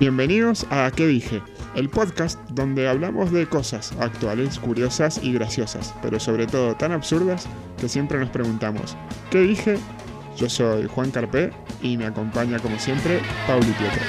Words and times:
Bienvenidos 0.00 0.66
a 0.70 0.90
¿Qué 0.90 1.06
dije? 1.06 1.42
El 1.74 1.90
podcast 1.90 2.40
donde 2.48 2.88
hablamos 2.88 3.30
de 3.32 3.46
cosas 3.46 3.92
actuales, 4.00 4.58
curiosas 4.58 5.22
y 5.22 5.34
graciosas, 5.34 5.94
pero 6.00 6.18
sobre 6.18 6.46
todo 6.46 6.74
tan 6.74 6.92
absurdas 6.92 7.46
que 7.78 7.86
siempre 7.86 8.18
nos 8.18 8.30
preguntamos, 8.30 8.96
¿qué 9.30 9.40
dije? 9.40 9.76
Yo 10.38 10.48
soy 10.48 10.86
Juan 10.86 11.10
Carpé 11.10 11.52
y 11.82 11.98
me 11.98 12.06
acompaña 12.06 12.58
como 12.60 12.78
siempre 12.78 13.20
Pauli 13.46 13.72
Pietro. 13.72 14.00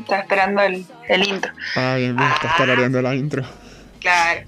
Estaba 0.00 0.20
esperando 0.22 0.62
el, 0.62 0.84
el 1.08 1.28
intro. 1.28 1.52
Ah, 1.76 1.94
bien, 1.96 2.16
bien, 2.16 2.28
estás 2.28 2.56
tarareando 2.56 3.00
la 3.00 3.14
intro. 3.14 3.44
Claro. 4.08 4.46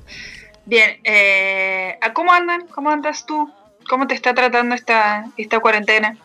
Bien, 0.64 1.00
eh, 1.04 1.98
¿cómo 2.14 2.32
andan? 2.32 2.66
¿Cómo 2.68 2.90
andas 2.90 3.26
tú? 3.26 3.52
¿Cómo 3.88 4.06
te 4.06 4.14
está 4.14 4.32
tratando 4.32 4.74
esta, 4.74 5.26
esta 5.36 5.60
cuarentena? 5.60 6.16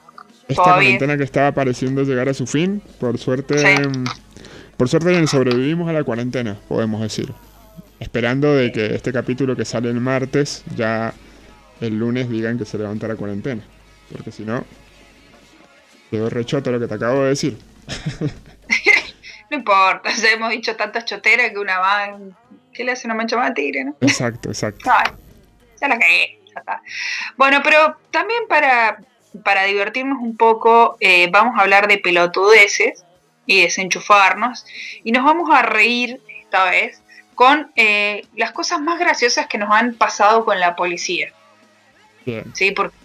Esta 0.48 0.64
cuarentena 0.64 1.18
que 1.18 1.24
estaba 1.24 1.52
pareciendo 1.52 2.04
llegar 2.04 2.30
a 2.30 2.34
su 2.34 2.48
fin, 2.48 2.82
por 3.00 3.18
suerte, 3.18 3.58
Sí. 3.58 3.88
mm, 3.90 4.06
por 4.78 4.88
suerte 4.88 5.28
sobrevivimos 5.28 5.90
a 5.90 5.94
la 5.94 6.04
cuarentena, 6.04 6.58
podemos 6.70 7.02
decir. 7.02 7.34
Esperando 8.00 8.54
de 8.54 8.72
que 8.72 8.96
este 8.96 9.12
capítulo 9.12 9.56
que 9.56 9.66
sale 9.66 9.90
el 9.90 10.00
martes 10.00 10.64
ya 10.76 11.14
el 11.82 11.98
lunes 12.00 12.30
digan 12.30 12.58
que 12.58 12.66
se 12.66 12.78
levanta 12.78 13.08
la 13.08 13.16
cuarentena. 13.16 13.64
Porque 14.12 14.32
si 14.32 14.44
no, 14.44 14.64
quedó 16.10 16.30
rechoto 16.30 16.72
lo 16.72 16.80
que 16.80 16.88
te 16.88 16.94
acabo 16.94 17.24
de 17.24 17.30
decir. 17.30 17.58
No 19.50 19.58
importa, 19.58 20.10
ya 20.12 20.32
hemos 20.32 20.50
dicho 20.50 20.76
tantas 20.76 21.06
choteras 21.06 21.52
que 21.52 21.60
una 21.60 21.78
va. 21.78 22.18
¿Qué 22.76 22.84
le 22.84 22.92
hace 22.92 23.08
una 23.08 23.16
mancha 23.16 23.38
más 23.38 23.54
tigre, 23.54 23.84
no? 23.86 23.96
Exacto, 24.02 24.50
exacto. 24.50 24.90
Ya 25.82 25.88
la 25.88 25.98
cagué. 26.00 26.40
ya 26.54 26.60
está. 26.60 26.82
Bueno, 27.38 27.62
pero 27.64 27.98
también 28.12 28.44
para, 28.50 29.00
para 29.44 29.64
divertirnos 29.64 30.18
un 30.22 30.36
poco, 30.38 30.98
eh, 31.00 31.30
vamos 31.32 31.58
a 31.58 31.62
hablar 31.62 31.88
de 31.88 31.98
pelotudeces 31.98 33.06
y 33.46 33.62
desenchufarnos. 33.62 34.66
Y 35.04 35.12
nos 35.12 35.24
vamos 35.24 35.50
a 35.54 35.62
reír 35.62 36.22
esta 36.42 36.66
vez 36.66 37.02
con 37.36 37.72
eh, 37.76 38.26
las 38.36 38.52
cosas 38.52 38.80
más 38.82 39.00
graciosas 39.00 39.48
que 39.48 39.58
nos 39.58 39.72
han 39.72 39.94
pasado 39.96 40.46
con 40.46 40.60
la 40.60 40.76
policía. 40.76 41.32
Bien. 42.26 42.46
¿sí? 42.56 42.72
Porque 42.72 42.96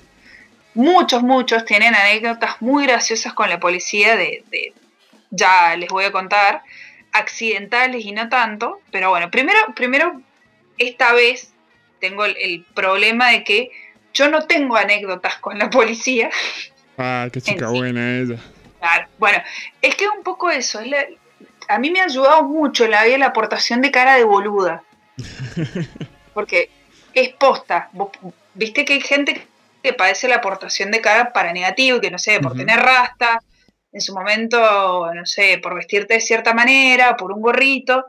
muchos, 0.74 1.22
muchos 1.22 1.64
tienen 1.64 1.94
anécdotas 1.94 2.60
muy 2.62 2.86
graciosas 2.86 3.34
con 3.34 3.48
la 3.50 3.58
policía 3.60 4.16
de, 4.16 4.44
de- 4.50 4.72
ya 5.30 5.76
les 5.76 5.88
voy 5.90 6.04
a 6.04 6.10
contar, 6.12 6.62
accidentales 7.12 8.04
y 8.04 8.12
no 8.12 8.28
tanto, 8.28 8.80
pero 8.90 9.10
bueno, 9.10 9.30
primero, 9.30 9.58
primero, 9.74 10.20
esta 10.78 11.12
vez 11.12 11.52
tengo 12.00 12.24
el, 12.24 12.36
el 12.38 12.64
problema 12.74 13.30
de 13.30 13.44
que 13.44 13.70
yo 14.14 14.28
no 14.28 14.46
tengo 14.46 14.76
anécdotas 14.76 15.36
con 15.38 15.58
la 15.58 15.70
policía. 15.70 16.30
Ah, 16.98 17.28
qué 17.32 17.40
chica 17.40 17.68
sí. 17.68 17.76
buena 17.78 18.18
ella. 18.18 18.36
Claro, 18.78 19.08
Bueno, 19.18 19.38
es 19.82 19.94
que 19.94 20.04
es 20.04 20.10
un 20.16 20.22
poco 20.22 20.50
eso. 20.50 20.80
es 20.80 20.86
la- 20.88 21.06
a 21.68 21.78
mí 21.78 21.90
me 21.90 22.00
ha 22.00 22.04
ayudado 22.04 22.42
mucho 22.44 22.84
en 22.84 22.90
la 22.92 23.04
vida 23.04 23.18
la 23.18 23.26
aportación 23.26 23.80
de 23.80 23.90
cara 23.90 24.16
de 24.16 24.24
boluda. 24.24 24.82
Porque 26.34 26.70
es 27.14 27.30
posta. 27.30 27.88
Vos- 27.92 28.10
Viste 28.54 28.84
que 28.84 28.94
hay 28.94 29.00
gente 29.00 29.46
que 29.82 29.92
padece 29.92 30.26
la 30.28 30.36
aportación 30.36 30.90
de 30.90 31.00
cara 31.00 31.32
para 31.32 31.52
negativo, 31.52 31.98
y 31.98 32.00
que 32.00 32.10
no 32.10 32.18
sé, 32.18 32.40
por 32.40 32.54
tener 32.56 32.80
rasta, 32.80 33.40
en 33.92 34.00
su 34.00 34.14
momento, 34.14 35.12
no 35.12 35.26
sé, 35.26 35.58
por 35.62 35.74
vestirte 35.74 36.14
de 36.14 36.20
cierta 36.20 36.54
manera, 36.54 37.16
por 37.16 37.32
un 37.32 37.40
gorrito. 37.40 38.04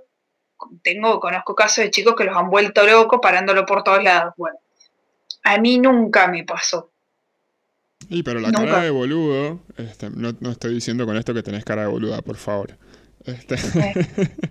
Tengo, 0.83 1.19
conozco 1.19 1.55
casos 1.55 1.83
de 1.83 1.91
chicos 1.91 2.15
que 2.15 2.23
los 2.23 2.35
han 2.37 2.49
vuelto 2.49 2.85
locos 2.85 3.19
parándolo 3.21 3.65
por 3.65 3.83
todos 3.83 4.03
lados. 4.03 4.33
Bueno, 4.37 4.57
a 5.43 5.57
mí 5.57 5.79
nunca 5.79 6.27
me 6.27 6.43
pasó. 6.43 6.91
Y 8.09 8.23
pero 8.23 8.39
la 8.39 8.49
Nunca. 8.51 8.65
cara 8.65 8.83
de 8.83 8.89
boludo, 8.89 9.59
este, 9.77 10.09
no, 10.09 10.33
no 10.39 10.51
estoy 10.51 10.73
diciendo 10.73 11.05
con 11.05 11.17
esto 11.17 11.33
que 11.33 11.43
tenés 11.43 11.63
cara 11.63 11.83
de 11.83 11.87
boluda, 11.87 12.21
por 12.21 12.35
favor. 12.35 12.77
Este, 13.25 13.55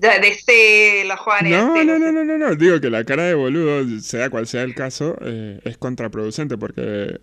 Ya 0.00 0.18
desde 0.18 1.04
los 1.04 1.20
Juanes. 1.20 1.52
No, 1.52 1.74
de 1.74 1.84
no, 1.84 1.98
no, 1.98 2.10
no, 2.12 2.24
no, 2.24 2.38
no. 2.38 2.54
Digo 2.56 2.80
que 2.80 2.90
la 2.90 3.04
cara 3.04 3.24
de 3.24 3.34
boludo, 3.34 4.00
sea 4.00 4.30
cual 4.30 4.46
sea 4.46 4.62
el 4.62 4.74
caso, 4.74 5.16
eh, 5.20 5.60
es 5.64 5.78
contraproducente 5.78 6.56
porque 6.58 7.18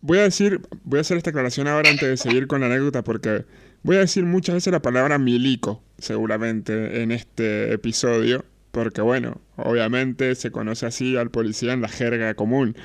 voy 0.00 0.18
a 0.18 0.22
decir, 0.22 0.60
voy 0.84 0.98
a 0.98 1.00
hacer 1.02 1.16
esta 1.16 1.30
aclaración 1.30 1.68
ahora 1.68 1.90
antes 1.90 2.08
de 2.08 2.16
seguir 2.16 2.46
con 2.46 2.60
la 2.60 2.66
anécdota 2.66 3.02
porque 3.02 3.44
voy 3.82 3.96
a 3.96 4.00
decir 4.00 4.24
muchas 4.24 4.54
veces 4.56 4.72
la 4.72 4.82
palabra 4.82 5.18
milico, 5.18 5.82
seguramente, 5.98 7.02
en 7.02 7.12
este 7.12 7.72
episodio, 7.72 8.44
porque 8.72 9.00
bueno, 9.00 9.40
obviamente 9.56 10.34
se 10.34 10.50
conoce 10.50 10.86
así 10.86 11.16
al 11.16 11.30
policía 11.30 11.72
en 11.72 11.82
la 11.82 11.88
jerga 11.88 12.34
común. 12.34 12.76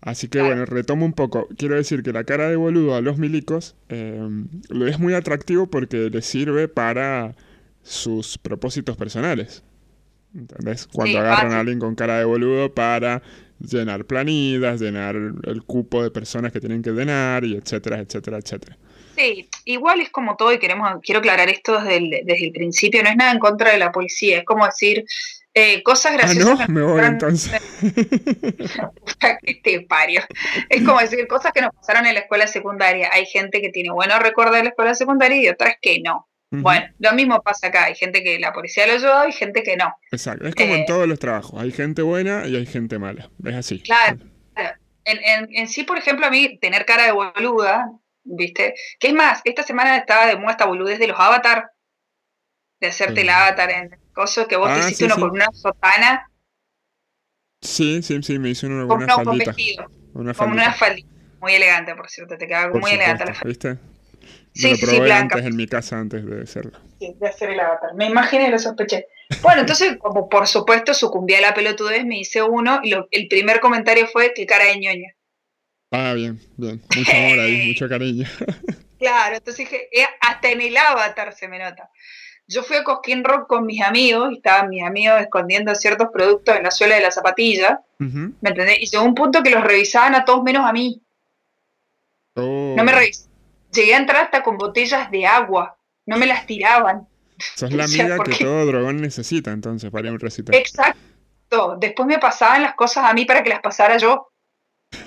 Así 0.00 0.28
que 0.28 0.40
bueno, 0.40 0.64
retomo 0.64 1.04
un 1.04 1.12
poco. 1.12 1.48
Quiero 1.58 1.74
decir 1.76 2.02
que 2.02 2.12
la 2.12 2.24
cara 2.24 2.48
de 2.48 2.56
boludo 2.56 2.94
a 2.94 3.02
los 3.02 3.18
milicos 3.18 3.76
eh, 3.90 4.18
lo 4.70 4.86
es 4.86 4.98
muy 4.98 5.12
atractivo 5.14 5.66
porque 5.66 6.08
les 6.10 6.24
sirve 6.24 6.68
para 6.68 7.36
sus 7.82 8.38
propósitos 8.38 8.96
personales. 8.96 9.62
¿Entendés? 10.34 10.86
Cuando 10.86 11.18
Sí, 11.18 11.18
agarran 11.18 11.52
a 11.52 11.60
alguien 11.60 11.78
con 11.80 11.94
cara 11.96 12.18
de 12.18 12.24
boludo 12.24 12.72
para 12.74 13.22
llenar 13.60 14.04
planillas, 14.06 14.80
llenar 14.80 15.16
el 15.16 15.62
cupo 15.64 16.02
de 16.02 16.10
personas 16.10 16.52
que 16.52 16.60
tienen 16.60 16.82
que 16.82 16.90
llenar, 16.90 17.44
y 17.44 17.56
etcétera, 17.56 17.98
etcétera, 17.98 18.38
etcétera. 18.38 18.76
Sí, 19.16 19.48
igual 19.66 20.00
es 20.00 20.10
como 20.10 20.36
todo 20.36 20.52
y 20.52 20.58
queremos, 20.58 21.00
quiero 21.02 21.18
aclarar 21.18 21.48
esto 21.50 21.78
desde 21.80 21.96
el, 21.96 22.10
desde 22.24 22.46
el 22.46 22.52
principio, 22.52 23.02
no 23.02 23.10
es 23.10 23.16
nada 23.16 23.32
en 23.32 23.38
contra 23.38 23.72
de 23.72 23.78
la 23.78 23.92
policía, 23.92 24.38
es 24.38 24.44
como 24.44 24.64
decir 24.64 25.04
eh, 25.52 25.82
cosas 25.82 26.12
Ah, 26.12 26.16
graciosas. 26.16 26.58
no, 26.60 26.66
que 26.66 26.72
me 26.72 26.82
voy 26.82 27.02
entonces. 27.04 27.60
Puta 29.04 29.38
que 29.38 29.54
te 29.56 29.80
parió. 29.82 30.22
Es 30.68 30.82
como 30.84 31.00
decir 31.00 31.26
cosas 31.26 31.52
que 31.52 31.60
nos 31.60 31.74
pasaron 31.74 32.06
en 32.06 32.14
la 32.14 32.20
escuela 32.20 32.46
secundaria. 32.46 33.10
Hay 33.12 33.26
gente 33.26 33.60
que 33.60 33.70
tiene 33.70 33.90
buenos 33.90 34.20
recuerdos 34.20 34.56
de 34.56 34.62
la 34.62 34.68
escuela 34.70 34.94
secundaria 34.94 35.42
y 35.42 35.48
otras 35.48 35.74
que 35.82 36.00
no. 36.00 36.28
Bueno, 36.50 36.86
lo 36.98 37.12
mismo 37.12 37.40
pasa 37.42 37.68
acá, 37.68 37.84
hay 37.84 37.94
gente 37.94 38.22
que 38.24 38.38
la 38.38 38.52
policía 38.52 38.86
lo 38.86 38.94
ayudó 38.94 39.28
y 39.28 39.32
gente 39.32 39.62
que 39.62 39.76
no. 39.76 39.94
Exacto. 40.10 40.46
Es 40.46 40.54
como 40.54 40.74
en 40.74 40.80
eh, 40.80 40.84
todos 40.86 41.06
los 41.06 41.18
trabajos. 41.18 41.60
Hay 41.60 41.70
gente 41.72 42.02
buena 42.02 42.46
y 42.46 42.56
hay 42.56 42.66
gente 42.66 42.98
mala. 42.98 43.30
Es 43.44 43.54
así. 43.54 43.80
Claro. 43.80 44.18
En, 45.04 45.18
en- 45.24 45.48
en 45.56 45.68
sí, 45.68 45.84
por 45.84 45.98
ejemplo, 45.98 46.26
a 46.26 46.30
mí 46.30 46.58
tener 46.58 46.84
cara 46.84 47.04
de 47.04 47.12
boluda, 47.12 47.90
¿viste? 48.24 48.74
Que 48.98 49.08
es 49.08 49.14
más, 49.14 49.40
esta 49.44 49.62
semana 49.62 49.96
estaba 49.96 50.26
de 50.26 50.36
muestra 50.36 50.66
boludez 50.66 50.98
de 50.98 51.08
los 51.08 51.18
avatar, 51.18 51.70
de 52.80 52.88
hacerte 52.88 53.20
el 53.22 53.28
avatar 53.30 53.70
en 53.70 53.90
cosas 54.12 54.46
que 54.48 54.56
vos 54.56 54.68
Ah, 54.70 54.74
te 54.74 54.80
hiciste 54.80 55.04
sí, 55.04 55.04
uno 55.04 55.14
sí. 55.14 55.20
con 55.20 55.30
una 55.30 55.46
sotana, 55.52 56.30
Sí, 57.62 58.02
sí, 58.02 58.22
sí, 58.22 58.38
me 58.38 58.50
hizo 58.50 58.66
una 58.66 58.86
con, 58.86 58.98
buena 58.98 59.06
no, 59.06 59.22
con 59.22 59.38
vestido, 59.38 59.86
Una 60.14 60.34
con 60.34 60.50
una 60.52 60.72
faldita. 60.72 61.08
Muy 61.40 61.54
elegante, 61.54 61.94
por 61.94 62.08
cierto, 62.10 62.36
te 62.36 62.46
quedaba 62.46 62.70
Por 62.70 62.80
muy 62.80 62.90
elegante 62.92 63.24
la 63.24 63.34
faldita. 63.34 63.68
¿viste? 63.70 63.78
Sí, 64.52 64.74
sí, 64.76 64.86
sí, 64.86 65.00
blanca. 65.00 65.36
antes 65.36 65.50
en 65.50 65.56
mi 65.56 65.66
casa 65.66 65.98
antes 65.98 66.24
de 66.26 66.42
hacerlo. 66.42 66.72
Sí, 66.98 67.14
de 67.18 67.28
hacer 67.28 67.50
el 67.50 67.60
avatar. 67.60 67.94
Me 67.94 68.06
imaginé 68.06 68.48
y 68.48 68.50
lo 68.50 68.58
sospeché. 68.58 69.06
Bueno, 69.42 69.60
entonces, 69.60 69.96
como 69.98 70.28
por 70.28 70.46
supuesto, 70.48 70.92
sucumbí 70.92 71.34
a 71.34 71.40
la 71.40 71.54
pelotudez, 71.54 72.04
me 72.04 72.18
hice 72.18 72.42
uno 72.42 72.80
y 72.82 72.90
lo- 72.90 73.06
el 73.12 73.28
primer 73.28 73.60
comentario 73.60 74.06
fue 74.08 74.34
que 74.34 74.44
cara 74.46 74.64
de 74.64 74.78
ñoña. 74.78 75.14
Ah, 75.92 76.12
bien, 76.14 76.40
bien. 76.56 76.82
Mucho 76.96 77.12
amor 77.16 77.38
ahí, 77.40 77.66
mucho 77.68 77.88
cariño. 77.88 78.26
Claro, 79.00 79.36
entonces 79.36 79.66
dije, 79.66 79.88
eh, 79.98 80.04
hasta 80.20 80.50
en 80.50 80.60
el 80.60 80.76
avatar 80.76 81.32
se 81.32 81.48
me 81.48 81.58
nota. 81.58 81.88
Yo 82.46 82.62
fui 82.62 82.76
a 82.76 82.84
Cosquín 82.84 83.24
Rock 83.24 83.46
con 83.48 83.64
mis 83.64 83.80
amigos 83.80 84.30
y 84.30 84.36
estaban 84.36 84.68
mis 84.68 84.82
amigos 84.84 85.22
escondiendo 85.22 85.74
ciertos 85.74 86.08
productos 86.12 86.54
en 86.54 86.64
la 86.64 86.70
suela 86.70 86.96
de 86.96 87.00
la 87.00 87.10
zapatilla, 87.10 87.80
Ujú. 87.98 88.34
¿me 88.42 88.50
entendés? 88.50 88.78
Y 88.78 88.90
llegó 88.90 89.04
un 89.04 89.14
punto 89.14 89.42
que 89.42 89.48
los 89.48 89.64
revisaban 89.64 90.14
a 90.14 90.26
todos 90.26 90.42
menos 90.42 90.66
a 90.66 90.72
mí. 90.74 91.00
Oh, 92.36 92.74
No 92.76 92.84
me 92.84 92.92
revisaban. 92.92 93.29
Llegué 93.72 93.94
a 93.94 93.98
entrar 93.98 94.24
hasta 94.24 94.42
con 94.42 94.56
botellas 94.56 95.10
de 95.10 95.26
agua, 95.26 95.76
no 96.06 96.16
me 96.16 96.26
las 96.26 96.46
tiraban. 96.46 97.08
Sos 97.56 97.72
la 97.72 97.84
o 97.86 97.88
sea, 97.88 98.04
amiga 98.04 98.16
¿por 98.16 98.30
que 98.30 98.44
todo 98.44 98.66
dragón 98.66 99.00
necesita 99.00 99.52
entonces 99.52 99.90
para 99.90 100.04
ir 100.04 100.10
a 100.10 100.12
un 100.12 100.20
recital. 100.20 100.54
Exacto. 100.54 101.76
Después 101.78 102.06
me 102.06 102.18
pasaban 102.18 102.62
las 102.62 102.74
cosas 102.74 103.04
a 103.04 103.12
mí 103.12 103.24
para 103.24 103.42
que 103.42 103.50
las 103.50 103.60
pasara 103.60 103.96
yo, 103.96 104.30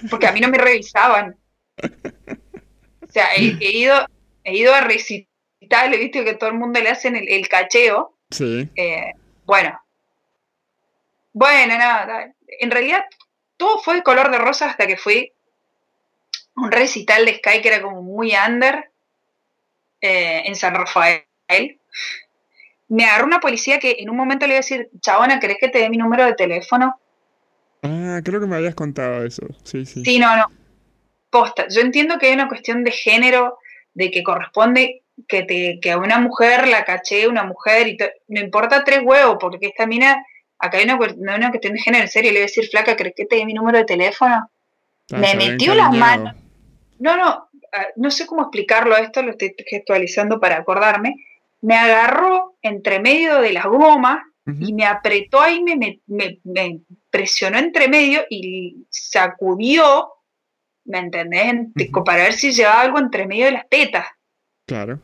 porque 0.09 0.27
a 0.27 0.31
mí 0.31 0.39
no 0.39 0.49
me 0.49 0.57
revisaban. 0.57 1.37
O 1.81 3.11
sea, 3.11 3.27
he, 3.35 3.57
he 3.61 3.77
ido, 3.77 4.05
he 4.43 4.57
ido 4.57 4.73
a 4.73 4.81
recitales, 4.81 5.99
viste 5.99 6.25
que 6.25 6.33
todo 6.33 6.49
el 6.49 6.57
mundo 6.57 6.81
le 6.81 6.89
hacen 6.89 7.15
el, 7.15 7.29
el 7.29 7.47
cacheo. 7.47 8.17
Sí. 8.29 8.69
Eh, 8.75 9.13
bueno. 9.45 9.79
Bueno, 11.31 11.77
nada. 11.77 12.33
En 12.59 12.71
realidad, 12.71 13.03
todo 13.57 13.79
fue 13.79 13.95
de 13.95 14.03
color 14.03 14.31
de 14.31 14.37
rosa 14.37 14.69
hasta 14.69 14.87
que 14.87 14.97
fui 14.97 15.31
un 16.55 16.71
recital 16.71 17.25
de 17.25 17.35
Sky 17.35 17.61
que 17.61 17.67
era 17.67 17.81
como 17.81 18.01
muy 18.01 18.33
under 18.35 18.91
eh, 20.01 20.43
en 20.45 20.55
San 20.55 20.75
Rafael. 20.75 21.23
Me 22.89 23.05
agarró 23.05 23.25
una 23.25 23.39
policía 23.39 23.79
que 23.79 23.97
en 23.99 24.09
un 24.09 24.17
momento 24.17 24.45
le 24.45 24.53
iba 24.53 24.57
a 24.57 24.61
decir, 24.61 24.89
chabona, 24.99 25.39
¿querés 25.39 25.57
que 25.59 25.69
te 25.69 25.79
dé 25.79 25.89
mi 25.89 25.97
número 25.97 26.25
de 26.25 26.33
teléfono? 26.33 26.99
Ah, 27.81 28.21
creo 28.23 28.39
que 28.39 28.47
me 28.47 28.55
habías 28.55 28.75
contado 28.75 29.25
eso. 29.25 29.47
Sí, 29.63 29.85
sí. 29.85 30.03
Sí, 30.03 30.19
no, 30.19 30.35
no. 30.35 30.51
Posta. 31.29 31.67
Yo 31.69 31.81
entiendo 31.81 32.19
que 32.19 32.27
hay 32.27 32.33
una 32.33 32.47
cuestión 32.47 32.83
de 32.83 32.91
género, 32.91 33.57
de 33.93 34.11
que 34.11 34.23
corresponde 34.23 35.03
que, 35.27 35.43
te, 35.43 35.79
que 35.81 35.91
a 35.91 35.97
una 35.97 36.19
mujer 36.19 36.67
la 36.67 36.85
caché, 36.85 37.27
una 37.27 37.43
mujer, 37.43 37.87
y 37.87 37.97
no 38.27 38.41
importa 38.41 38.83
tres 38.83 39.01
huevos, 39.03 39.37
porque 39.39 39.67
esta 39.67 39.85
mina, 39.85 40.23
acá 40.59 40.77
hay 40.77 40.85
una, 40.85 40.95
una 40.95 41.49
cuestión 41.49 41.73
de 41.73 41.79
género, 41.79 42.03
en 42.03 42.09
serio, 42.09 42.31
le 42.31 42.39
voy 42.39 42.43
a 42.43 42.47
decir, 42.47 42.67
flaca, 42.69 42.95
¿crees 42.95 43.15
que 43.15 43.25
te 43.25 43.37
di 43.37 43.45
mi 43.45 43.53
número 43.53 43.79
de 43.79 43.85
teléfono? 43.85 44.49
me 45.09 45.35
metió 45.35 45.75
las 45.75 45.91
manos. 45.91 46.35
No, 46.99 47.17
no, 47.17 47.49
ah, 47.73 47.87
no 47.95 48.11
sé 48.11 48.25
cómo 48.25 48.43
explicarlo 48.43 48.95
esto, 48.97 49.21
lo 49.21 49.31
estoy 49.31 49.55
gestualizando 49.67 50.39
para 50.39 50.57
acordarme. 50.57 51.15
Me 51.61 51.75
agarró 51.75 52.57
entre 52.61 52.99
medio 52.99 53.39
de 53.39 53.53
las 53.53 53.65
gomas 53.65 54.19
y 54.59 54.73
me 54.73 54.85
apretó 54.85 55.39
ahí, 55.39 55.63
me, 55.63 56.01
me, 56.05 56.81
presionó 57.09 57.57
entre 57.57 57.87
medio 57.87 58.23
y 58.29 58.85
sacudió, 58.89 60.11
¿me 60.83 60.99
entendés? 60.99 61.69
Para 62.03 62.23
ver 62.23 62.33
si 62.33 62.51
llevaba 62.51 62.81
algo 62.81 62.99
entre 62.99 63.25
medio 63.25 63.45
de 63.45 63.53
las 63.53 63.69
tetas. 63.69 64.05
Claro. 64.65 64.99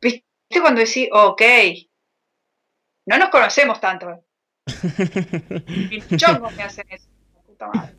¿Viste 0.00 0.60
cuando 0.60 0.80
decís, 0.80 1.08
ok, 1.10 1.42
no 3.06 3.18
nos 3.18 3.28
conocemos 3.30 3.80
tanto? 3.80 4.24
Ni 5.90 6.00
chongos 6.16 6.54
me 6.54 6.62
hacen 6.62 6.86
eso. 6.90 7.08
Puta 7.44 7.66
madre. 7.66 7.97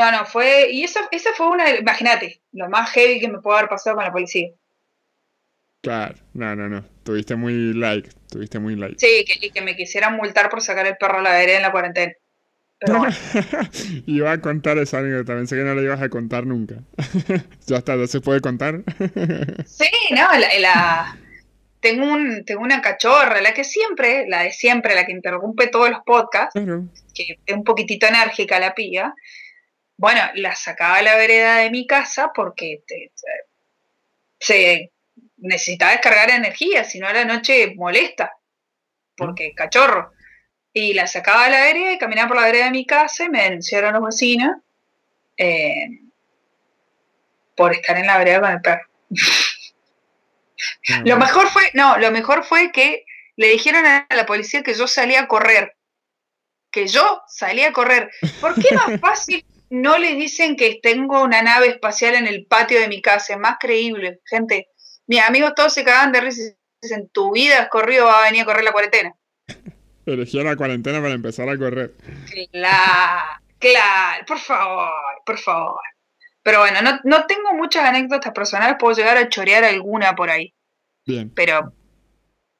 No, 0.00 0.10
no, 0.10 0.24
fue. 0.24 0.70
Y 0.70 0.82
esa, 0.82 1.00
esa 1.10 1.30
fue 1.36 1.48
una. 1.48 1.68
Imagínate, 1.76 2.40
lo 2.52 2.70
más 2.70 2.90
heavy 2.92 3.20
que 3.20 3.28
me 3.28 3.38
pudo 3.38 3.56
haber 3.56 3.68
pasado 3.68 3.96
con 3.96 4.04
la 4.06 4.10
policía. 4.10 4.48
Claro, 5.82 6.14
no, 6.32 6.56
no, 6.56 6.70
no. 6.70 6.82
Tuviste 7.02 7.36
muy 7.36 7.74
like, 7.74 8.08
tuviste 8.30 8.58
muy 8.58 8.76
like. 8.76 8.96
Sí, 8.98 9.26
que, 9.26 9.46
y 9.46 9.50
que 9.50 9.60
me 9.60 9.76
quisieran 9.76 10.16
multar 10.16 10.48
por 10.48 10.62
sacar 10.62 10.86
el 10.86 10.96
perro 10.96 11.18
a 11.18 11.22
la 11.22 11.32
vereda 11.32 11.58
en 11.58 11.62
la 11.62 11.70
cuarentena. 11.70 12.14
Pero 12.78 12.98
bueno. 12.98 13.14
Iba 14.06 14.32
a 14.32 14.40
contar 14.40 14.78
esa 14.78 15.00
anécdota, 15.00 15.34
pensé 15.34 15.54
que 15.54 15.64
no 15.64 15.74
la 15.74 15.82
ibas 15.82 16.00
a 16.00 16.08
contar 16.08 16.46
nunca. 16.46 16.76
ya 17.66 17.76
está, 17.76 17.96
¿no 17.96 18.06
se 18.06 18.22
puede 18.22 18.40
contar? 18.40 18.80
sí, 19.66 19.90
no, 20.12 20.28
la, 20.60 21.18
tengo, 21.80 22.10
un, 22.10 22.42
tengo 22.46 22.62
una 22.62 22.80
cachorra, 22.80 23.42
la 23.42 23.52
que 23.52 23.64
siempre, 23.64 24.26
la 24.28 24.44
de 24.44 24.52
siempre, 24.52 24.94
la 24.94 25.04
que 25.04 25.12
interrumpe 25.12 25.66
todos 25.66 25.90
los 25.90 26.00
podcasts, 26.06 26.58
que 27.14 27.38
es 27.44 27.54
un 27.54 27.64
poquitito 27.64 28.06
enérgica 28.06 28.58
la 28.58 28.74
pía. 28.74 29.14
Bueno, 30.00 30.22
la 30.36 30.54
sacaba 30.56 30.96
a 30.96 31.02
la 31.02 31.14
vereda 31.14 31.56
de 31.56 31.68
mi 31.68 31.86
casa 31.86 32.32
porque 32.34 32.82
se 34.38 34.90
necesitaba 35.36 35.92
descargar 35.92 36.30
energía, 36.30 36.84
si 36.84 36.98
no 36.98 37.06
a 37.06 37.12
la 37.12 37.26
noche 37.26 37.74
molesta, 37.76 38.32
porque 39.14 39.52
cachorro. 39.54 40.12
Y 40.72 40.94
la 40.94 41.06
sacaba 41.06 41.44
a 41.44 41.50
la 41.50 41.60
vereda 41.60 41.92
y 41.92 41.98
caminaba 41.98 42.28
por 42.28 42.38
la 42.38 42.46
vereda 42.46 42.64
de 42.64 42.70
mi 42.70 42.86
casa 42.86 43.24
y 43.24 43.28
me 43.28 43.42
denunciaron 43.42 43.92
los 43.92 44.02
vecinos 44.02 44.56
eh, 45.36 46.00
por 47.54 47.74
estar 47.74 47.98
en 47.98 48.06
la 48.06 48.16
vereda 48.16 48.40
con 48.40 48.52
el 48.52 48.60
perro. 48.62 48.88
Lo 51.04 51.18
mejor 51.18 51.48
fue, 51.48 51.70
no, 51.74 51.98
lo 51.98 52.10
mejor 52.10 52.44
fue 52.44 52.72
que 52.72 53.04
le 53.36 53.48
dijeron 53.48 53.84
a 53.84 54.06
la 54.08 54.24
policía 54.24 54.62
que 54.62 54.72
yo 54.72 54.88
salía 54.88 55.20
a 55.20 55.28
correr. 55.28 55.76
Que 56.70 56.86
yo 56.86 57.22
salía 57.28 57.68
a 57.68 57.72
correr. 57.74 58.10
¿Por 58.40 58.54
qué 58.54 58.74
más 58.74 58.98
fácil 59.02 59.44
no 59.70 59.98
le 59.98 60.14
dicen 60.16 60.56
que 60.56 60.80
tengo 60.82 61.22
una 61.22 61.42
nave 61.42 61.68
espacial 61.68 62.16
en 62.16 62.26
el 62.26 62.44
patio 62.46 62.80
de 62.80 62.88
mi 62.88 63.00
casa? 63.00 63.34
Es 63.34 63.38
más 63.38 63.56
creíble, 63.58 64.20
gente. 64.26 64.68
Mis 65.06 65.20
amigos 65.22 65.54
todos 65.54 65.72
se 65.72 65.84
cagaban 65.84 66.12
de 66.12 66.20
risa. 66.20 66.42
En 66.82 67.08
tu 67.08 67.32
vida 67.32 67.60
has 67.60 67.68
corrido, 67.68 68.06
va 68.06 68.20
a 68.20 68.24
venir 68.24 68.42
a 68.42 68.44
correr 68.46 68.64
la 68.64 68.72
cuarentena. 68.72 69.14
Eligió 70.06 70.42
la 70.42 70.56
cuarentena 70.56 71.00
para 71.00 71.14
empezar 71.14 71.48
a 71.48 71.56
correr. 71.56 71.94
Claro, 72.50 73.42
claro, 73.58 74.24
por 74.26 74.38
favor, 74.38 74.90
por 75.24 75.38
favor. 75.38 75.80
Pero 76.42 76.60
bueno, 76.60 76.80
no, 77.04 77.26
tengo 77.26 77.52
muchas 77.54 77.84
anécdotas 77.84 78.32
personales, 78.32 78.76
puedo 78.78 78.96
llegar 78.96 79.18
a 79.18 79.28
chorear 79.28 79.62
alguna 79.62 80.16
por 80.16 80.30
ahí. 80.30 80.54
Bien. 81.06 81.30
Pero, 81.34 81.74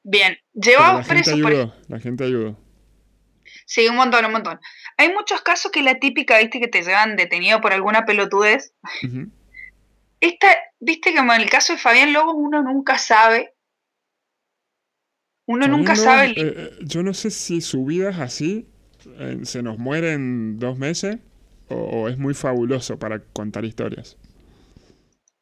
bien, 0.03 0.37
llevamos 0.53 1.07
preso 1.07 1.35
por... 1.41 1.73
La 1.87 1.99
gente 1.99 2.25
ayudó. 2.25 2.57
Sí, 3.65 3.87
un 3.87 3.95
montón, 3.95 4.23
un 4.25 4.31
montón. 4.31 4.59
Hay 5.01 5.13
muchos 5.13 5.41
casos 5.41 5.71
que 5.71 5.81
la 5.81 5.99
típica, 5.99 6.37
viste, 6.37 6.59
que 6.59 6.67
te 6.67 6.83
llevan 6.83 7.15
detenido 7.15 7.59
por 7.59 7.73
alguna 7.73 8.05
pelotudez. 8.05 8.73
Esta, 10.19 10.47
viste, 10.79 11.15
como 11.15 11.33
en 11.33 11.41
el 11.41 11.49
caso 11.49 11.73
de 11.73 11.79
Fabián 11.79 12.13
Lobos, 12.13 12.35
uno 12.37 12.61
nunca 12.61 12.97
sabe 12.97 13.53
uno 15.51 15.67
nunca 15.67 15.95
sabe. 15.97 16.29
Eh, 16.29 16.35
eh, 16.37 16.69
yo 16.81 17.03
no 17.03 17.13
sé 17.13 17.29
si 17.29 17.59
su 17.59 17.85
vida 17.85 18.09
es 18.11 18.19
así, 18.19 18.67
se 19.43 19.61
nos 19.61 19.77
muere 19.77 20.13
en 20.13 20.59
dos 20.59 20.77
meses, 20.77 21.17
o, 21.67 22.07
es 22.07 22.17
muy 22.17 22.33
fabuloso 22.33 22.97
para 22.97 23.19
contar 23.19 23.65
historias. 23.65 24.17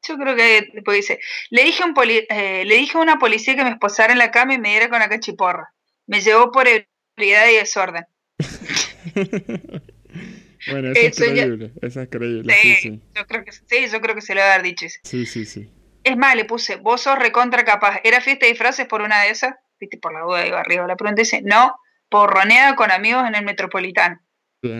Yo 0.07 0.17
creo 0.17 0.35
que 0.35 0.69
después 0.73 0.97
dice, 0.97 1.19
le 1.51 1.63
dije, 1.63 1.83
un 1.83 1.93
eh, 1.97 2.63
le 2.65 2.75
dije 2.75 2.97
a 2.97 3.01
una 3.01 3.19
policía 3.19 3.55
que 3.55 3.63
me 3.63 3.69
esposara 3.69 4.13
en 4.13 4.17
la 4.17 4.31
cama 4.31 4.55
y 4.55 4.59
me 4.59 4.69
diera 4.69 4.89
con 4.89 4.99
la 4.99 5.09
cachiporra. 5.09 5.73
Me 6.07 6.21
llevó 6.21 6.51
por 6.51 6.67
ebriedad 6.67 7.47
y 7.51 7.57
desorden. 7.57 8.05
bueno, 10.71 10.91
eso, 10.91 11.23
es 11.23 11.31
creíble, 11.31 11.71
eso 11.81 12.01
es 12.01 12.09
creíble. 12.09 12.53
Sí, 12.53 13.01
Yo 13.15 13.25
creo 13.27 13.43
que, 13.43 13.51
sí, 13.51 13.87
yo 13.91 14.01
creo 14.01 14.15
que 14.15 14.21
se 14.21 14.35
lo 14.35 14.41
va 14.41 14.47
a 14.47 14.53
haber 14.53 14.65
dicho. 14.65 14.87
Sí, 15.03 15.25
sí, 15.25 15.45
sí. 15.45 15.69
Es 16.03 16.17
más, 16.17 16.35
le 16.35 16.45
puse, 16.45 16.77
vos 16.77 17.01
sos 17.01 17.19
recontra 17.19 17.63
capaz. 17.65 17.99
¿Era 18.03 18.21
fiesta 18.21 18.45
de 18.45 18.51
disfraces 18.51 18.87
por 18.87 19.01
una 19.01 19.23
de 19.23 19.31
esas? 19.31 19.55
viste, 19.79 19.97
por 19.97 20.13
la 20.13 20.21
duda 20.21 20.45
iba 20.45 20.59
arriba 20.59 20.87
la 20.87 20.95
pregunta, 20.95 21.21
dice, 21.21 21.41
no, 21.43 21.79
porroneada 22.09 22.75
con 22.75 22.91
amigos 22.91 23.27
en 23.27 23.35
el 23.35 23.45
metropolitano. 23.45 24.19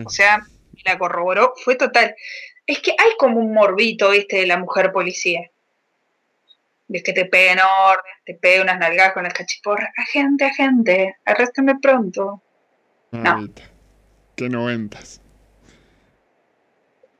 O 0.04 0.10
sea, 0.10 0.40
la 0.84 0.98
corroboró, 0.98 1.54
fue 1.64 1.74
total. 1.76 2.14
Es 2.66 2.80
que 2.80 2.90
hay 2.90 3.12
como 3.18 3.40
un 3.40 3.54
morbito, 3.54 4.10
viste, 4.10 4.36
de 4.36 4.46
la 4.46 4.58
mujer 4.58 4.92
policía. 4.92 5.50
Ves 6.88 7.02
que 7.02 7.12
te 7.12 7.24
pega 7.24 7.52
en 7.52 7.60
orden, 7.60 8.12
te 8.24 8.34
pega 8.34 8.62
unas 8.62 8.78
nalgadas 8.78 9.14
con 9.14 9.24
el 9.24 9.32
cachiporra. 9.32 9.90
Agente, 9.96 10.44
agente, 10.44 11.16
arréstame 11.24 11.78
pronto. 11.80 12.42
no. 13.12 13.48
Qué 14.40 14.48
noventas. 14.48 15.20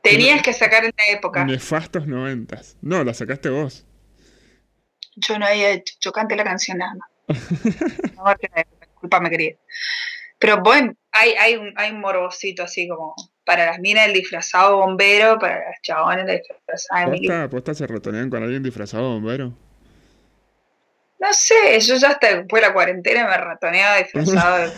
Tenías 0.02 0.42
que 0.42 0.54
sacar 0.54 0.86
en 0.86 0.94
la 0.96 1.18
época. 1.18 1.44
Nefastos 1.44 2.06
noventas. 2.06 2.78
No, 2.80 3.04
la 3.04 3.12
sacaste 3.12 3.50
vos. 3.50 3.86
Yo 5.16 5.38
no 5.38 5.44
había 5.44 5.68
hecho, 5.68 5.96
yo 6.00 6.12
canté 6.12 6.34
la 6.34 6.44
canción 6.44 6.78
nada 6.78 6.94
más. 6.94 7.10
no, 8.16 8.24
disculpame, 8.80 9.28
querida. 9.28 9.58
Pero 10.38 10.62
bueno, 10.62 10.94
hay, 11.12 11.32
hay, 11.32 11.56
un, 11.56 11.74
hay 11.76 11.90
un 11.90 12.00
morbosito 12.00 12.62
así 12.62 12.88
como 12.88 13.14
para 13.44 13.66
las 13.66 13.80
minas 13.80 14.06
el 14.06 14.14
disfrazado 14.14 14.78
bombero, 14.78 15.38
para 15.38 15.56
las 15.56 15.82
chabones 15.82 16.26
el 16.26 16.38
disfrazado 16.38 17.10
¿Posta, 17.10 17.50
¿Posta 17.50 17.74
se 17.74 17.86
retonean 17.86 18.30
con 18.30 18.42
alguien 18.42 18.62
disfrazado 18.62 19.10
bombero? 19.10 19.52
No 21.20 21.34
sé, 21.34 21.78
yo 21.80 21.96
ya 21.96 22.08
hasta 22.08 22.34
después 22.34 22.62
de 22.62 22.68
la 22.68 22.72
cuarentena 22.72 23.26
me 23.26 23.36
ratoneaba 23.36 23.98
disfrazado. 23.98 24.72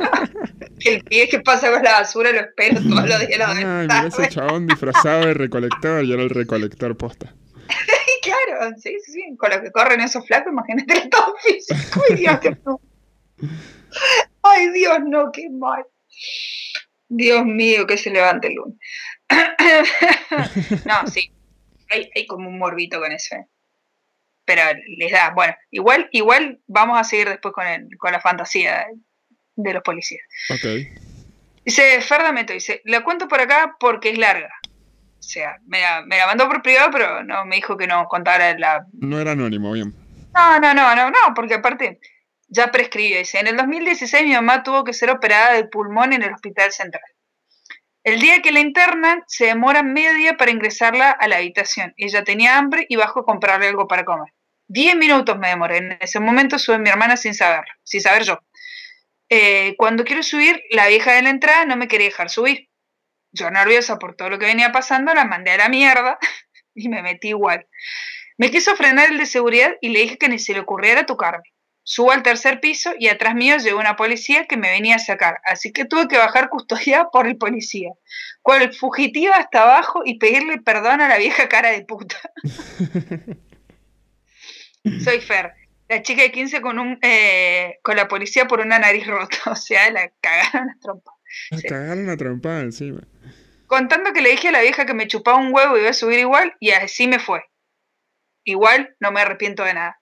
el 0.84 1.04
pie 1.04 1.28
que 1.28 1.38
pasa 1.38 1.70
con 1.70 1.80
la 1.84 1.92
basura 1.92 2.32
lo 2.32 2.40
espero 2.40 2.80
todos 2.82 3.08
los 3.08 3.26
días. 3.28 3.40
Ah, 3.40 3.82
mira 3.82 4.06
ese 4.08 4.28
chabón 4.28 4.66
disfrazado 4.66 5.26
de 5.26 5.34
recolector 5.34 6.04
y 6.04 6.12
era 6.12 6.22
el 6.22 6.30
recolector 6.30 6.96
posta. 6.96 7.32
claro, 8.22 8.74
sí, 8.82 8.96
sí, 9.04 9.12
sí, 9.12 9.36
con 9.38 9.50
lo 9.50 9.62
que 9.62 9.70
corren 9.70 10.00
esos 10.00 10.26
flacos, 10.26 10.52
imagínate 10.52 10.92
el 10.92 10.98
estado 11.04 11.36
físico. 11.40 12.02
Ay, 12.10 12.16
Dios, 12.16 12.40
no. 12.64 12.80
Ay, 14.42 14.68
Dios, 14.70 14.98
no, 15.06 15.30
qué 15.30 15.48
mal. 15.50 15.84
Dios 17.08 17.44
mío, 17.44 17.86
que 17.86 17.96
se 17.96 18.10
levante 18.10 18.48
el 18.48 18.54
lunes. 18.54 18.76
no, 20.84 21.06
sí, 21.06 21.30
hay, 21.90 22.10
hay, 22.12 22.26
como 22.26 22.48
un 22.48 22.58
morbito 22.58 22.98
con 22.98 23.12
eso. 23.12 23.36
¿eh? 23.36 23.46
Pero 24.46 24.62
les 24.96 25.12
da, 25.12 25.30
bueno, 25.34 25.54
igual, 25.70 26.08
igual 26.12 26.60
vamos 26.66 26.98
a 26.98 27.04
seguir 27.04 27.28
después 27.28 27.52
con, 27.52 27.66
el, 27.66 27.88
con 27.98 28.12
la 28.12 28.20
fantasía 28.20 28.86
de 29.56 29.72
los 29.74 29.82
policías. 29.82 30.22
Ok. 30.50 30.66
Dice 31.64 32.00
Ferdameto, 32.00 32.52
dice, 32.52 32.80
la 32.84 33.02
cuento 33.02 33.26
por 33.26 33.40
acá 33.40 33.76
porque 33.80 34.10
es 34.10 34.18
larga. 34.18 34.50
O 35.18 35.22
sea, 35.22 35.56
me 35.66 35.80
la, 35.80 36.26
mandó 36.26 36.46
por 36.46 36.62
privado, 36.62 36.90
pero 36.92 37.24
no 37.24 37.44
me 37.44 37.56
dijo 37.56 37.76
que 37.76 37.88
no 37.88 38.06
contara 38.06 38.56
la. 38.56 38.86
No 38.92 39.20
era 39.20 39.32
anónimo, 39.32 39.72
bien. 39.72 39.92
No, 40.32 40.60
no, 40.60 40.72
no, 40.72 40.94
no, 40.94 41.10
no, 41.10 41.34
porque 41.34 41.54
aparte 41.54 41.98
ya 42.46 42.70
prescribe. 42.70 43.18
Dice: 43.18 43.40
En 43.40 43.48
el 43.48 43.56
2016 43.56 44.24
mi 44.24 44.34
mamá 44.34 44.62
tuvo 44.62 44.84
que 44.84 44.92
ser 44.92 45.10
operada 45.10 45.54
de 45.54 45.64
pulmón 45.64 46.12
en 46.12 46.22
el 46.22 46.32
hospital 46.32 46.70
central. 46.70 47.02
El 48.04 48.20
día 48.20 48.40
que 48.40 48.52
la 48.52 48.60
internan, 48.60 49.24
se 49.26 49.46
demora 49.46 49.82
medio 49.82 50.14
día 50.14 50.36
para 50.36 50.52
ingresarla 50.52 51.10
a 51.10 51.26
la 51.26 51.38
habitación. 51.38 51.92
Ella 51.96 52.22
tenía 52.22 52.56
hambre 52.56 52.86
y 52.88 52.94
bajó 52.94 53.20
a 53.20 53.24
comprarle 53.24 53.66
algo 53.66 53.88
para 53.88 54.04
comer. 54.04 54.32
Diez 54.68 54.96
minutos 54.96 55.38
me 55.38 55.48
demoré. 55.48 55.78
En 55.78 55.98
ese 56.00 56.20
momento 56.20 56.58
sube 56.58 56.78
mi 56.78 56.88
hermana 56.88 57.16
sin 57.16 57.34
saberlo, 57.34 57.72
sin 57.82 58.00
saber 58.00 58.24
yo. 58.24 58.38
Eh, 59.28 59.74
cuando 59.76 60.04
quiero 60.04 60.22
subir, 60.22 60.62
la 60.70 60.88
vieja 60.88 61.12
de 61.12 61.22
la 61.22 61.30
entrada 61.30 61.64
no 61.66 61.76
me 61.76 61.88
quería 61.88 62.06
dejar 62.06 62.30
subir. 62.30 62.68
Yo 63.32 63.50
nerviosa 63.50 63.98
por 63.98 64.16
todo 64.16 64.30
lo 64.30 64.38
que 64.38 64.46
venía 64.46 64.72
pasando, 64.72 65.12
la 65.14 65.24
mandé 65.24 65.52
a 65.52 65.58
la 65.58 65.68
mierda 65.68 66.18
y 66.74 66.88
me 66.88 67.02
metí 67.02 67.28
igual. 67.28 67.66
Me 68.38 68.50
quiso 68.50 68.76
frenar 68.76 69.10
el 69.10 69.18
de 69.18 69.26
seguridad 69.26 69.74
y 69.80 69.90
le 69.90 70.00
dije 70.00 70.18
que 70.18 70.28
ni 70.28 70.38
se 70.38 70.52
le 70.52 70.60
ocurriera 70.60 71.06
tocarme. 71.06 71.44
Subo 71.88 72.10
al 72.10 72.24
tercer 72.24 72.60
piso 72.60 72.92
y 72.98 73.08
atrás 73.08 73.36
mío 73.36 73.58
llegó 73.58 73.78
una 73.78 73.94
policía 73.94 74.46
que 74.46 74.56
me 74.56 74.70
venía 74.70 74.96
a 74.96 74.98
sacar, 74.98 75.36
así 75.44 75.72
que 75.72 75.84
tuve 75.84 76.08
que 76.08 76.18
bajar 76.18 76.48
custodiada 76.48 77.08
por 77.12 77.28
el 77.28 77.36
policía, 77.36 77.90
cual 78.42 78.74
fugitiva 78.74 79.36
hasta 79.36 79.62
abajo 79.62 80.02
y 80.04 80.18
pedirle 80.18 80.58
perdón 80.58 81.00
a 81.00 81.08
la 81.08 81.16
vieja 81.16 81.48
cara 81.48 81.70
de 81.70 81.84
puta. 81.84 82.16
Soy 85.02 85.20
Fer. 85.20 85.52
La 85.88 86.02
chica 86.02 86.22
de 86.22 86.32
15 86.32 86.60
con 86.60 86.78
un 86.78 86.98
eh, 87.02 87.78
con 87.82 87.96
la 87.96 88.08
policía 88.08 88.46
por 88.46 88.60
una 88.60 88.78
nariz 88.78 89.06
rota. 89.06 89.36
O 89.50 89.56
sea, 89.56 89.90
la 89.90 90.10
cagaron 90.20 90.70
a 90.70 90.76
trompa. 90.80 91.12
La 91.50 91.62
cagaron 91.62 92.08
a 92.10 92.16
trompa 92.16 92.60
encima. 92.60 93.00
Contando 93.66 94.12
que 94.12 94.22
le 94.22 94.30
dije 94.30 94.48
a 94.48 94.52
la 94.52 94.62
vieja 94.62 94.86
que 94.86 94.94
me 94.94 95.08
chupaba 95.08 95.38
un 95.38 95.52
huevo 95.52 95.76
y 95.76 95.80
iba 95.80 95.90
a 95.90 95.94
subir 95.94 96.18
igual, 96.18 96.54
y 96.60 96.70
así 96.70 97.08
me 97.08 97.18
fue. 97.18 97.42
Igual 98.44 98.94
no 99.00 99.10
me 99.10 99.20
arrepiento 99.20 99.64
de 99.64 99.74
nada. 99.74 100.00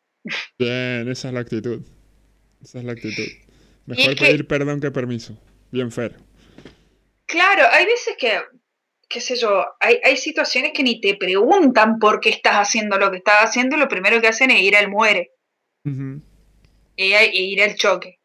Bien, 0.59 1.09
esa 1.09 1.29
es 1.29 1.35
la 1.35 1.41
actitud. 1.41 1.83
Esa 2.63 2.79
es 2.79 2.85
la 2.85 2.93
actitud. 2.93 3.27
Mejor 3.87 4.17
pedir 4.17 4.47
perdón 4.47 4.81
que 4.81 4.91
permiso. 4.91 5.39
Bien, 5.71 5.91
Fer. 5.91 6.17
Claro, 7.27 7.65
hay 7.73 7.87
veces 7.87 8.17
que, 8.19 8.39
qué 9.09 9.21
sé 9.21 9.37
yo, 9.37 9.65
hay, 9.81 9.99
hay 10.05 10.17
situaciones 10.17 10.73
que 10.73 10.83
ni 10.83 11.01
te 11.01 11.17
preguntan 11.17 11.99
por 11.99 12.21
qué 12.21 12.31
estás 12.31 12.55
haciendo 12.55 12.99
lo 12.99 13.11
que 13.11 13.19
estás 13.19 13.37
haciendo 13.41 13.77
y 13.77 13.81
lo 13.81 13.89
primero 13.89 14.21
que 14.21 14.29
hacen 14.29 14.51
es 14.51 14.61
ir 14.61 14.77
al 14.77 14.89
muere. 14.89 15.33
e, 16.97 17.31
ir 17.33 17.63
al 17.63 17.75
choque. 17.75 18.21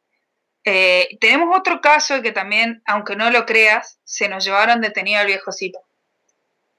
Eh, 0.63 1.17
tenemos 1.19 1.57
otro 1.57 1.81
caso 1.81 2.21
que 2.21 2.31
también, 2.31 2.81
aunque 2.86 3.15
no 3.15 3.31
lo 3.31 3.45
creas, 3.45 4.00
se 4.03 4.29
nos 4.29 4.45
llevaron 4.45 4.81
detenido 4.81 5.19
al 5.19 5.27
viejo 5.27 5.51
Cipo. 5.51 5.79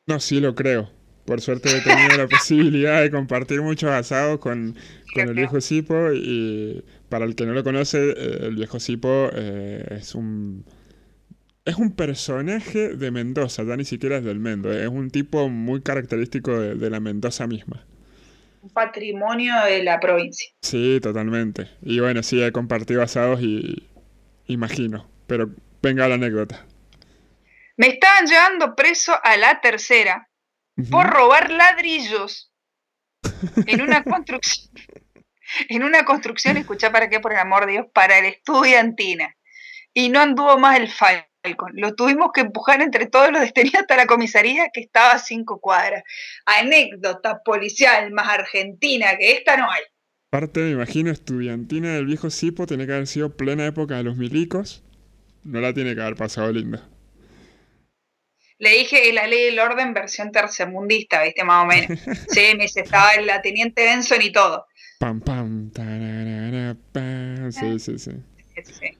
No, 0.06 0.20
sí 0.20 0.40
lo 0.40 0.54
creo. 0.54 0.90
Por 1.24 1.40
suerte 1.40 1.76
he 1.76 1.80
tenido 1.80 2.16
la 2.16 2.26
posibilidad 2.28 3.00
de 3.00 3.10
compartir 3.10 3.62
muchos 3.62 3.90
asados 3.90 4.38
con, 4.38 4.76
el 5.14 5.34
viejo 5.34 5.60
Cipo 5.60 6.12
y 6.12 6.84
para 7.08 7.24
el 7.24 7.34
que 7.34 7.46
no 7.46 7.52
lo 7.52 7.64
conoce, 7.64 8.10
eh, 8.10 8.38
el 8.42 8.56
viejo 8.56 8.80
Cipo 8.80 9.30
eh, 9.32 9.84
es 9.90 10.14
un 10.14 10.64
es 11.70 11.76
un 11.76 11.94
personaje 11.94 12.88
de 12.88 13.10
Mendoza, 13.10 13.62
ya 13.62 13.76
ni 13.76 13.84
siquiera 13.84 14.18
es 14.18 14.24
del 14.24 14.40
Mendo, 14.40 14.72
es 14.72 14.88
un 14.88 15.10
tipo 15.10 15.48
muy 15.48 15.80
característico 15.80 16.58
de, 16.58 16.90
la 16.90 17.00
Mendoza 17.00 17.46
misma. 17.46 17.86
Un 18.62 18.70
patrimonio 18.70 19.54
de 19.64 19.82
la 19.84 20.00
provincia. 20.00 20.50
Sí, 20.60 20.98
totalmente. 21.00 21.70
Y 21.80 22.00
bueno, 22.00 22.22
sí, 22.22 22.42
he 22.42 22.52
compartido 22.52 23.02
asados 23.02 23.40
y 23.40 23.88
imagino, 24.46 25.08
pero 25.26 25.50
venga 25.80 26.08
la 26.08 26.16
anécdota. 26.16 26.66
Me 27.76 27.86
estaban 27.86 28.26
llevando 28.26 28.74
preso 28.74 29.14
a 29.22 29.36
la 29.36 29.60
tercera 29.60 30.28
por 30.90 31.06
robar 31.06 31.50
ladrillos 31.50 32.52
en 33.66 33.80
una 33.80 34.02
construcción. 34.04 34.70
en 35.68 35.84
una 35.84 36.04
construcción, 36.04 36.56
escucha 36.56 36.90
para 36.90 37.08
qué, 37.08 37.20
por 37.20 37.32
el 37.32 37.38
amor 37.38 37.66
de 37.66 37.72
Dios, 37.72 37.86
para 37.94 38.18
el 38.18 38.26
estudiantina. 38.26 39.36
Y 39.94 40.08
no 40.08 40.20
anduvo 40.20 40.58
más 40.58 40.78
el 40.78 40.88
fallo 40.88 41.29
lo 41.74 41.94
tuvimos 41.94 42.30
que 42.32 42.42
empujar 42.42 42.82
entre 42.82 43.06
todos 43.06 43.32
los 43.32 43.40
detenidos 43.40 43.80
hasta 43.82 43.96
la 43.96 44.06
comisaría 44.06 44.68
que 44.72 44.80
estaba 44.80 45.12
a 45.12 45.18
cinco 45.18 45.60
cuadras. 45.60 46.02
Anécdota 46.44 47.42
policial 47.42 48.10
más 48.12 48.28
argentina 48.28 49.16
que 49.18 49.32
esta 49.32 49.56
no 49.56 49.70
hay. 49.70 49.82
Parte, 50.30 50.60
me 50.60 50.70
imagino, 50.70 51.10
estudiantina 51.10 51.94
del 51.94 52.06
viejo 52.06 52.30
Cipo 52.30 52.66
tiene 52.66 52.86
que 52.86 52.92
haber 52.92 53.06
sido 53.06 53.36
plena 53.36 53.66
época 53.66 53.96
de 53.96 54.04
los 54.04 54.16
milicos. 54.16 54.84
No 55.42 55.60
la 55.60 55.72
tiene 55.72 55.94
que 55.94 56.02
haber 56.02 56.14
pasado 56.14 56.52
linda. 56.52 56.88
Le 58.58 58.70
dije 58.70 59.10
la 59.12 59.26
ley 59.26 59.46
del 59.46 59.58
orden 59.58 59.94
versión 59.94 60.30
tercermundista, 60.30 61.22
viste, 61.22 61.42
más 61.44 61.64
o 61.64 61.66
menos. 61.66 61.98
sí, 62.28 62.54
me 62.56 62.64
dice, 62.64 62.82
estaba 62.82 63.16
la 63.22 63.40
teniente 63.40 63.82
Benson 63.82 64.20
y 64.20 64.30
todo. 64.30 64.66
Pam, 64.98 65.20
pam, 65.20 65.70
pam. 65.70 67.50
Sí, 67.50 67.78
sí, 67.78 67.98
sí. 67.98 68.12
sí. 68.62 68.99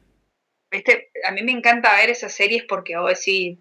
A 1.26 1.32
mí 1.32 1.42
me 1.42 1.52
encanta 1.52 1.96
ver 1.96 2.10
esas 2.10 2.32
series 2.32 2.64
porque 2.68 2.96
vos 2.96 3.10
decís, 3.10 3.58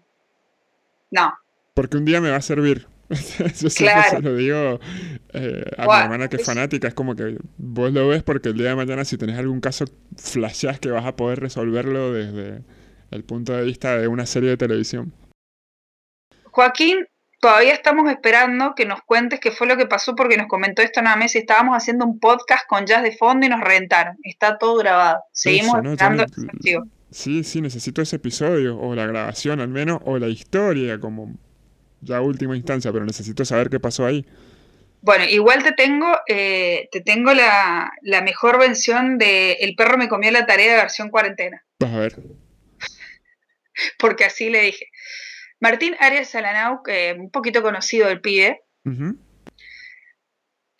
no. 1.10 1.32
Porque 1.74 1.96
un 1.96 2.04
día 2.04 2.20
me 2.20 2.30
va 2.30 2.36
a 2.36 2.42
servir. 2.42 2.86
Yo 3.10 3.70
siempre 3.70 4.02
se 4.08 4.20
lo 4.20 4.36
digo 4.36 4.78
eh, 5.32 5.64
a 5.76 5.86
mi 5.86 6.02
hermana 6.04 6.28
que 6.28 6.36
es 6.36 6.46
fanática, 6.46 6.86
es 6.86 6.94
como 6.94 7.16
que 7.16 7.38
vos 7.56 7.92
lo 7.92 8.06
ves 8.06 8.22
porque 8.22 8.50
el 8.50 8.58
día 8.58 8.68
de 8.68 8.76
mañana 8.76 9.04
si 9.04 9.18
tenés 9.18 9.36
algún 9.36 9.60
caso 9.60 9.84
flashás 10.16 10.78
que 10.78 10.90
vas 10.90 11.04
a 11.04 11.16
poder 11.16 11.40
resolverlo 11.40 12.12
desde 12.12 12.62
el 13.10 13.24
punto 13.24 13.52
de 13.52 13.64
vista 13.64 13.98
de 13.98 14.06
una 14.06 14.26
serie 14.26 14.50
de 14.50 14.56
televisión. 14.56 15.12
Joaquín, 16.44 17.08
todavía 17.40 17.72
estamos 17.72 18.08
esperando 18.10 18.74
que 18.76 18.86
nos 18.86 19.02
cuentes 19.02 19.40
qué 19.40 19.50
fue 19.50 19.66
lo 19.66 19.76
que 19.76 19.86
pasó 19.86 20.14
porque 20.14 20.36
nos 20.36 20.46
comentó 20.46 20.82
esto 20.82 21.00
una 21.00 21.16
vez 21.16 21.34
y 21.34 21.38
estábamos 21.38 21.76
haciendo 21.76 22.04
un 22.04 22.20
podcast 22.20 22.64
con 22.68 22.86
jazz 22.86 23.02
de 23.02 23.16
fondo 23.16 23.44
y 23.44 23.48
nos 23.48 23.60
reventaron. 23.60 24.18
Está 24.22 24.56
todo 24.56 24.76
grabado. 24.76 25.24
Seguimos 25.32 25.84
esperando 25.84 26.26
Sí, 27.10 27.42
sí, 27.44 27.60
necesito 27.60 28.02
ese 28.02 28.16
episodio, 28.16 28.78
o 28.78 28.94
la 28.94 29.06
grabación 29.06 29.60
al 29.60 29.68
menos, 29.68 30.00
o 30.04 30.18
la 30.18 30.28
historia 30.28 30.98
como 31.00 31.36
ya 32.00 32.20
última 32.20 32.56
instancia, 32.56 32.92
pero 32.92 33.04
necesito 33.04 33.44
saber 33.44 33.68
qué 33.68 33.80
pasó 33.80 34.06
ahí. 34.06 34.24
Bueno, 35.02 35.24
igual 35.24 35.62
te 35.62 35.72
tengo, 35.72 36.06
eh, 36.28 36.88
te 36.92 37.00
tengo 37.00 37.32
la, 37.32 37.92
mejor 38.22 38.58
versión 38.58 39.18
de 39.18 39.52
El 39.52 39.74
perro 39.74 39.96
me 39.96 40.08
comió 40.08 40.30
la 40.30 40.46
tarea 40.46 40.72
de 40.72 40.80
versión 40.80 41.10
cuarentena. 41.10 41.64
Vas 41.78 41.92
a 41.92 41.98
ver. 41.98 42.16
Porque 43.98 44.24
así 44.24 44.50
le 44.50 44.62
dije. 44.62 44.86
Martín 45.58 45.96
Arias 46.00 46.30
Salanau, 46.30 46.82
que 46.82 47.16
un 47.18 47.30
poquito 47.30 47.62
conocido 47.62 48.08
el 48.08 48.20
pibe, 48.20 48.62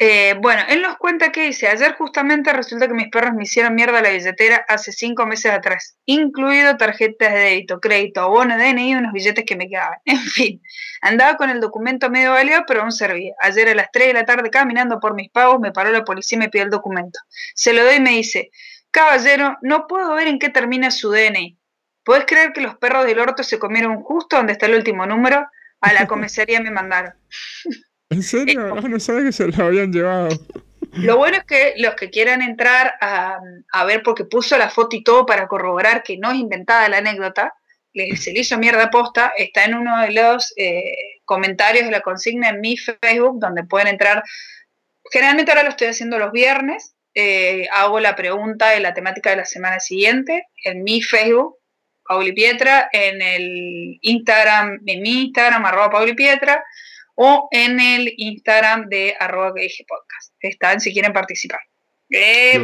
eh, 0.02 0.34
bueno, 0.40 0.62
él 0.70 0.80
nos 0.80 0.96
cuenta 0.96 1.30
que 1.30 1.42
dice, 1.42 1.68
ayer 1.68 1.92
justamente 1.92 2.54
resulta 2.54 2.88
que 2.88 2.94
mis 2.94 3.10
perros 3.10 3.34
me 3.34 3.42
hicieron 3.42 3.74
mierda 3.74 4.00
la 4.00 4.08
billetera 4.08 4.64
hace 4.66 4.92
cinco 4.92 5.26
meses 5.26 5.52
atrás, 5.52 5.98
incluido 6.06 6.78
tarjetas 6.78 7.34
de 7.34 7.38
débito, 7.38 7.80
crédito, 7.80 8.22
abono 8.22 8.56
DNI 8.56 8.92
y 8.92 8.94
unos 8.94 9.12
billetes 9.12 9.44
que 9.44 9.56
me 9.56 9.68
quedaban. 9.68 9.98
En 10.06 10.20
fin, 10.20 10.62
andaba 11.02 11.36
con 11.36 11.50
el 11.50 11.60
documento 11.60 12.08
medio 12.08 12.30
válido, 12.30 12.64
pero 12.66 12.80
aún 12.80 12.92
servía. 12.92 13.34
Ayer 13.40 13.68
a 13.68 13.74
las 13.74 13.90
3 13.92 14.06
de 14.06 14.14
la 14.14 14.24
tarde 14.24 14.48
caminando 14.48 15.00
por 15.00 15.12
mis 15.14 15.30
pagos 15.30 15.60
me 15.60 15.70
paró 15.70 15.90
la 15.90 16.02
policía 16.02 16.36
y 16.36 16.38
me 16.38 16.48
pidió 16.48 16.64
el 16.64 16.70
documento. 16.70 17.20
Se 17.54 17.74
lo 17.74 17.84
doy 17.84 17.96
y 17.96 18.00
me 18.00 18.12
dice, 18.12 18.50
caballero, 18.90 19.58
no 19.60 19.86
puedo 19.86 20.14
ver 20.14 20.28
en 20.28 20.38
qué 20.38 20.48
termina 20.48 20.90
su 20.90 21.10
DNI. 21.10 21.58
¿Puedes 22.04 22.24
creer 22.24 22.54
que 22.54 22.62
los 22.62 22.78
perros 22.78 23.04
del 23.04 23.18
orto 23.18 23.42
se 23.42 23.58
comieron 23.58 24.00
justo 24.02 24.36
donde 24.36 24.54
está 24.54 24.64
el 24.64 24.76
último 24.76 25.04
número? 25.04 25.46
A 25.82 25.92
la 25.92 26.06
comisaría 26.06 26.58
me 26.62 26.70
mandaron. 26.70 27.12
¿En 28.10 28.22
serio? 28.22 28.74
no 28.74 29.00
sabía 29.00 29.24
que 29.24 29.32
se 29.32 29.46
lo 29.46 29.64
habían 29.64 29.92
llevado. 29.92 30.28
Lo 30.94 31.16
bueno 31.16 31.36
es 31.36 31.44
que 31.44 31.74
los 31.76 31.94
que 31.94 32.10
quieran 32.10 32.42
entrar 32.42 32.94
a, 33.00 33.84
ver, 33.84 34.02
porque 34.02 34.24
puso 34.24 34.58
la 34.58 34.68
foto 34.68 34.96
y 34.96 35.04
todo 35.04 35.24
para 35.24 35.46
corroborar 35.46 36.02
que 36.02 36.18
no 36.18 36.32
es 36.32 36.38
inventada 36.38 36.88
la 36.88 36.98
anécdota, 36.98 37.54
se 37.92 38.32
le 38.32 38.40
hizo 38.40 38.58
mierda 38.58 38.90
posta, 38.90 39.32
está 39.36 39.64
en 39.64 39.74
uno 39.74 40.00
de 40.00 40.12
los 40.12 40.52
eh, 40.56 40.94
comentarios 41.24 41.84
de 41.84 41.90
la 41.92 42.00
consigna 42.00 42.50
en 42.50 42.60
mi 42.60 42.76
Facebook, 42.76 43.38
donde 43.40 43.64
pueden 43.64 43.88
entrar. 43.88 44.22
Generalmente 45.12 45.52
ahora 45.52 45.64
lo 45.64 45.70
estoy 45.70 45.88
haciendo 45.88 46.18
los 46.18 46.32
viernes, 46.32 46.94
eh, 47.14 47.66
hago 47.72 48.00
la 48.00 48.14
pregunta 48.14 48.70
de 48.70 48.80
la 48.80 48.94
temática 48.94 49.30
de 49.30 49.36
la 49.36 49.44
semana 49.44 49.80
siguiente 49.80 50.46
en 50.64 50.82
mi 50.82 51.02
Facebook, 51.02 51.56
Pauli 52.06 52.32
Pietra, 52.32 52.88
en 52.92 53.22
el 53.22 53.98
Instagram, 54.02 54.80
en 54.86 55.02
mi 55.02 55.22
Instagram, 55.22 55.64
arroba 55.64 55.90
Pauli 55.90 56.14
Pietra, 56.14 56.64
o 57.22 57.48
en 57.50 57.80
el 57.80 58.14
Instagram 58.16 58.88
de 58.88 59.14
arroba 59.20 59.52
que 59.54 59.64
dije 59.64 59.84
podcast. 59.86 60.32
Están 60.40 60.80
si 60.80 60.90
quieren 60.90 61.12
participar. 61.12 61.60
Eh, 62.08 62.58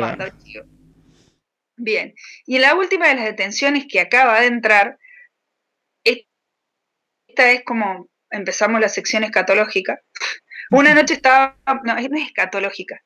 Bien. 1.77 2.15
Y 2.47 2.59
la 2.59 2.75
última 2.75 3.07
de 3.09 3.17
las 3.17 3.25
detenciones 3.27 3.85
que 3.87 4.01
acaba 4.01 4.41
de 4.41 4.47
entrar, 4.47 4.99
esta 6.03 7.53
es 7.53 7.65
como 7.65 8.09
empezamos 8.31 8.81
la 8.81 8.89
sección 8.89 9.25
escatológica. 9.25 10.01
Una 10.71 10.95
noche 10.95 11.13
estaba, 11.13 11.59
no, 11.85 11.95
no 11.95 11.99
es 11.99 12.27
escatológica, 12.29 13.03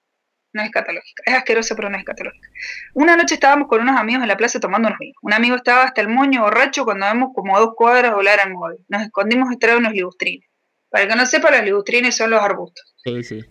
no 0.53 0.63
es 0.63 0.69
escatológica, 0.69 1.23
es 1.27 1.35
asquerosa 1.35 1.75
pero 1.75 1.91
no 1.91 1.97
es 1.97 2.03
escatológica. 2.03 2.49
Una 2.95 3.17
noche 3.17 3.35
estábamos 3.35 3.67
con 3.67 3.81
unos 3.81 3.97
amigos 3.97 4.23
en 4.23 4.29
la 4.29 4.37
plaza 4.37 4.61
tomando 4.61 4.87
unos 4.87 5.01
vinos. 5.01 5.17
Un 5.21 5.33
amigo 5.33 5.57
estaba 5.57 5.83
hasta 5.83 6.01
el 6.01 6.09
moño 6.09 6.43
borracho 6.43 6.85
cuando 6.85 7.07
vemos 7.07 7.31
como 7.35 7.57
a 7.57 7.61
dos 7.61 7.75
cuadras 7.75 8.15
volar 8.15 8.39
al 8.39 8.53
móvil. 8.53 8.79
Nos 8.87 9.03
escondimos 9.03 9.51
detrás 9.51 9.73
de 9.73 9.79
unos 9.79 9.95
ligustrines. 9.95 10.50
Para 10.91 11.07
que 11.07 11.17
no 11.17 11.25
sepa, 11.25 11.51
las 11.51 11.65
ligustrines 11.65 12.17
son 12.17 12.31
los 12.31 12.43
arbustos. 12.43 12.95
Sí, 13.05 13.23
sí. 13.23 13.45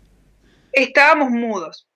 Estábamos 0.74 1.32
mudos. 1.32 1.88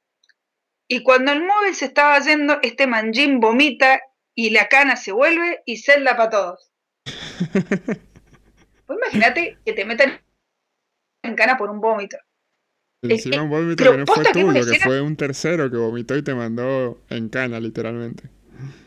Y 0.87 1.03
cuando 1.03 1.31
el 1.31 1.41
móvil 1.41 1.75
se 1.75 1.85
estaba 1.85 2.19
yendo, 2.19 2.59
este 2.61 2.87
manjín 2.87 3.39
vomita 3.39 4.01
y 4.35 4.49
la 4.49 4.67
cana 4.67 4.95
se 4.95 5.11
vuelve 5.11 5.61
y 5.65 5.77
celda 5.77 6.15
para 6.15 6.29
todos. 6.29 6.71
pues 8.85 8.99
imagínate 9.01 9.57
que 9.65 9.73
te 9.73 9.85
metan 9.85 10.21
en 11.23 11.35
cana 11.35 11.57
por 11.57 11.69
un 11.69 11.81
vómito. 11.81 12.17
Encima 13.01 13.43
un 13.43 13.49
vómito 13.49 13.83
que 13.83 13.97
no 13.97 14.05
fue 14.05 14.23
tuyo, 14.31 14.71
que 14.71 14.79
fue 14.79 15.01
un 15.01 15.17
tercero 15.17 15.69
que 15.69 15.75
vomitó 15.75 16.15
y 16.15 16.23
te 16.23 16.33
mandó 16.33 17.01
en 17.09 17.27
cana, 17.27 17.59
literalmente. 17.59 18.29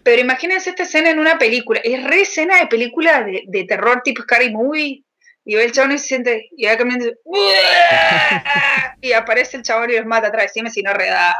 Pero 0.04 0.22
imagínense 0.22 0.70
esta 0.70 0.84
escena 0.84 1.10
en 1.10 1.18
una 1.18 1.38
película. 1.38 1.80
Es 1.84 2.02
re 2.02 2.22
escena 2.22 2.58
de 2.60 2.66
película 2.66 3.22
de, 3.24 3.44
de 3.46 3.64
terror 3.64 4.00
tipo 4.02 4.22
Scary 4.22 4.52
Movie 4.52 5.05
y 5.46 5.54
ve 5.54 5.64
el 5.64 5.72
chabón 5.72 5.92
y 5.92 5.98
se 5.98 6.08
siente, 6.08 6.50
y 6.56 6.66
va 6.66 6.76
cambiando, 6.76 7.06
y 9.00 9.12
aparece 9.12 9.56
el 9.56 9.62
chabón 9.62 9.90
y 9.90 9.96
los 9.96 10.04
mata 10.04 10.26
atrás, 10.26 10.50
dime 10.52 10.70
si 10.70 10.82
no 10.82 10.92
reda. 10.92 11.36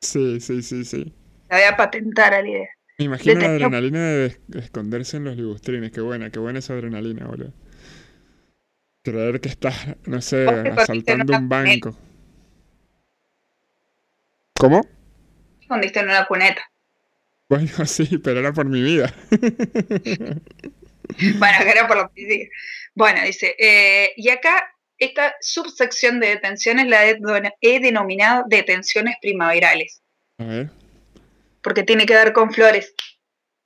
Sí, 0.00 0.40
sí, 0.40 0.62
sí, 0.62 0.84
sí. 0.84 1.12
La 1.50 1.56
voy 1.56 1.66
a 1.66 1.76
patentar 1.76 2.34
a 2.34 2.40
la 2.40 2.48
idea. 2.48 2.68
Me 2.98 3.06
imagino 3.06 3.40
la 3.40 3.46
adrenalina 3.46 3.98
de, 3.98 4.38
esconderse 4.54 5.16
en 5.16 5.24
los 5.24 5.36
ligustrines, 5.36 5.90
qué 5.90 6.00
buena, 6.00 6.30
qué 6.30 6.38
buena 6.38 6.60
esa 6.60 6.74
adrenalina, 6.74 7.26
boludo. 7.26 7.52
Creer 9.02 9.40
que 9.40 9.48
estás, 9.48 9.74
no 10.06 10.20
sé, 10.22 10.46
asaltando 10.46 11.36
un 11.36 11.48
banco. 11.48 11.98
¿Cómo? 14.54 14.86
escondiste 15.60 15.98
en 15.98 16.06
una 16.06 16.26
cuneta. 16.26 16.62
Bueno, 17.48 17.68
sí, 17.86 18.18
pero 18.18 18.38
era 18.38 18.52
por 18.52 18.66
mi 18.66 18.82
vida. 18.82 19.12
bueno, 21.38 21.58
que 21.62 21.70
era 21.70 21.86
por 21.86 21.96
la 21.96 22.08
policía. 22.08 22.48
Bueno, 22.94 23.22
dice, 23.22 23.54
eh, 23.58 24.12
y 24.16 24.28
acá 24.28 24.70
esta 24.98 25.36
subsección 25.40 26.20
de 26.20 26.28
detenciones 26.28 26.86
la 26.86 27.06
he 27.06 27.80
denominado 27.80 28.44
detenciones 28.48 29.16
primaverales. 29.22 30.02
A 30.38 30.44
ver. 30.44 30.70
Porque 31.62 31.84
tiene 31.84 32.06
que 32.06 32.14
ver 32.14 32.32
con 32.32 32.52
flores. 32.52 32.94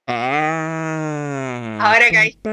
Ah. 0.07 1.79
Ahora 1.81 2.11
caíste. 2.11 2.51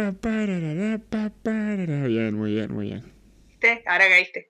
Bien, 2.07 2.33
muy 2.33 2.53
bien, 2.53 2.73
muy 2.73 2.87
bien. 2.87 3.13
¿Viste? 3.47 3.83
Ahora 3.85 4.07
caíste. 4.07 4.49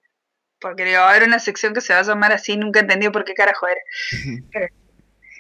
Porque 0.60 0.86
le 0.86 0.98
va 0.98 1.08
a 1.08 1.10
haber 1.12 1.24
una 1.24 1.40
sección 1.40 1.74
que 1.74 1.82
se 1.82 1.94
va 1.94 2.00
a 2.00 2.04
llamar 2.04 2.34
así, 2.34 2.58
nunca 2.58 2.82
entendí 2.82 3.10
por 3.10 3.24
qué 3.24 3.34
carajo 3.34 3.68
era. 3.68 3.82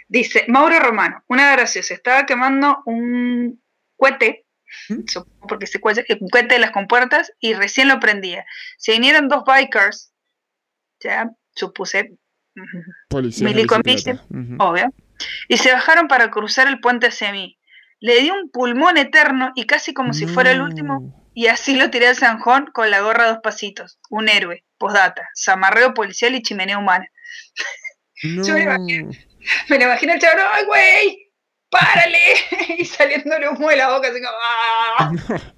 Dice, 0.08 0.46
Mauro 0.48 0.79
Romano, 0.79 1.24
una 1.27 1.51
graciosa, 1.51 1.94
estaba 1.94 2.25
quemando 2.25 2.82
un 2.86 3.62
cohete, 3.96 4.46
¿Mm? 4.90 5.04
porque 5.48 5.68
se 5.68 5.80
cohete 5.80 6.06
de 6.48 6.60
las 6.60 6.72
compuertas 6.72 7.32
y 7.40 7.54
recién 7.54 7.88
lo 7.88 8.00
prendía. 8.00 8.46
Se 8.78 8.92
vinieron 8.94 9.28
dos 9.28 9.44
bikers, 9.46 10.12
ya 11.00 11.30
supuse, 11.56 12.18
Policía. 13.10 13.48
obvio, 14.60 14.94
y 15.48 15.58
se 15.58 15.72
bajaron 15.72 16.08
para 16.08 16.30
cruzar 16.30 16.68
el 16.68 16.80
puente 16.80 17.08
hacia 17.08 17.32
mí. 17.32 17.58
Le 18.00 18.22
di 18.22 18.30
un 18.30 18.50
pulmón 18.50 18.98
eterno 18.98 19.52
y 19.56 19.66
casi 19.66 19.94
como 19.94 20.14
si 20.14 20.26
fuera 20.26 20.52
el 20.52 20.62
último, 20.62 21.30
y 21.34 21.48
así 21.48 21.76
lo 21.76 21.90
tiré 21.90 22.08
al 22.08 22.16
zanjón 22.16 22.68
con 22.68 22.90
la 22.90 23.02
gorra 23.02 23.26
a 23.26 23.30
dos 23.30 23.40
pasitos. 23.44 24.00
Un 24.10 24.30
héroe, 24.30 24.64
postdata, 24.78 25.28
zamarreo 25.36 25.94
policial 25.94 26.34
y 26.36 26.42
chimenea 26.42 26.78
humana. 26.78 27.08
Yo 28.24 28.54
me 28.54 28.64
imagino, 28.64 29.12
me 29.70 29.78
lo 29.78 29.84
imagino 29.84 30.14
el 30.14 30.20
chabrón, 30.20 30.48
¡ay, 30.52 30.66
güey! 30.66 31.28
¡Párale! 31.70 32.18
y 32.78 32.86
saliéndole 32.86 33.50
humo 33.50 33.70
de 33.70 33.78
la 33.78 33.92
boca, 33.92 34.10
así 34.10 34.20
como, 34.22 34.38
¡ah! 34.42 35.12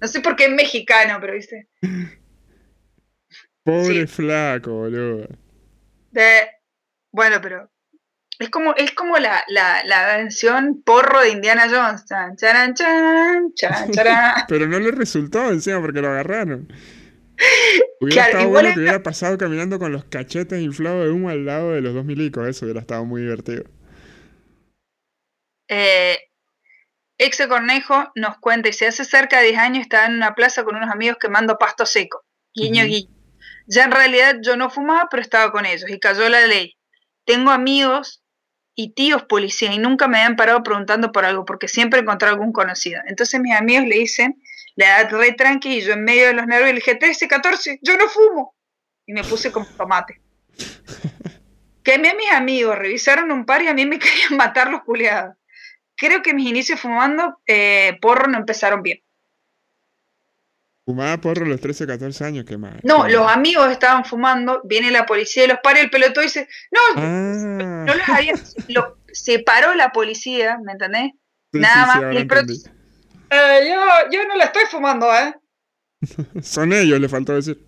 No 0.00 0.08
sé 0.08 0.20
por 0.20 0.36
qué 0.36 0.44
es 0.44 0.50
mexicano, 0.50 1.18
pero 1.20 1.34
viste. 1.34 1.68
Pobre 3.64 4.06
flaco, 4.06 4.72
boludo. 4.72 5.28
De... 6.10 6.50
Bueno, 7.12 7.40
pero 7.40 7.70
es 8.38 8.50
como, 8.50 8.74
es 8.76 8.92
como 8.92 9.18
la, 9.18 9.44
la, 9.48 9.84
la 9.84 10.06
canción 10.06 10.82
porro 10.84 11.20
de 11.20 11.30
Indiana 11.30 11.68
Jones. 11.70 12.04
Chan, 12.06 12.36
charan, 12.36 12.74
chan, 12.74 13.54
charan, 13.54 13.90
charan. 13.92 14.44
pero 14.48 14.66
no 14.66 14.78
le 14.80 14.90
resultó 14.90 15.50
encima 15.50 15.80
porque 15.80 16.00
lo 16.00 16.08
agarraron. 16.08 16.68
Hubiera 18.00 18.26
estado 18.26 18.48
bueno 18.48 18.70
que 18.74 18.80
hubiera 18.80 19.02
pasado 19.02 19.38
caminando 19.38 19.78
con 19.78 19.92
los 19.92 20.04
cachetes 20.04 20.60
inflados 20.60 21.04
de 21.04 21.12
humo 21.12 21.30
al 21.30 21.46
lado 21.46 21.72
de 21.72 21.80
los 21.80 21.94
dos 21.94 22.04
milicos. 22.04 22.46
Eso 22.48 22.66
hubiera 22.66 22.80
estado 22.80 23.04
muy 23.04 23.22
divertido. 23.22 23.64
Eh, 25.74 26.18
Exe 27.16 27.48
Cornejo 27.48 28.12
nos 28.14 28.36
cuenta 28.38 28.68
y 28.68 28.74
se 28.74 28.86
hace 28.86 29.06
cerca 29.06 29.40
de 29.40 29.48
10 29.48 29.58
años 29.58 29.82
estaba 29.82 30.06
en 30.06 30.14
una 30.14 30.34
plaza 30.34 30.64
con 30.64 30.76
unos 30.76 30.90
amigos 30.90 31.16
quemando 31.18 31.56
pasto 31.56 31.86
seco. 31.86 32.24
Guiño, 32.54 32.84
guiño. 32.84 33.08
Ya 33.66 33.84
en 33.84 33.90
realidad 33.90 34.36
yo 34.42 34.56
no 34.58 34.68
fumaba, 34.68 35.08
pero 35.10 35.22
estaba 35.22 35.50
con 35.50 35.64
ellos 35.64 35.88
y 35.88 35.98
cayó 35.98 36.28
la 36.28 36.46
ley. 36.46 36.76
Tengo 37.24 37.50
amigos 37.50 38.22
y 38.74 38.92
tíos 38.92 39.22
policías 39.22 39.74
y 39.74 39.78
nunca 39.78 40.08
me 40.08 40.18
habían 40.18 40.36
parado 40.36 40.62
preguntando 40.62 41.10
por 41.10 41.24
algo 41.24 41.46
porque 41.46 41.68
siempre 41.68 42.00
encontré 42.00 42.28
algún 42.28 42.52
conocido. 42.52 43.00
Entonces 43.06 43.40
mis 43.40 43.54
amigos 43.54 43.86
le 43.86 43.96
dicen 43.96 44.42
le 44.76 44.86
da 44.86 45.08
re 45.08 45.32
tranqui 45.32 45.78
y 45.78 45.80
yo 45.80 45.94
en 45.94 46.04
medio 46.04 46.26
de 46.26 46.34
los 46.34 46.46
nervios 46.46 46.70
le 46.70 46.76
dije, 46.76 46.96
13, 46.96 47.28
14, 47.28 47.78
yo 47.82 47.96
no 47.96 48.08
fumo. 48.08 48.54
Y 49.06 49.14
me 49.14 49.24
puse 49.24 49.50
como 49.50 49.66
tomate. 49.66 50.20
que 51.82 51.94
a 51.94 51.98
mis 51.98 52.30
amigos 52.30 52.78
revisaron 52.78 53.30
un 53.32 53.46
par 53.46 53.62
y 53.62 53.68
a 53.68 53.74
mí 53.74 53.86
me 53.86 53.98
querían 53.98 54.36
matar 54.36 54.70
los 54.70 54.82
culiados. 54.82 55.36
Creo 55.96 56.22
que 56.22 56.34
mis 56.34 56.48
inicios 56.48 56.80
fumando 56.80 57.38
eh, 57.46 57.98
porro 58.00 58.26
no 58.26 58.38
empezaron 58.38 58.82
bien. 58.82 59.00
Fumaba 60.84 61.16
porro 61.18 61.44
a 61.44 61.48
los 61.48 61.60
13, 61.60 61.86
14 61.86 62.24
años, 62.24 62.44
qué 62.44 62.58
mal. 62.58 62.80
No, 62.82 63.06
los 63.06 63.30
amigos 63.30 63.70
estaban 63.70 64.04
fumando, 64.04 64.60
viene 64.64 64.90
la 64.90 65.06
policía 65.06 65.44
y 65.44 65.48
los 65.48 65.58
para 65.62 65.80
el 65.80 65.90
pelotón 65.90 66.24
y 66.24 66.26
dice, 66.26 66.48
no, 66.72 66.80
ah. 66.96 67.84
no 67.86 67.94
los 67.94 68.08
había, 68.08 68.34
lo, 68.68 68.98
se 69.12 69.38
paró 69.38 69.74
la 69.74 69.92
policía, 69.92 70.58
¿me 70.64 70.72
entendés? 70.72 71.12
Nada 71.52 71.86
más. 71.86 72.14
y 72.14 72.16
el 72.16 72.28
eh, 73.34 73.66
yo, 73.66 73.80
yo 74.10 74.26
no 74.26 74.36
la 74.36 74.44
estoy 74.44 74.64
fumando, 74.70 75.06
¿eh? 75.14 75.34
Son 76.42 76.72
ellos, 76.72 77.00
le 77.00 77.08
faltó 77.08 77.34
decir. 77.34 77.64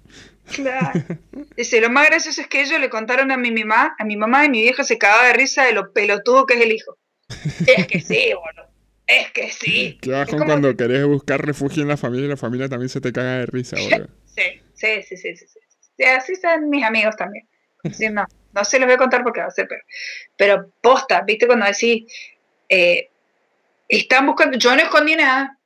Claro. 0.52 1.00
Dice, 1.56 1.80
lo 1.80 1.90
más 1.90 2.06
gracioso 2.06 2.40
es 2.40 2.48
que 2.48 2.62
ellos 2.62 2.80
le 2.80 2.90
contaron 2.90 3.30
a 3.30 3.36
mi 3.36 3.50
mamá, 3.50 3.94
a 3.98 4.04
mi 4.04 4.16
mamá 4.16 4.44
y 4.44 4.50
mi 4.50 4.62
vieja 4.62 4.84
se 4.84 4.98
cagaba 4.98 5.28
de 5.28 5.32
risa 5.34 5.64
de 5.64 5.72
lo 5.72 5.92
pelotudo 5.92 6.46
que 6.46 6.54
es 6.54 6.60
el 6.60 6.72
hijo. 6.72 6.98
es 7.66 7.86
que 7.86 8.00
sí, 8.00 8.32
boludo. 8.34 8.70
Es 9.06 9.30
que 9.32 9.50
sí. 9.50 9.98
Qué 10.00 10.10
bajón 10.10 10.44
cuando 10.44 10.74
querés 10.76 11.04
buscar 11.04 11.44
refugio 11.44 11.82
en 11.82 11.88
la 11.88 11.96
familia 11.96 12.26
y 12.26 12.30
la 12.30 12.36
familia 12.36 12.68
también 12.68 12.88
se 12.88 13.00
te 13.00 13.12
caga 13.12 13.38
de 13.40 13.46
risa, 13.46 13.76
boludo. 13.78 14.08
sí, 14.24 14.62
sí, 14.74 15.02
sí, 15.02 15.16
sí, 15.16 15.36
sí, 15.36 15.46
sí. 15.46 16.04
Así 16.04 16.36
son 16.36 16.68
mis 16.70 16.84
amigos 16.84 17.16
también. 17.16 17.46
no, 18.12 18.26
no 18.52 18.64
se 18.64 18.78
los 18.78 18.86
voy 18.86 18.94
a 18.94 18.98
contar 18.98 19.22
porque 19.22 19.40
va 19.40 19.46
a 19.46 19.50
ser 19.50 19.68
peor. 19.68 19.82
Pero 20.36 20.72
posta, 20.80 21.20
viste 21.22 21.46
cuando 21.46 21.66
decís, 21.66 22.04
eh, 22.68 23.10
están 23.88 24.26
buscando, 24.26 24.58
yo 24.58 24.74
no 24.74 24.82
escondí 24.82 25.16
nada, 25.16 25.58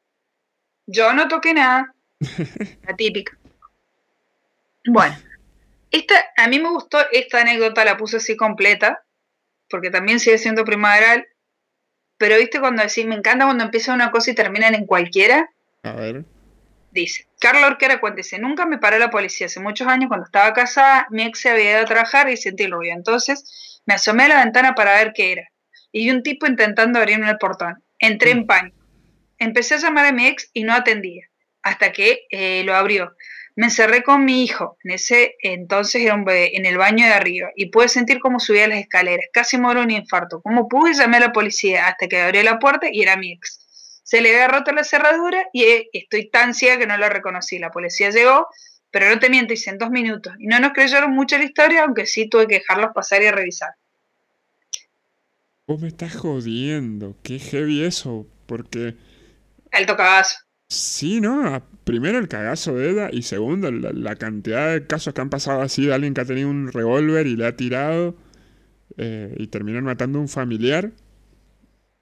yo 0.86 1.12
no 1.12 1.28
toqué 1.28 1.54
nada, 1.54 1.94
la 2.86 2.96
típica. 2.96 3.38
Bueno, 4.86 5.16
esta, 5.90 6.14
a 6.36 6.48
mí 6.48 6.58
me 6.58 6.70
gustó 6.70 6.98
esta 7.12 7.42
anécdota, 7.42 7.84
la 7.84 7.96
puse 7.96 8.16
así 8.16 8.36
completa, 8.36 9.04
porque 9.68 9.90
también 9.90 10.18
sigue 10.18 10.38
siendo 10.38 10.64
primaveral, 10.64 11.26
pero 12.18 12.36
viste 12.36 12.60
cuando 12.60 12.82
decís, 12.82 13.06
me 13.06 13.14
encanta 13.14 13.44
cuando 13.44 13.64
empieza 13.64 13.94
una 13.94 14.10
cosa 14.10 14.32
y 14.32 14.34
terminan 14.34 14.74
en 14.74 14.86
cualquiera. 14.86 15.48
A 15.84 15.92
ver. 15.92 16.24
Dice, 16.90 17.26
Carla 17.38 17.68
Orquera 17.68 18.00
cuéntese, 18.00 18.38
nunca 18.38 18.66
me 18.66 18.78
paró 18.78 18.98
la 18.98 19.10
policía. 19.10 19.46
Hace 19.46 19.60
muchos 19.60 19.86
años 19.86 20.08
cuando 20.08 20.26
estaba 20.26 20.52
casada, 20.52 21.06
mi 21.10 21.22
ex 21.22 21.40
se 21.40 21.50
había 21.50 21.72
ido 21.72 21.80
a 21.82 21.84
trabajar 21.84 22.28
y 22.28 22.36
sentí 22.36 22.64
el 22.64 22.72
ruido. 22.72 22.94
Entonces 22.96 23.80
me 23.86 23.94
asomé 23.94 24.24
a 24.24 24.28
la 24.28 24.44
ventana 24.44 24.74
para 24.74 24.94
ver 24.94 25.12
qué 25.14 25.32
era. 25.32 25.48
Y 25.92 26.04
vi 26.04 26.10
un 26.10 26.22
tipo 26.22 26.46
intentando 26.46 26.98
abrirme 26.98 27.30
el 27.30 27.38
portón. 27.38 27.82
Entré 27.98 28.32
en 28.32 28.40
mm. 28.40 28.46
pánico. 28.46 28.76
Empecé 29.38 29.74
a 29.74 29.78
llamar 29.78 30.06
a 30.06 30.12
mi 30.12 30.26
ex 30.26 30.50
y 30.52 30.64
no 30.64 30.74
atendía, 30.74 31.30
hasta 31.62 31.92
que 31.92 32.26
eh, 32.30 32.62
lo 32.64 32.74
abrió. 32.74 33.14
Me 33.58 33.64
encerré 33.64 34.04
con 34.04 34.24
mi 34.24 34.44
hijo, 34.44 34.78
en 34.84 34.92
ese 34.92 35.34
entonces 35.42 36.00
era 36.02 36.14
un 36.14 36.24
bebé, 36.24 36.56
en 36.56 36.64
el 36.64 36.78
baño 36.78 37.04
de 37.04 37.12
arriba, 37.12 37.48
y 37.56 37.70
pude 37.70 37.88
sentir 37.88 38.20
cómo 38.20 38.38
subía 38.38 38.68
las 38.68 38.78
escaleras, 38.78 39.26
casi 39.32 39.58
moro 39.58 39.82
un 39.82 39.90
infarto. 39.90 40.40
Como 40.40 40.68
pude, 40.68 40.94
llamé 40.94 41.16
a 41.16 41.20
la 41.22 41.32
policía 41.32 41.88
hasta 41.88 42.06
que 42.06 42.20
abrió 42.20 42.44
la 42.44 42.60
puerta 42.60 42.86
y 42.88 43.02
era 43.02 43.16
mi 43.16 43.32
ex. 43.32 44.00
Se 44.04 44.20
le 44.20 44.30
había 44.30 44.46
roto 44.46 44.70
la 44.70 44.84
cerradura 44.84 45.44
y 45.52 45.64
eh, 45.64 45.88
estoy 45.92 46.30
tan 46.30 46.54
ciega 46.54 46.78
que 46.78 46.86
no 46.86 46.96
la 46.96 47.08
reconocí. 47.08 47.58
La 47.58 47.72
policía 47.72 48.10
llegó, 48.10 48.46
pero 48.92 49.08
no 49.08 49.18
te 49.18 49.28
miento, 49.28 49.54
hice 49.54 49.70
en 49.70 49.78
dos 49.78 49.90
minutos. 49.90 50.34
Y 50.38 50.46
no 50.46 50.60
nos 50.60 50.72
creyeron 50.72 51.10
mucho 51.10 51.36
la 51.36 51.42
historia, 51.42 51.82
aunque 51.82 52.06
sí 52.06 52.28
tuve 52.28 52.46
que 52.46 52.60
dejarlos 52.60 52.90
pasar 52.94 53.22
y 53.22 53.30
revisar. 53.32 53.70
Vos 55.66 55.80
me 55.80 55.88
estás 55.88 56.14
jodiendo, 56.14 57.16
qué 57.24 57.40
heavy 57.40 57.82
eso, 57.82 58.24
porque... 58.46 58.94
Alto 59.72 59.96
cagazo. 59.96 60.47
Sí, 60.68 61.20
¿no? 61.20 61.62
Primero 61.84 62.18
el 62.18 62.28
cagazo 62.28 62.74
de 62.74 62.90
Eda 62.90 63.08
y 63.10 63.22
segundo 63.22 63.70
la, 63.70 64.16
cantidad 64.16 64.72
de 64.72 64.86
casos 64.86 65.14
que 65.14 65.20
han 65.20 65.30
pasado 65.30 65.62
así 65.62 65.86
de 65.86 65.94
alguien 65.94 66.12
que 66.12 66.20
ha 66.20 66.26
tenido 66.26 66.50
un 66.50 66.70
revólver 66.70 67.26
y 67.26 67.36
le 67.36 67.46
ha 67.46 67.56
tirado 67.56 68.14
eh, 68.98 69.34
y 69.38 69.46
terminan 69.46 69.84
matando 69.84 70.18
a 70.18 70.22
un 70.22 70.28
familiar. 70.28 70.92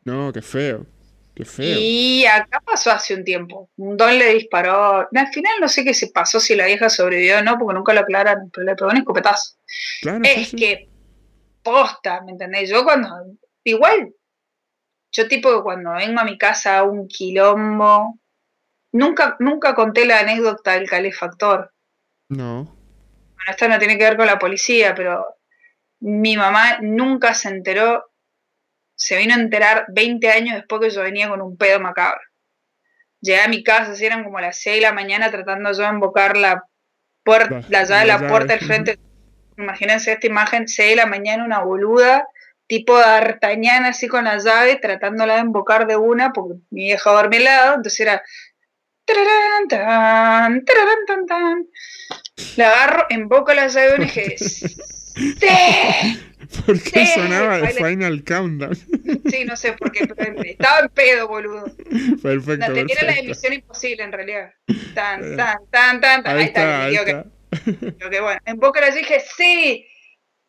No, 0.05 0.33
qué 0.33 0.43
feo. 0.43 0.85
Qué 1.35 1.45
feo. 1.45 1.79
Y 1.79 2.25
acá 2.25 2.61
pasó 2.65 2.91
hace 2.91 3.15
un 3.15 3.23
tiempo. 3.23 3.71
Un 3.77 3.97
don 3.97 4.19
le 4.19 4.35
disparó. 4.35 5.07
Al 5.15 5.29
final 5.33 5.53
no 5.61 5.69
sé 5.69 5.85
qué 5.85 5.95
se 5.95 6.09
pasó, 6.09 6.41
si 6.41 6.57
la 6.57 6.67
vieja 6.67 6.89
sobrevivió 6.89 7.39
o 7.39 7.43
no, 7.43 7.59
porque 7.59 7.75
nunca 7.75 7.93
lo 7.93 8.01
aclaran, 8.01 8.51
pero 8.53 8.65
le 8.65 8.75
pegó 8.75 8.91
un 8.91 8.97
escopetazo. 8.97 9.57
Claro, 10.01 10.23
es 10.25 10.51
que 10.53 10.89
posta, 11.63 12.23
¿me 12.23 12.33
entendés? 12.33 12.71
Yo 12.71 12.83
cuando. 12.83 13.09
Igual 13.63 14.13
yo 15.17 15.29
tipo 15.29 15.63
cuando 15.63 15.93
vengo 15.93 16.21
a 16.21 16.25
mi 16.25 16.37
casa 16.37 16.79
a 16.79 16.83
un 16.83 17.09
quilombo, 17.09 18.19
nunca, 18.97 19.37
nunca 19.39 19.75
conté 19.75 20.07
la 20.07 20.21
anécdota 20.21 20.73
del 20.73 20.89
calefactor. 20.89 21.73
No. 22.29 22.65
Bueno, 22.65 23.51
esto 23.51 23.69
no 23.69 23.79
tiene 23.79 23.99
que 23.99 24.05
ver 24.05 24.17
con 24.17 24.27
la 24.27 24.39
policía, 24.39 24.95
pero 24.95 25.37
mi 26.01 26.37
mamá 26.37 26.79
nunca 26.81 27.35
se 27.35 27.49
enteró, 27.49 28.11
se 28.97 29.19
vino 29.19 29.35
a 29.35 29.39
enterar 29.39 29.87
20 29.89 30.31
años 30.31 30.57
después 30.57 30.81
que 30.81 30.91
yo 30.91 31.03
venía 31.03 31.29
con 31.29 31.43
un 31.43 31.57
pedo 31.57 31.79
macabro. 31.81 32.21
Llegué 33.21 33.41
a 33.41 33.49
mi 33.49 33.63
casa, 33.63 33.95
si 33.95 34.05
eran 34.05 34.25
como 34.25 34.41
las 34.41 34.59
6 34.61 34.77
de 34.77 34.83
la 34.83 34.93
mañana 34.93 35.31
tratando 35.31 35.73
yo 35.73 35.83
de 35.83 35.89
invocar 35.89 36.37
la 36.37 36.65
puerta, 37.25 37.61
la 37.69 37.85
llave 37.85 38.01
de 38.01 38.07
la 38.07 38.29
puerta 38.29 38.55
del 38.55 38.67
frente. 38.67 38.99
Imagínense 39.57 40.13
esta 40.13 40.27
imagen, 40.27 40.69
6 40.69 40.91
de 40.91 40.97
la 40.97 41.07
mañana, 41.07 41.45
una 41.45 41.61
boluda 41.61 42.27
tipo 42.67 42.97
de 42.97 43.05
D'Artagnan 43.05 43.85
así 43.85 44.09
con 44.09 44.25
la 44.25 44.39
llave, 44.39 44.77
tratándola 44.77 45.35
de 45.37 45.41
invocar 45.41 45.87
de 45.87 45.97
una, 45.97 46.33
porque 46.33 46.55
mi 46.71 46.85
vieja 46.85 47.11
dormía 47.11 47.39
al 47.39 47.45
lado, 47.45 47.75
entonces 47.77 48.01
era... 48.01 48.23
La 52.57 52.67
agarro, 52.69 53.07
invoco 53.11 53.55
la 53.55 53.69
llave 53.69 53.97
y 53.99 54.01
dije, 54.05 54.37
¡Sí! 54.39 55.47
¿Por 56.65 56.81
qué 56.81 57.07
sonaba 57.07 57.59
el 57.59 57.69
Final 57.69 58.25
Countdown? 58.25 58.77
Sí, 59.31 59.45
no 59.45 59.57
sé, 59.57 59.75
porque 59.79 60.05
estaba 60.05 60.81
en 60.81 60.89
pedo, 60.91 61.29
boludo. 61.29 61.65
Perfecto. 62.23 62.73
Era 62.73 63.03
la 63.03 63.19
emisión 63.19 63.53
imposible, 63.53 64.05
en 64.05 64.13
realidad. 64.13 64.53
Tan, 64.95 65.37
tan, 65.37 65.59
tan, 65.71 66.01
tan, 66.01 66.23
tan. 66.23 66.37
Ahí, 66.37 66.45
está. 66.45 66.85
Ahí 66.85 66.95
está. 66.95 67.25
Que, 68.11 68.21
bueno, 68.21 68.41
en 68.45 68.59
Boca 68.59 68.81
le 68.81 68.93
dije, 68.93 69.21
sí, 69.37 69.87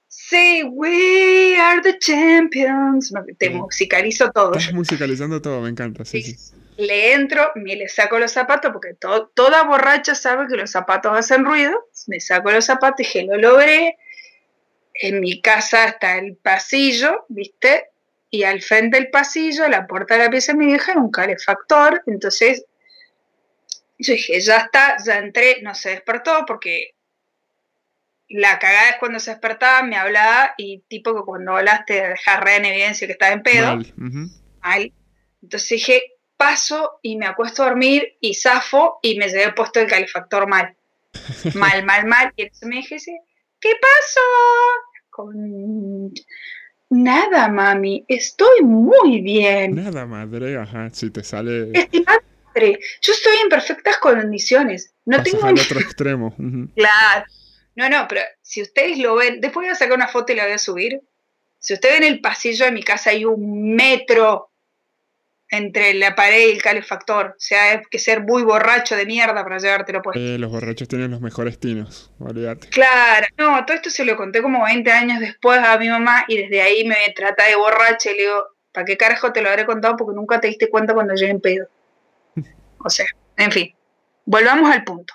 sí, 0.07 0.63
we 0.63 1.57
are 1.59 1.81
the 1.81 1.97
champions. 1.99 3.13
Te 3.37 3.49
musicalizo 3.49 4.29
todo. 4.31 4.53
Estás 4.55 4.73
musicalizando 4.73 5.41
todo, 5.41 5.61
me 5.61 5.69
encanta, 5.69 6.05
sí, 6.05 6.21
sí. 6.21 6.35
Le 6.77 7.13
entro, 7.13 7.51
me 7.55 7.75
le 7.75 7.87
saco 7.87 8.19
los 8.19 8.31
zapatos, 8.31 8.71
porque 8.71 8.93
toda 8.93 9.63
borracha 9.63 10.15
sabe 10.15 10.47
que 10.47 10.55
los 10.55 10.71
zapatos 10.71 11.17
hacen 11.17 11.43
ruido. 11.43 11.89
Me 12.07 12.19
saco 12.19 12.51
los 12.51 12.65
zapatos 12.65 12.99
y 12.99 13.03
dije, 13.03 13.23
lo 13.23 13.37
logré 13.37 13.97
en 15.01 15.19
mi 15.19 15.41
casa 15.41 15.85
está 15.85 16.17
el 16.17 16.35
pasillo, 16.37 17.25
¿viste? 17.29 17.89
Y 18.29 18.43
al 18.43 18.61
frente 18.61 18.97
del 18.97 19.09
pasillo, 19.09 19.67
la 19.67 19.87
puerta 19.87 20.15
de 20.15 20.25
la 20.25 20.29
pieza 20.29 20.53
de 20.53 20.59
mi 20.59 20.73
hija 20.73 20.91
era 20.91 21.01
un 21.01 21.11
calefactor. 21.11 22.03
Entonces, 22.07 22.65
yo 23.97 24.13
dije, 24.13 24.39
ya 24.41 24.57
está, 24.57 24.97
ya 25.03 25.19
entré, 25.19 25.61
no 25.61 25.75
se 25.75 25.89
despertó 25.91 26.45
porque 26.45 26.95
la 28.29 28.59
cagada 28.59 28.89
es 28.89 28.95
cuando 28.97 29.19
se 29.19 29.31
despertaba, 29.31 29.83
me 29.83 29.95
hablaba 29.95 30.53
y 30.57 30.79
tipo 30.89 31.15
que 31.15 31.21
cuando 31.21 31.55
hablaste 31.55 32.09
dejar 32.09 32.43
re 32.43 32.57
en 32.57 32.65
evidencia 32.65 33.07
que 33.07 33.13
estaba 33.13 33.31
en 33.31 33.43
pedo. 33.43 33.79
Mal. 34.61 34.91
Entonces 35.41 35.69
dije, 35.69 36.01
paso 36.37 36.99
y 37.01 37.17
me 37.17 37.25
acuesto 37.25 37.63
a 37.63 37.67
dormir 37.67 38.17
y 38.21 38.35
zafo 38.35 38.99
y 39.01 39.17
me 39.17 39.27
llevé 39.27 39.51
puesto 39.53 39.79
el 39.79 39.87
calefactor 39.87 40.47
mal. 40.47 40.75
mal, 41.55 41.83
mal, 41.83 42.05
mal. 42.05 42.33
Y 42.35 42.43
entonces 42.43 42.69
me 42.69 42.75
dije, 42.77 42.97
¿qué 43.59 43.71
pasó? 43.81 44.21
Con... 45.09 46.13
Nada, 46.89 47.49
mami, 47.49 48.05
estoy 48.07 48.61
muy 48.61 49.21
bien. 49.21 49.75
Nada, 49.75 50.05
madre, 50.05 50.57
ajá, 50.57 50.89
si 50.91 51.09
te 51.09 51.23
sale... 51.23 51.71
Estimada 51.73 52.23
madre, 52.45 52.79
yo 53.01 53.11
estoy 53.11 53.35
en 53.43 53.49
perfectas 53.49 53.97
condiciones. 53.97 54.93
No 55.05 55.21
tengo... 55.21 55.45
al 55.45 55.59
otro 55.59 55.79
extremo. 55.81 56.33
Claro. 56.75 57.25
No, 57.75 57.89
no, 57.89 58.07
pero 58.07 58.21
si 58.41 58.61
ustedes 58.61 58.97
lo 58.99 59.15
ven, 59.15 59.41
después 59.41 59.65
voy 59.65 59.71
a 59.71 59.75
sacar 59.75 59.95
una 59.95 60.07
foto 60.07 60.31
y 60.31 60.35
la 60.35 60.45
voy 60.45 60.53
a 60.53 60.57
subir. 60.57 61.01
Si 61.59 61.73
ustedes 61.73 61.99
ven 61.99 62.11
el 62.11 62.21
pasillo 62.21 62.65
de 62.65 62.71
mi 62.71 62.83
casa 62.83 63.09
hay 63.09 63.25
un 63.25 63.75
metro 63.75 64.49
entre 65.49 65.93
la 65.93 66.15
pared 66.15 66.47
y 66.47 66.51
el 66.51 66.61
calefactor. 66.61 67.27
O 67.27 67.39
sea, 67.39 67.71
hay 67.71 67.81
que 67.89 67.99
ser 67.99 68.23
muy 68.23 68.43
borracho 68.43 68.95
de 68.95 69.05
mierda 69.05 69.43
para 69.43 69.57
llevártelo 69.57 70.01
puesto. 70.01 70.19
Eh, 70.19 70.37
los 70.37 70.51
borrachos 70.51 70.87
tienen 70.87 71.11
los 71.11 71.21
mejores 71.21 71.59
tinos, 71.59 72.11
olvídate. 72.19 72.69
Claro, 72.69 73.27
no, 73.37 73.65
todo 73.65 73.75
esto 73.75 73.89
se 73.89 74.05
lo 74.05 74.15
conté 74.17 74.41
como 74.41 74.63
20 74.63 74.91
años 74.91 75.19
después 75.19 75.59
a 75.59 75.77
mi 75.77 75.89
mamá 75.89 76.25
y 76.27 76.37
desde 76.37 76.61
ahí 76.61 76.85
me 76.85 76.95
trata 77.15 77.45
de 77.45 77.55
borracha 77.55 78.11
y 78.11 78.15
le 78.15 78.23
digo, 78.23 78.43
¿para 78.71 78.85
qué 78.85 78.97
carajo 78.97 79.31
te 79.31 79.41
lo 79.41 79.49
habré 79.49 79.65
contado? 79.65 79.95
Porque 79.97 80.15
nunca 80.15 80.39
te 80.39 80.47
diste 80.47 80.69
cuenta 80.69 80.93
cuando 80.93 81.13
llegué 81.13 81.31
en 81.31 81.41
pedo. 81.41 81.67
o 82.79 82.89
sea, 82.89 83.07
en 83.37 83.51
fin, 83.51 83.73
volvamos 84.25 84.69
al 84.69 84.83
punto. 84.83 85.13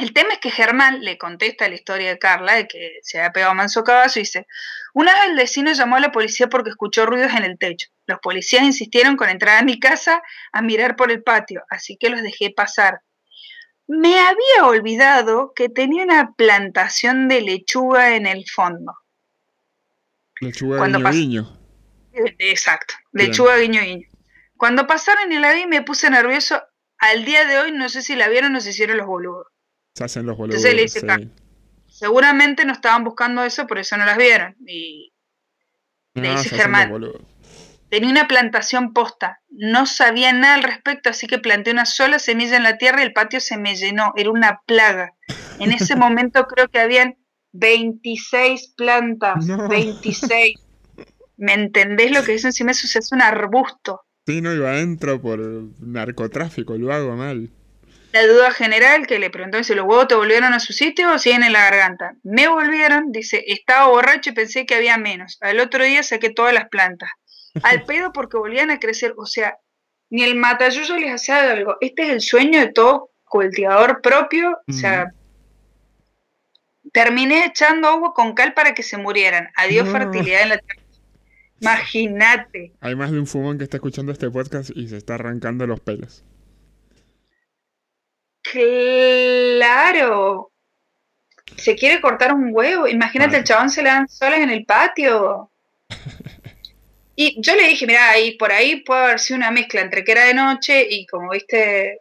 El 0.00 0.14
tema 0.14 0.32
es 0.32 0.38
que 0.38 0.50
Germán 0.50 1.02
le 1.02 1.18
contesta 1.18 1.68
la 1.68 1.74
historia 1.74 2.08
de 2.08 2.18
Carla, 2.18 2.54
de 2.54 2.66
que 2.66 3.00
se 3.02 3.18
había 3.18 3.32
pegado 3.32 3.54
manso 3.54 3.84
caballo, 3.84 4.12
y 4.16 4.20
dice, 4.20 4.46
una 4.94 5.12
vez 5.12 5.24
el 5.28 5.36
vecino 5.36 5.72
llamó 5.72 5.96
a 5.96 6.00
la 6.00 6.10
policía 6.10 6.48
porque 6.48 6.70
escuchó 6.70 7.04
ruidos 7.04 7.34
en 7.34 7.44
el 7.44 7.58
techo. 7.58 7.88
Los 8.06 8.18
policías 8.20 8.62
insistieron 8.62 9.18
con 9.18 9.28
entrar 9.28 9.58
a 9.58 9.62
mi 9.62 9.78
casa 9.78 10.22
a 10.52 10.62
mirar 10.62 10.96
por 10.96 11.10
el 11.10 11.22
patio, 11.22 11.64
así 11.68 11.98
que 11.98 12.08
los 12.08 12.22
dejé 12.22 12.50
pasar. 12.50 13.02
Me 13.86 14.18
había 14.18 14.64
olvidado 14.64 15.52
que 15.54 15.68
tenía 15.68 16.04
una 16.04 16.32
plantación 16.32 17.28
de 17.28 17.42
lechuga 17.42 18.16
en 18.16 18.26
el 18.26 18.46
fondo. 18.48 18.96
Lechuga 20.40 20.86
guiño 20.86 21.10
guiño. 21.10 21.60
Exacto, 22.38 22.94
lechuga 23.12 23.58
guiño 23.58 23.82
guiño. 23.82 24.08
Cuando 24.56 24.86
pasaron 24.86 25.30
y 25.30 25.38
la 25.38 25.52
vi 25.52 25.66
me 25.66 25.82
puse 25.82 26.08
nervioso. 26.08 26.62
Al 26.96 27.26
día 27.26 27.44
de 27.44 27.58
hoy 27.58 27.72
no 27.72 27.90
sé 27.90 28.00
si 28.00 28.16
la 28.16 28.28
vieron 28.28 28.56
o 28.56 28.60
se 28.60 28.70
hicieron 28.70 28.96
los 28.96 29.06
boludos. 29.06 29.46
Se 30.00 30.04
hacen 30.04 30.24
los 30.24 30.38
boludos. 30.38 30.64
Entonces 30.64 30.74
le 30.74 30.82
dice, 30.84 31.30
seguramente 31.86 32.64
no 32.64 32.72
estaban 32.72 33.04
buscando 33.04 33.44
eso, 33.44 33.66
por 33.66 33.78
eso 33.78 33.98
no 33.98 34.06
las 34.06 34.16
vieron. 34.16 34.56
Y 34.66 35.12
le 36.14 36.30
dice 36.30 36.56
Germán, 36.56 36.90
tenía 37.90 38.10
una 38.10 38.26
plantación 38.26 38.94
posta, 38.94 39.42
no 39.50 39.84
sabía 39.84 40.32
nada 40.32 40.54
al 40.54 40.62
respecto, 40.62 41.10
así 41.10 41.26
que 41.26 41.38
planté 41.38 41.70
una 41.70 41.84
sola 41.84 42.18
semilla 42.18 42.56
en 42.56 42.62
la 42.62 42.78
tierra 42.78 43.02
y 43.02 43.04
el 43.04 43.12
patio 43.12 43.40
se 43.40 43.58
me 43.58 43.76
llenó, 43.76 44.14
era 44.16 44.30
una 44.30 44.62
plaga. 44.64 45.14
En 45.58 45.70
ese 45.70 45.96
momento 45.96 46.46
creo 46.46 46.68
que 46.68 46.80
habían 46.80 47.18
26 47.52 48.72
plantas, 48.74 49.46
26. 49.68 50.54
¿Me 51.36 51.52
entendés 51.52 52.10
lo 52.10 52.24
que 52.24 52.32
es 52.32 52.44
encima? 52.46 52.70
Eso 52.70 52.98
es 52.98 53.12
un 53.12 53.20
arbusto. 53.20 54.00
Sí, 54.26 54.40
no 54.40 54.54
iba 54.54 54.70
adentro 54.70 55.20
por 55.20 55.40
narcotráfico, 55.78 56.78
lo 56.78 56.90
hago 56.90 57.16
mal. 57.16 57.50
La 58.12 58.26
duda 58.26 58.50
general 58.50 59.06
que 59.06 59.18
le 59.20 59.30
preguntó 59.30 59.62
si 59.62 59.74
los 59.74 59.86
huevos 59.86 60.08
te 60.08 60.16
volvieron 60.16 60.52
a 60.52 60.60
su 60.60 60.72
sitio 60.72 61.12
o 61.14 61.18
siguen 61.18 61.44
en 61.44 61.52
la 61.52 61.70
garganta. 61.70 62.16
Me 62.24 62.48
volvieron, 62.48 63.12
dice, 63.12 63.44
estaba 63.46 63.86
borracho 63.86 64.30
y 64.30 64.32
pensé 64.34 64.66
que 64.66 64.74
había 64.74 64.98
menos. 64.98 65.38
Al 65.40 65.60
otro 65.60 65.84
día 65.84 66.02
saqué 66.02 66.30
todas 66.30 66.52
las 66.52 66.68
plantas. 66.68 67.08
Al 67.62 67.82
pedo 67.86 68.12
porque 68.12 68.36
volvían 68.36 68.70
a 68.70 68.80
crecer. 68.80 69.14
O 69.16 69.26
sea, 69.26 69.58
ni 70.08 70.24
el 70.24 70.34
matayuyo 70.34 70.96
les 70.96 71.14
hacía 71.14 71.52
algo. 71.52 71.76
Este 71.80 72.02
es 72.02 72.08
el 72.10 72.20
sueño 72.20 72.58
de 72.58 72.72
todo 72.72 73.10
cultivador 73.24 74.00
propio. 74.02 74.58
O 74.68 74.72
sea, 74.72 75.12
terminé 76.92 77.44
echando 77.44 77.86
agua 77.86 78.12
con 78.12 78.34
cal 78.34 78.54
para 78.54 78.74
que 78.74 78.82
se 78.82 78.96
murieran. 78.96 79.48
Adiós 79.54 79.88
fertilidad 79.88 80.42
en 80.42 80.48
la 80.48 80.58
tierra. 80.58 80.82
Imagínate. 81.60 82.72
Hay 82.80 82.96
más 82.96 83.12
de 83.12 83.20
un 83.20 83.26
fumón 83.26 83.58
que 83.58 83.64
está 83.64 83.76
escuchando 83.76 84.10
este 84.10 84.30
podcast 84.30 84.70
y 84.74 84.88
se 84.88 84.96
está 84.96 85.14
arrancando 85.14 85.66
los 85.66 85.78
pelos. 85.78 86.24
Claro. 88.42 90.30
Se 91.56 91.74
quiere 91.76 92.00
cortar 92.00 92.32
un 92.32 92.50
huevo. 92.52 92.86
Imagínate, 92.86 93.36
el 93.36 93.44
chabón 93.44 93.70
se 93.70 93.82
le 93.82 93.90
dan 93.90 94.08
solas 94.08 94.40
en 94.40 94.50
el 94.50 94.64
patio. 94.64 95.50
Y 97.16 97.38
yo 97.42 97.54
le 97.54 97.64
dije, 97.68 97.86
mira, 97.86 98.08
ahí 98.10 98.38
por 98.38 98.50
ahí 98.50 98.76
puede 98.76 99.02
haber 99.02 99.20
sido 99.20 99.36
una 99.36 99.50
mezcla 99.50 99.82
entre 99.82 100.02
que 100.02 100.12
era 100.12 100.24
de 100.24 100.32
noche 100.32 100.86
y 100.88 101.04
como 101.06 101.32
viste. 101.32 102.00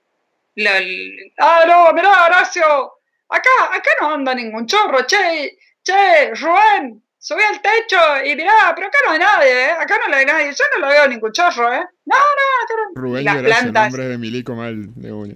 ah, 1.39 1.63
no, 1.67 1.91
mirá, 1.93 2.25
Horacio. 2.25 2.93
Acá, 3.28 3.49
acá 3.73 3.91
no 3.99 4.13
anda 4.13 4.34
ningún 4.34 4.65
chorro, 4.65 5.06
che, 5.06 5.58
che, 5.84 6.34
Rubén, 6.36 7.04
subí 7.17 7.43
al 7.43 7.62
techo 7.62 7.97
y 8.25 8.36
mirá, 8.36 8.73
pero 8.73 8.88
acá 8.88 8.97
no 9.06 9.12
hay 9.12 9.19
nadie, 9.19 9.65
¿eh? 9.65 9.71
Acá 9.71 9.99
no 10.08 10.15
hay 10.15 10.25
nadie, 10.25 10.52
yo 10.52 10.63
no 10.73 10.80
lo 10.80 10.88
veo 10.88 11.08
ningún 11.08 11.32
chorro, 11.32 11.71
¿eh? 11.71 11.86
No, 12.06 12.15
no, 12.15 12.63
acá 12.63 12.73
no. 12.75 13.02
Rubén 13.02 13.25
las 13.25 13.43
plantas. 13.43 13.91
nombre 13.91 14.08
de 14.08 14.17
Milico 14.17 14.56
mal 14.56 14.89
de 14.95 15.12
una 15.12 15.36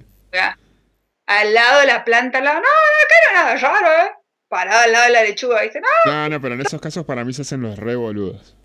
al 1.40 1.54
lado 1.54 1.82
de 1.82 1.88
la 1.88 2.04
planta, 2.04 2.40
al 2.40 2.44
lado, 2.46 2.60
no, 2.60 2.68
no, 2.68 2.68
no 2.68 3.44
nada 3.44 3.56
raro, 3.58 3.88
¿eh? 3.88 4.12
Parado 4.48 4.82
al 4.82 4.92
lado 4.92 5.06
de 5.06 5.12
la 5.12 5.24
lechuga, 5.24 5.62
¿viste? 5.62 5.82
No. 5.82 6.12
No, 6.12 6.30
no, 6.30 6.42
pero 6.42 6.56
en 6.56 6.62
esos 6.62 6.80
casos 6.80 7.06
para 7.06 7.24
mí 7.24 7.34
se 7.34 7.42
hacen 7.42 7.62
los 7.62 7.78
re 7.78 7.96
boludos. 7.96 8.56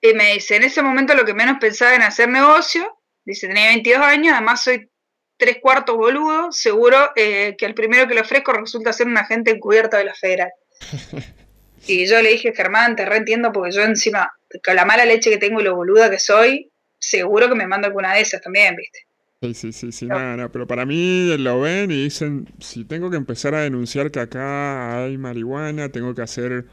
Y 0.00 0.14
me 0.14 0.34
dice, 0.34 0.56
en 0.56 0.64
ese 0.64 0.82
momento 0.82 1.14
lo 1.14 1.24
que 1.24 1.34
menos 1.34 1.58
pensaba 1.60 1.94
en 1.94 2.02
hacer 2.02 2.28
negocio, 2.28 2.98
dice, 3.24 3.46
tenía 3.46 3.68
22 3.68 4.02
años, 4.02 4.32
además 4.34 4.62
soy 4.62 4.90
tres 5.36 5.58
cuartos 5.60 5.96
boludo, 5.96 6.52
seguro 6.52 7.10
eh, 7.16 7.56
que 7.56 7.66
el 7.66 7.74
primero 7.74 8.06
que 8.06 8.14
le 8.14 8.20
ofrezco 8.20 8.52
resulta 8.52 8.92
ser 8.92 9.06
un 9.06 9.16
agente 9.16 9.50
encubierto 9.50 9.96
de 9.96 10.04
la 10.04 10.14
federal. 10.14 10.52
y 11.86 12.06
yo 12.06 12.20
le 12.22 12.30
dije, 12.30 12.52
Germán, 12.54 12.96
te 12.96 13.04
reentiendo 13.04 13.52
porque 13.52 13.72
yo 13.72 13.82
encima, 13.82 14.32
con 14.64 14.76
la 14.76 14.84
mala 14.84 15.04
leche 15.04 15.30
que 15.30 15.38
tengo 15.38 15.60
y 15.60 15.64
lo 15.64 15.74
boluda 15.74 16.10
que 16.10 16.18
soy, 16.18 16.70
seguro 16.98 17.48
que 17.48 17.54
me 17.54 17.66
mando 17.66 17.88
alguna 17.88 18.14
de 18.14 18.20
esas 18.20 18.40
también, 18.40 18.76
¿viste? 18.76 19.06
Sí, 19.42 19.54
sí, 19.54 19.72
sí, 19.72 19.90
sí, 19.90 20.06
nada, 20.06 20.36
no, 20.36 20.52
pero 20.52 20.68
para 20.68 20.86
mí 20.86 21.36
lo 21.36 21.60
ven 21.60 21.90
y 21.90 22.04
dicen, 22.04 22.46
si 22.60 22.84
tengo 22.84 23.10
que 23.10 23.16
empezar 23.16 23.56
a 23.56 23.62
denunciar 23.62 24.12
que 24.12 24.20
acá 24.20 25.02
hay 25.02 25.18
marihuana, 25.18 25.88
tengo 25.88 26.14
que 26.14 26.22
hacer 26.22 26.66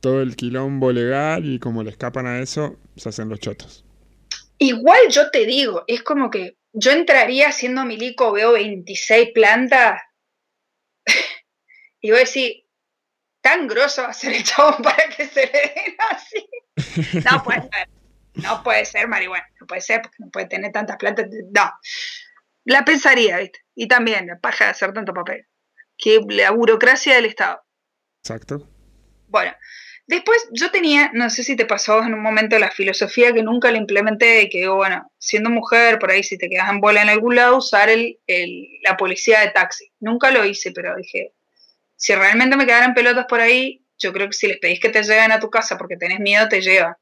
todo 0.00 0.20
el 0.20 0.34
quilombo 0.34 0.90
legal 0.90 1.44
y 1.46 1.60
como 1.60 1.84
le 1.84 1.90
escapan 1.90 2.26
a 2.26 2.40
eso, 2.40 2.76
se 2.96 3.10
hacen 3.10 3.28
los 3.28 3.38
chotos. 3.38 3.84
Igual 4.58 4.98
yo 5.10 5.30
te 5.30 5.46
digo, 5.46 5.84
es 5.86 6.02
como 6.02 6.28
que 6.28 6.56
yo 6.72 6.90
entraría 6.90 7.50
haciendo 7.50 7.84
milico, 7.84 8.32
veo 8.32 8.54
26 8.54 9.28
plantas 9.32 10.02
y 12.00 12.10
voy 12.10 12.16
a 12.16 12.20
decir, 12.22 12.64
tan 13.40 13.68
grosso 13.68 14.02
va 14.02 14.08
a 14.08 14.12
ser 14.12 14.32
el 14.32 14.42
chabón 14.42 14.82
para 14.82 15.08
que 15.16 15.24
se 15.24 15.42
le 15.42 15.52
den 15.52 15.96
así. 16.10 16.48
No 17.30 17.44
puede 17.44 17.60
ser 17.60 17.97
no 18.42 18.62
puede 18.62 18.84
ser 18.84 19.08
marihuana, 19.08 19.46
no 19.60 19.66
puede 19.66 19.80
ser 19.80 20.02
porque 20.02 20.16
no 20.18 20.30
puede 20.30 20.46
tener 20.46 20.72
tantas 20.72 20.96
plantas. 20.96 21.26
No, 21.54 21.70
la 22.64 22.84
pensaría, 22.84 23.38
¿viste? 23.38 23.60
Y 23.74 23.88
también 23.88 24.26
la 24.26 24.38
paja 24.38 24.66
de 24.66 24.70
hacer 24.72 24.92
tanto 24.92 25.14
papel. 25.14 25.46
Que 25.96 26.20
la 26.28 26.50
burocracia 26.50 27.14
del 27.14 27.24
Estado. 27.24 27.62
Exacto. 28.22 28.68
Bueno, 29.28 29.52
después 30.06 30.48
yo 30.52 30.70
tenía, 30.70 31.10
no 31.14 31.30
sé 31.30 31.44
si 31.44 31.56
te 31.56 31.66
pasó 31.66 32.02
en 32.02 32.14
un 32.14 32.22
momento 32.22 32.58
la 32.58 32.70
filosofía 32.70 33.32
que 33.32 33.42
nunca 33.42 33.70
la 33.70 33.78
implementé, 33.78 34.48
que 34.48 34.68
bueno, 34.68 35.10
siendo 35.18 35.50
mujer, 35.50 35.98
por 35.98 36.10
ahí 36.10 36.22
si 36.22 36.38
te 36.38 36.48
quedas 36.48 36.70
en 36.70 36.80
bola 36.80 37.02
en 37.02 37.08
algún 37.08 37.36
lado, 37.36 37.56
usar 37.56 37.88
el, 37.88 38.18
la 38.82 38.96
policía 38.96 39.40
de 39.40 39.50
taxi. 39.50 39.90
Nunca 40.00 40.30
lo 40.30 40.44
hice, 40.44 40.72
pero 40.72 40.94
dije, 40.96 41.32
si 41.96 42.14
realmente 42.14 42.56
me 42.56 42.66
quedaran 42.66 42.94
pelotas 42.94 43.26
por 43.26 43.40
ahí, 43.40 43.84
yo 43.98 44.12
creo 44.12 44.28
que 44.28 44.34
si 44.34 44.46
les 44.46 44.58
pedís 44.58 44.78
que 44.78 44.90
te 44.90 45.02
lleven 45.02 45.32
a 45.32 45.40
tu 45.40 45.50
casa 45.50 45.76
porque 45.76 45.96
tenés 45.96 46.20
miedo, 46.20 46.48
te 46.48 46.60
llevan. 46.60 46.94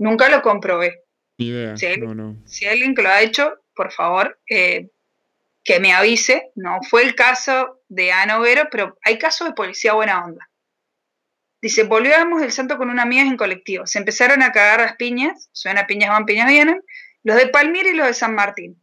Nunca 0.00 0.30
lo 0.30 0.40
comprobé. 0.40 1.02
Ni 1.36 1.48
idea. 1.48 1.76
Si 1.76 1.84
hay, 1.84 1.98
No, 1.98 2.14
no. 2.14 2.36
si 2.46 2.64
hay 2.64 2.72
alguien 2.72 2.94
que 2.94 3.02
lo 3.02 3.10
ha 3.10 3.20
hecho, 3.20 3.54
por 3.74 3.92
favor, 3.92 4.40
eh, 4.48 4.88
que 5.62 5.78
me 5.78 5.92
avise. 5.92 6.50
No 6.54 6.78
fue 6.88 7.02
el 7.02 7.14
caso 7.14 7.82
de 7.88 8.10
Ana 8.10 8.38
Overo, 8.40 8.68
pero 8.70 8.98
hay 9.02 9.18
casos 9.18 9.46
de 9.48 9.52
policía 9.54 9.92
buena 9.92 10.24
onda. 10.24 10.48
Dice, 11.60 11.82
volvíamos 11.82 12.40
del 12.40 12.50
santo 12.50 12.78
con 12.78 12.88
una 12.88 13.02
amiga 13.02 13.20
en 13.22 13.36
colectivo. 13.36 13.86
Se 13.86 13.98
empezaron 13.98 14.42
a 14.42 14.52
cagar 14.52 14.80
las 14.80 14.96
piñas. 14.96 15.50
Suena 15.52 15.86
piñas 15.86 16.08
van, 16.08 16.24
piñas 16.24 16.48
vienen. 16.48 16.82
Los 17.22 17.36
de 17.36 17.48
Palmira 17.48 17.90
y 17.90 17.94
los 17.94 18.06
de 18.06 18.14
San 18.14 18.34
Martín. 18.34 18.82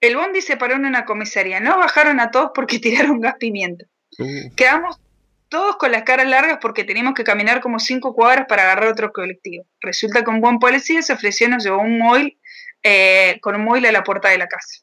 El 0.00 0.16
bondi 0.16 0.42
se 0.42 0.56
paró 0.56 0.74
en 0.74 0.84
una 0.86 1.04
comisaría. 1.04 1.60
No 1.60 1.78
bajaron 1.78 2.18
a 2.18 2.32
todos 2.32 2.50
porque 2.52 2.78
tiraron 2.80 3.20
gas 3.20 3.36
pimienta. 3.38 3.84
Uh, 4.18 4.52
Quedamos 4.56 5.00
todos 5.48 5.76
con 5.76 5.92
las 5.92 6.02
caras 6.02 6.28
largas 6.28 6.58
porque 6.60 6.84
teníamos 6.84 7.14
que 7.14 7.24
caminar 7.24 7.60
como 7.60 7.78
cinco 7.78 8.14
cuadras 8.14 8.46
para 8.48 8.62
agarrar 8.62 8.88
otro 8.88 9.12
colectivo. 9.12 9.66
Resulta 9.80 10.24
que 10.24 10.30
un 10.30 10.40
buen 10.40 10.58
policía 10.58 11.02
se 11.02 11.12
ofreció 11.12 11.46
y 11.46 11.50
nos 11.50 11.64
llevó 11.64 11.80
un 11.80 11.98
móvil 11.98 12.38
eh, 12.82 13.38
con 13.40 13.54
un 13.54 13.64
móvil 13.64 13.86
a 13.86 13.92
la 13.92 14.04
puerta 14.04 14.28
de 14.28 14.38
la 14.38 14.48
casa. 14.48 14.82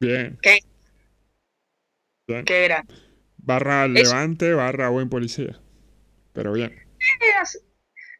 bien. 0.00 0.38
Qué, 0.42 0.60
bien. 2.26 2.44
qué 2.44 2.64
grande. 2.64 2.94
Barra 3.36 3.86
levante, 3.86 4.52
barra 4.54 4.88
buen 4.88 5.08
policía. 5.08 5.60
Pero 6.32 6.52
bien. 6.52 6.74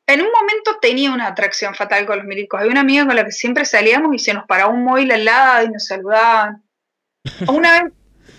En 0.07 0.21
un 0.21 0.29
momento 0.31 0.79
tenía 0.81 1.11
una 1.11 1.27
atracción 1.27 1.75
fatal 1.75 2.07
con 2.07 2.19
los 2.19 2.27
milicos. 2.27 2.61
Había 2.61 2.71
una 2.71 2.81
amiga 2.81 3.05
con 3.07 3.17
la 3.17 3.25
que 3.25 3.33
siempre 3.33 3.65
salíamos 3.65 4.15
y 4.15 4.19
se 4.19 4.33
nos 4.33 4.47
paraba 4.47 4.71
un 4.71 4.85
móvil 4.85 5.11
al 5.11 5.25
lado 5.25 5.67
y 5.67 5.71
nos 5.71 5.85
saludaban. 5.87 6.63
Una 7.49 7.83
vez 7.83 7.93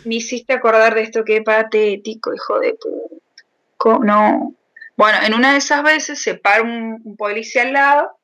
me 0.04 0.16
hiciste 0.16 0.54
acordar 0.54 0.96
de 0.96 1.04
esto, 1.04 1.24
qué 1.26 1.42
patético, 1.42 2.34
hijo 2.34 2.60
de 2.60 2.74
puta. 2.74 3.16
Co- 3.78 4.00
No. 4.04 4.54
Bueno, 4.96 5.20
en 5.24 5.34
una 5.36 5.52
de 5.52 5.60
esas 5.60 5.84
veces 5.84 6.22
se 6.22 6.36
para 6.36 6.64
un, 6.64 7.00
un 7.04 7.16
policía 7.18 7.62
al 7.64 7.74
lado 7.74 8.20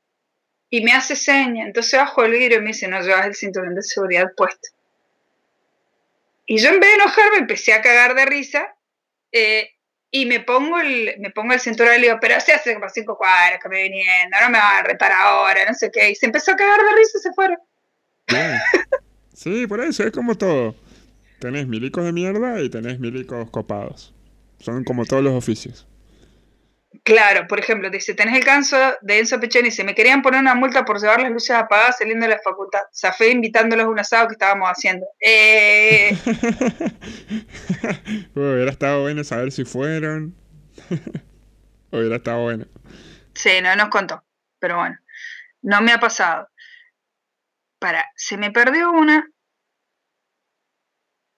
y 0.70 0.84
me 0.84 0.92
hace 0.94 1.16
seña. 1.16 1.66
Entonces 1.66 2.00
bajo 2.00 2.24
el 2.24 2.32
vidrio 2.32 2.58
y 2.58 2.62
me 2.62 2.68
dice, 2.68 2.88
no 2.88 3.00
llevas 3.02 3.28
el 3.28 3.36
cinturón 3.36 3.76
de 3.76 3.84
seguridad 3.84 4.32
puesto. 4.36 4.70
Y 6.46 6.58
yo 6.60 6.70
en 6.70 6.80
vez 6.80 6.90
de 6.90 6.96
enojarme 6.96 7.38
empecé 7.38 7.74
a 7.74 7.82
cagar 7.82 8.16
de 8.16 8.26
risa 8.26 8.76
eh, 9.32 9.70
y 10.12 10.26
me 10.26 10.40
pongo 10.42 10.80
el, 10.80 11.16
me 11.20 11.30
pongo 11.32 11.54
el 11.54 11.60
cinturón 11.60 11.94
y 11.96 12.00
le 12.00 12.08
digo, 12.08 12.18
pero 12.20 12.40
se 12.40 12.54
hace 12.54 12.74
como 12.74 12.90
cinco 12.90 13.18
cuadras 13.18 13.60
que 13.62 13.70
me 13.70 13.84
viniendo, 13.84 14.36
no 14.42 14.50
me 14.50 14.58
va 14.58 14.78
a 14.80 14.84
retar 14.84 15.12
ahora, 15.12 15.66
no 15.66 15.74
sé 15.74 15.90
qué. 15.92 16.10
Y 16.12 16.16
se 16.16 16.26
empezó 16.26 16.52
a 16.52 16.56
cagar 16.56 16.80
de 16.82 16.96
risa 16.96 17.18
y 17.18 17.22
se 17.22 17.34
fueron. 17.34 17.58
Bien. 18.28 18.60
Sí, 19.36 19.66
por 19.68 19.82
eso 19.84 20.04
es 20.04 20.12
como 20.12 20.36
todo. 20.38 20.76
Tenés 21.44 21.68
milicos 21.68 22.06
de 22.06 22.14
mierda 22.14 22.62
y 22.62 22.70
tenés 22.70 23.02
milicos 23.02 23.50
copados. 23.50 24.14
Son 24.60 24.86
como 24.86 25.04
todos 25.04 25.22
los 25.22 25.34
oficios. 25.34 25.86
Claro, 27.04 27.48
por 27.50 27.60
ejemplo, 27.60 27.90
dice, 27.90 28.14
tenés 28.14 28.38
el 28.38 28.46
caso 28.46 28.78
de 29.02 29.20
Enzo 29.20 29.42
Pechén 29.42 29.66
y 29.66 29.68
dice, 29.70 29.84
me 29.84 29.94
querían 29.94 30.22
poner 30.22 30.40
una 30.40 30.56
multa 30.56 30.86
por 30.86 31.02
llevar 31.02 31.22
las 31.22 31.32
luces 31.32 31.54
apagadas 31.54 31.98
saliendo 31.98 32.28
de 32.28 32.36
la 32.36 32.42
facultad. 32.42 32.80
Zafé 32.96 33.30
invitándolos 33.30 33.88
a 33.88 33.90
un 33.90 34.00
asado 34.00 34.30
que 34.30 34.36
estábamos 34.36 34.70
haciendo. 34.70 35.06
Eh, 35.20 36.18
hubiera 38.36 38.72
estado 38.72 39.02
bueno 39.02 39.26
saber 39.26 39.52
si 39.52 39.66
fueron. 39.66 40.34
hubiera 41.92 42.16
estado 42.16 42.44
bueno. 42.44 42.68
sí, 43.34 43.50
no 43.62 43.76
nos 43.76 43.90
contó, 43.90 44.24
pero 44.60 44.78
bueno, 44.78 44.98
no 45.62 45.82
me 45.82 45.92
ha 45.92 46.00
pasado. 46.00 46.48
Para, 47.80 48.06
se 48.16 48.38
me 48.38 48.50
perdió 48.50 48.94
una. 48.94 49.28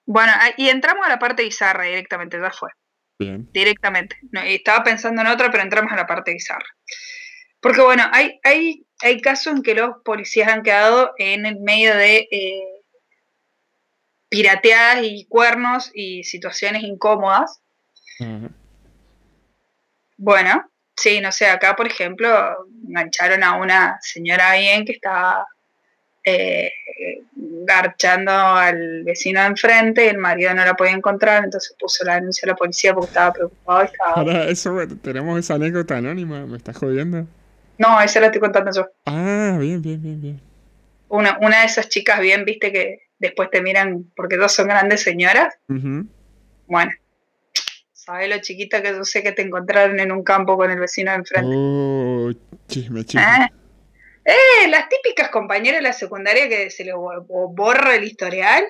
Bueno, 0.06 0.32
ah, 0.34 0.50
y 0.56 0.68
entramos 0.68 1.04
a 1.04 1.10
la 1.10 1.18
parte 1.18 1.42
bizarra 1.42 1.84
directamente, 1.84 2.38
ya 2.40 2.50
fue. 2.50 2.70
Bien. 3.18 3.48
directamente. 3.52 4.16
No, 4.30 4.42
estaba 4.42 4.84
pensando 4.84 5.22
en 5.22 5.28
otra, 5.28 5.50
pero 5.50 5.62
entramos 5.62 5.90
a 5.92 5.96
la 5.96 6.06
parte 6.06 6.32
bizarra. 6.32 6.66
Porque 7.60 7.80
bueno, 7.80 8.04
hay, 8.12 8.38
hay, 8.44 8.86
hay 9.02 9.20
casos 9.20 9.54
en 9.54 9.62
que 9.62 9.74
los 9.74 9.96
policías 10.04 10.48
han 10.48 10.62
quedado 10.62 11.12
en 11.18 11.46
el 11.46 11.58
medio 11.60 11.96
de 11.96 12.28
eh, 12.30 12.82
pirateadas 14.28 15.02
y 15.02 15.26
cuernos 15.26 15.90
y 15.94 16.24
situaciones 16.24 16.82
incómodas. 16.82 17.62
Bueno, 20.18 20.70
sí, 20.94 21.20
no 21.20 21.32
sé, 21.32 21.46
acá 21.48 21.74
por 21.74 21.86
ejemplo 21.86 22.28
engancharon 22.86 23.42
a 23.42 23.54
una 23.54 23.98
señora 24.00 24.56
bien 24.56 24.84
que 24.84 24.92
estaba 24.92 25.46
eh, 26.26 26.72
garchando 27.64 28.32
al 28.32 29.04
vecino 29.04 29.40
de 29.40 29.46
enfrente 29.46 30.04
y 30.04 30.08
el 30.08 30.18
marido 30.18 30.52
no 30.54 30.64
la 30.64 30.74
podía 30.74 30.92
encontrar, 30.92 31.44
entonces 31.44 31.74
puso 31.78 32.04
la 32.04 32.16
denuncia 32.16 32.46
a 32.46 32.48
la 32.48 32.56
policía 32.56 32.92
porque 32.92 33.08
estaba 33.08 33.32
preocupado 33.32 33.82
y 33.82 33.86
estaba... 33.86 34.12
Ahora, 34.12 34.44
eso, 34.44 34.76
tenemos 35.02 35.38
esa 35.38 35.54
anécdota 35.54 35.96
anónima. 35.96 36.44
¿Me 36.46 36.56
estás 36.56 36.76
jodiendo? 36.76 37.26
No, 37.78 38.00
esa 38.00 38.20
la 38.20 38.26
estoy 38.26 38.40
contando 38.40 38.72
yo. 38.72 38.86
Ah, 39.04 39.56
bien, 39.60 39.80
bien, 39.82 40.02
bien, 40.02 40.20
bien. 40.20 40.40
Una, 41.08 41.38
una 41.40 41.60
de 41.60 41.66
esas 41.66 41.88
chicas 41.88 42.18
bien, 42.20 42.44
viste, 42.44 42.72
que 42.72 43.02
después 43.18 43.48
te 43.50 43.62
miran 43.62 44.10
porque 44.16 44.36
dos 44.36 44.52
son 44.52 44.66
grandes 44.66 45.02
señoras. 45.02 45.54
Ujú. 45.68 46.06
Bueno, 46.66 46.90
sabes 47.92 48.28
lo 48.28 48.40
chiquita 48.40 48.82
que 48.82 48.90
yo 48.90 49.04
sé 49.04 49.22
que 49.22 49.32
te 49.32 49.42
encontraron 49.42 50.00
en 50.00 50.10
un 50.10 50.24
campo 50.24 50.56
con 50.56 50.70
el 50.70 50.80
vecino 50.80 51.12
de 51.12 51.18
enfrente. 51.18 51.54
Oh, 51.56 52.32
chisme, 52.66 53.04
chisme. 53.04 53.22
¿Eh? 53.22 53.65
Eh, 54.28 54.66
las 54.68 54.88
típicas 54.88 55.28
compañeras 55.30 55.78
de 55.78 55.82
la 55.82 55.92
secundaria 55.92 56.48
que 56.48 56.68
se 56.70 56.84
les 56.84 56.94
bo- 56.94 57.22
bo- 57.26 57.48
borra 57.54 57.94
el 57.94 58.04
historial. 58.04 58.66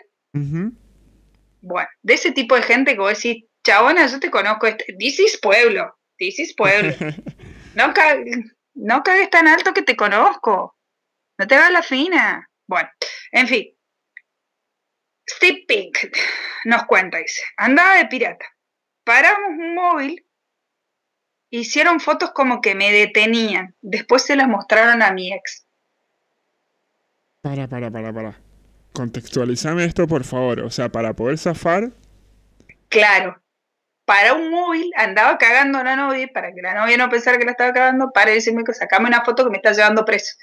Bueno, 1.62 1.88
de 2.02 2.14
ese 2.14 2.32
tipo 2.32 2.54
de 2.54 2.62
gente 2.62 2.92
que 2.92 2.98
vos 3.00 3.14
decís, 3.20 3.44
chabona, 3.64 4.06
yo 4.06 4.20
te 4.20 4.30
conozco, 4.30 4.66
este, 4.66 4.94
this 4.98 5.18
is 5.18 5.38
pueblo, 5.40 5.96
this 6.18 6.38
is 6.38 6.54
pueblo. 6.54 6.92
No, 7.74 7.92
ca- 7.92 8.16
no 8.74 9.02
cagues 9.02 9.28
tan 9.30 9.48
alto 9.48 9.74
que 9.74 9.82
te 9.82 9.96
conozco. 9.96 10.76
No 11.38 11.46
te 11.46 11.54
hagas 11.56 11.70
la 11.72 11.82
fina. 11.82 12.48
Bueno, 12.66 12.88
en 13.32 13.48
fin. 13.48 13.66
Steve 15.28 15.64
Pink 15.68 15.98
nos 16.64 16.84
cuenta, 16.86 17.18
dice, 17.18 17.42
andaba 17.56 17.96
de 17.96 18.06
pirata. 18.06 18.46
Paramos 19.04 19.50
un 19.58 19.74
móvil, 19.74 20.25
hicieron 21.50 22.00
fotos 22.00 22.30
como 22.32 22.60
que 22.60 22.74
me 22.74 22.92
detenían. 22.92 23.74
Después 23.80 24.22
se 24.22 24.36
las 24.36 24.48
mostraron 24.48 25.02
a 25.02 25.12
mi 25.12 25.32
ex. 25.32 25.66
Para, 27.42 27.68
para, 27.68 27.90
para, 27.90 28.12
para. 28.12 28.40
Contextualizame 28.92 29.84
esto, 29.84 30.06
por 30.06 30.24
favor. 30.24 30.60
O 30.60 30.70
sea, 30.70 30.90
para 30.90 31.14
poder 31.14 31.38
zafar. 31.38 31.90
Claro, 32.88 33.40
para 34.04 34.34
un 34.34 34.50
móvil 34.50 34.90
andaba 34.96 35.36
cagando 35.38 35.78
a 35.78 35.84
la 35.84 35.96
novia, 35.96 36.28
para 36.32 36.52
que 36.52 36.62
la 36.62 36.74
novia 36.74 36.96
no 36.96 37.08
pensara 37.10 37.38
que 37.38 37.44
la 37.44 37.50
estaba 37.52 37.72
cagando, 37.72 38.10
para 38.12 38.30
decirme 38.32 38.64
que 38.64 38.72
sacame 38.72 39.08
una 39.08 39.24
foto 39.24 39.44
que 39.44 39.50
me 39.50 39.56
está 39.58 39.72
llevando 39.72 40.04
preso. 40.04 40.34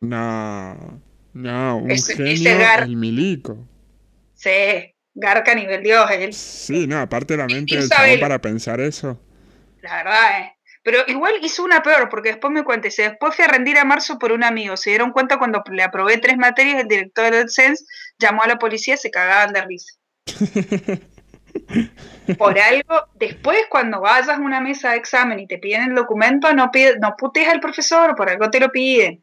No. 0.00 1.00
No, 1.34 1.78
un 1.78 1.90
Ese- 1.90 2.12
ese 2.12 2.24
genio, 2.36 2.58
gar- 2.58 2.82
el 2.84 2.96
milico. 2.96 3.56
Sí, 4.34 4.94
garca 5.14 5.52
a 5.52 5.54
nivel 5.54 5.82
Dios, 5.82 6.10
él. 6.10 6.32
Sí, 6.34 6.86
no, 6.86 6.98
aparte 7.00 7.36
la 7.36 7.46
mente 7.46 7.76
del 7.78 8.20
para 8.20 8.40
pensar 8.40 8.80
eso. 8.80 9.18
La 9.82 9.96
verdad, 9.96 10.40
eh. 10.40 10.56
Pero 10.84 10.98
igual 11.06 11.34
hizo 11.42 11.62
una 11.62 11.82
peor, 11.82 12.08
porque 12.08 12.30
después 12.30 12.52
me 12.52 12.64
cuenta, 12.64 12.88
dice, 12.88 13.02
después 13.02 13.36
fui 13.36 13.44
a 13.44 13.48
rendir 13.48 13.78
a 13.78 13.84
marzo 13.84 14.18
por 14.18 14.32
un 14.32 14.42
amigo. 14.42 14.76
Se 14.76 14.90
dieron 14.90 15.12
cuenta 15.12 15.38
cuando 15.38 15.62
le 15.70 15.82
aprobé 15.82 16.18
tres 16.18 16.36
materias, 16.36 16.80
el 16.80 16.88
director 16.88 17.32
del 17.32 17.50
CENS 17.50 17.86
llamó 18.18 18.42
a 18.42 18.48
la 18.48 18.58
policía, 18.58 18.96
se 18.96 19.10
cagaban 19.10 19.52
de 19.52 19.62
risa. 19.62 19.92
Por 22.38 22.58
algo, 22.58 23.08
después 23.14 23.58
cuando 23.68 24.00
vayas 24.00 24.28
a 24.28 24.38
una 24.38 24.60
mesa 24.60 24.92
de 24.92 24.96
examen 24.96 25.38
y 25.38 25.46
te 25.46 25.58
piden 25.58 25.90
el 25.90 25.94
documento, 25.94 26.52
no, 26.54 26.70
pide, 26.70 26.98
no 26.98 27.14
putes 27.18 27.46
al 27.46 27.60
profesor, 27.60 28.14
por 28.16 28.30
algo 28.30 28.48
te 28.50 28.58
lo 28.58 28.70
piden. 28.70 29.22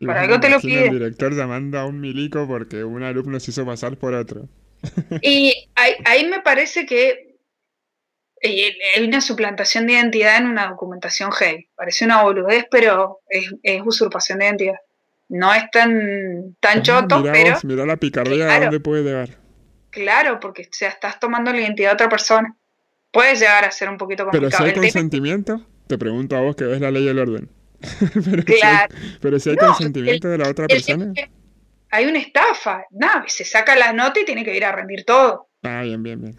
Y 0.00 0.04
me 0.04 0.12
algo 0.14 0.40
te 0.40 0.48
lo 0.48 0.56
imagino 0.56 0.74
pide. 0.74 0.86
El 0.88 0.92
director 0.98 1.34
llamando 1.34 1.78
a 1.78 1.86
un 1.86 2.00
milico 2.00 2.46
porque 2.48 2.82
un 2.82 3.02
alumno 3.02 3.38
se 3.38 3.52
hizo 3.52 3.64
pasar 3.64 3.96
por 3.96 4.14
otro. 4.14 4.48
Y 5.22 5.70
ahí, 5.74 5.92
ahí 6.04 6.26
me 6.28 6.40
parece 6.40 6.86
que 6.86 7.35
eh, 8.40 8.76
hay 8.96 9.04
una 9.06 9.20
suplantación 9.20 9.86
de 9.86 9.94
identidad 9.94 10.36
en 10.38 10.46
una 10.46 10.68
documentación 10.68 11.32
heavy. 11.32 11.68
Parece 11.74 12.04
una 12.04 12.22
boludez, 12.22 12.66
pero 12.70 13.20
es, 13.28 13.52
es 13.62 13.82
usurpación 13.84 14.38
de 14.38 14.46
identidad. 14.46 14.76
No 15.28 15.52
es 15.54 15.64
tan, 15.72 16.54
tan 16.60 16.78
Ah, 16.78 16.82
choto, 16.82 17.18
mirá 17.20 17.32
pero 17.32 17.54
vos, 17.54 17.64
mirá 17.64 17.86
la 17.86 17.96
picardía 17.96 18.44
a 18.44 18.48
Claro. 18.48 18.62
dónde 18.64 18.80
puede 18.80 19.02
llegar. 19.02 19.30
claro, 19.90 20.38
porque 20.40 20.62
o 20.62 20.68
sea, 20.72 20.90
estás 20.90 21.18
tomando 21.18 21.50
la 21.52 21.60
identidad 21.60 21.90
de 21.90 21.94
otra 21.94 22.08
persona. 22.08 22.54
Puede 23.10 23.34
llegar 23.34 23.64
a 23.64 23.70
ser 23.70 23.88
un 23.88 23.96
poquito 23.96 24.24
Pero 24.30 24.50
si 24.50 24.56
complicado. 24.56 24.64
hay 24.64 24.68
El 24.70 24.74
tema- 24.74 24.84
consentimiento, 24.84 25.66
te 25.86 25.96
pregunto 25.98 26.36
a 26.36 26.40
vos 26.40 26.54
que 26.54 26.64
ves 26.64 26.80
la 26.80 26.90
ley 26.90 27.04
y 27.04 27.08
el 27.08 27.18
orden. 27.18 27.48
pero, 28.24 28.42
si 28.42 28.52
hay, 28.52 28.58
Claro. 28.60 28.94
pero 29.20 29.38
si 29.40 29.50
hay 29.50 29.56
No, 29.56 29.66
consentimiento 29.68 30.28
de 30.28 30.38
la 30.38 30.48
otra 30.48 30.66
persona. 30.66 31.12
hay 31.90 32.04
una 32.06 32.18
estafa. 32.18 32.84
Nada, 32.90 33.24
se 33.26 33.44
saca 33.44 33.74
la 33.74 33.92
nota 33.94 34.20
y 34.20 34.24
tiene 34.26 34.44
que 34.44 34.54
ir 34.54 34.64
a 34.64 34.72
rendir 34.72 35.04
todo. 35.04 35.48
Ah, 35.62 35.82
bien, 35.82 36.02
bien, 36.02 36.20
bien. 36.20 36.36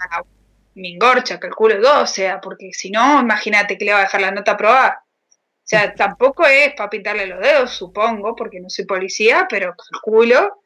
Me 0.77 0.89
engorcha, 0.89 1.39
calculo 1.39 1.79
dos, 1.81 2.03
o 2.03 2.07
sea, 2.07 2.39
porque 2.39 2.71
si 2.71 2.91
no, 2.91 3.21
imagínate 3.21 3.77
que 3.77 3.85
le 3.85 3.93
va 3.93 3.99
a 3.99 4.03
dejar 4.03 4.21
la 4.21 4.31
nota 4.31 4.51
aprobada. 4.51 5.03
O 5.03 5.63
sea, 5.63 5.93
tampoco 5.95 6.45
es 6.45 6.73
para 6.75 6.89
pintarle 6.89 7.27
los 7.27 7.39
dedos, 7.39 7.71
supongo, 7.71 8.35
porque 8.35 8.59
no 8.59 8.69
soy 8.69 8.85
policía, 8.85 9.47
pero 9.49 9.75
calculo 9.75 10.61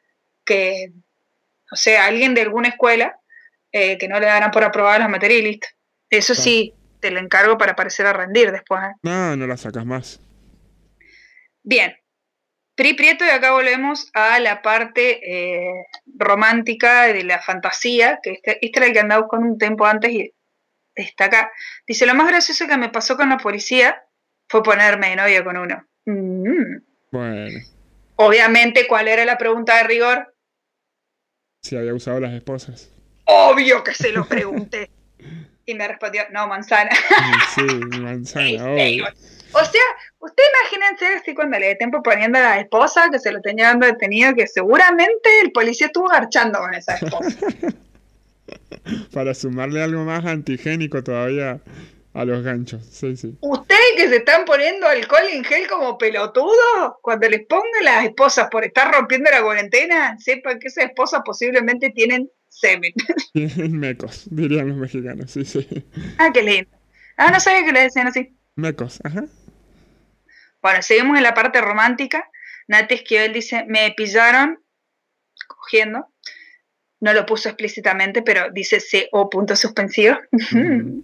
que, 0.45 0.91
o 1.71 1.75
sea, 1.75 2.05
alguien 2.05 2.33
de 2.33 2.41
alguna 2.41 2.69
escuela 2.69 3.17
eh, 3.71 3.97
que 3.97 4.07
no 4.07 4.19
le 4.19 4.25
darán 4.25 4.51
por 4.51 4.63
aprobar 4.63 4.99
las 4.99 5.09
materias 5.09 5.39
y 5.39 5.43
listo. 5.43 5.67
Eso 6.09 6.35
sí, 6.35 6.73
te 6.99 7.09
lo 7.09 7.19
encargo 7.19 7.57
para 7.57 7.75
parecer 7.75 8.05
a 8.05 8.13
rendir 8.13 8.51
después. 8.51 8.81
¿eh? 8.83 8.93
No, 9.03 9.37
no 9.37 9.47
la 9.47 9.55
sacas 9.55 9.85
más. 9.85 10.19
Bien. 11.63 11.95
Pri 12.81 12.95
Prieto 12.95 13.23
y 13.23 13.29
acá 13.29 13.51
volvemos 13.51 14.09
a 14.15 14.39
la 14.39 14.63
parte 14.63 15.19
eh, 15.21 15.85
romántica 16.17 17.03
de 17.03 17.23
la 17.23 17.39
fantasía, 17.39 18.19
que 18.23 18.31
este, 18.31 18.57
este, 18.65 18.79
era 18.79 18.87
el 18.87 18.93
que 18.93 18.99
andaba 19.01 19.21
buscando 19.21 19.45
un 19.45 19.59
tiempo 19.59 19.85
antes 19.85 20.11
y 20.11 20.33
está 20.95 21.25
acá. 21.25 21.51
Dice, 21.85 22.07
lo 22.07 22.15
más 22.15 22.27
gracioso 22.27 22.65
que 22.65 22.77
me 22.77 22.89
pasó 22.89 23.17
con 23.17 23.29
la 23.29 23.37
policía 23.37 24.03
fue 24.49 24.63
ponerme 24.63 25.11
de 25.11 25.15
novia 25.15 25.43
con 25.43 25.57
uno. 25.57 25.87
Mm. 26.05 26.77
Bueno. 27.11 27.59
Obviamente, 28.15 28.87
¿cuál 28.87 29.09
era 29.09 29.25
la 29.25 29.37
pregunta 29.37 29.77
de 29.77 29.83
rigor? 29.83 30.35
Si 31.61 31.77
había 31.77 31.93
usado 31.93 32.19
las 32.19 32.33
esposas. 32.33 32.91
Obvio 33.25 33.83
que 33.83 33.93
se 33.93 34.11
lo 34.11 34.25
pregunté. 34.25 34.89
y 35.65 35.75
me 35.75 35.87
respondió, 35.87 36.23
no, 36.31 36.47
manzana. 36.47 36.91
sí, 37.55 37.63
manzana. 37.99 38.63
O 39.53 39.59
sea, 39.59 39.81
usted 40.19 40.43
imagínense 40.53 41.07
así 41.07 41.33
cuando 41.33 41.59
le 41.59 41.75
tiempo 41.75 42.01
poniendo 42.01 42.37
a 42.37 42.41
la 42.41 42.59
esposa 42.61 43.09
que 43.11 43.19
se 43.19 43.31
lo 43.31 43.41
tenía 43.41 43.67
dando 43.67 43.85
detenido, 43.85 44.33
que 44.33 44.47
seguramente 44.47 45.41
el 45.43 45.51
policía 45.51 45.87
estuvo 45.87 46.07
garchando 46.07 46.59
con 46.59 46.73
esa 46.73 46.95
esposa. 46.95 47.37
Para 49.13 49.33
sumarle 49.33 49.83
algo 49.83 50.03
más 50.03 50.25
antigénico 50.25 51.03
todavía 51.03 51.59
a 52.13 52.25
los 52.25 52.43
ganchos, 52.43 52.85
sí, 52.85 53.15
sí. 53.15 53.35
Ustedes 53.41 53.93
que 53.95 54.09
se 54.09 54.17
están 54.17 54.45
poniendo 54.45 54.87
alcohol 54.87 55.23
en 55.29 55.43
gel 55.43 55.67
como 55.67 55.97
pelotudo, 55.97 56.99
cuando 57.01 57.29
les 57.29 57.45
pongan 57.45 57.83
las 57.83 58.05
esposas 58.05 58.47
por 58.49 58.63
estar 58.63 58.93
rompiendo 58.93 59.29
la 59.31 59.41
cuarentena, 59.41 60.17
sepan 60.19 60.59
que 60.59 60.67
esas 60.67 60.85
esposas 60.85 61.21
posiblemente 61.25 61.89
tienen 61.91 62.29
semen. 62.61 62.93
Mecos, 63.71 64.27
dirían 64.29 64.69
los 64.69 64.77
mexicanos, 64.77 65.31
sí, 65.31 65.43
sí. 65.43 65.67
Ah, 66.17 66.29
qué 66.33 66.41
lindo. 66.41 66.69
Ah, 67.17 67.31
no 67.31 67.39
sabía 67.39 67.65
que 67.65 67.71
le 67.71 67.81
decían 67.81 68.07
así. 68.07 68.35
Mecos, 68.55 68.99
ajá. 69.03 69.25
Bueno, 70.61 70.81
seguimos 70.81 71.17
en 71.17 71.23
la 71.23 71.33
parte 71.33 71.59
romántica. 71.59 72.29
Nati 72.67 72.95
Esquivel 72.95 73.33
dice, 73.33 73.65
me 73.67 73.93
pillaron 73.97 74.59
cogiendo. 75.47 76.07
No 76.99 77.13
lo 77.13 77.25
puso 77.25 77.49
explícitamente, 77.49 78.21
pero 78.21 78.51
dice 78.51 78.79
CO 78.79 79.29
punto 79.29 79.55
suspensivo. 79.55 80.17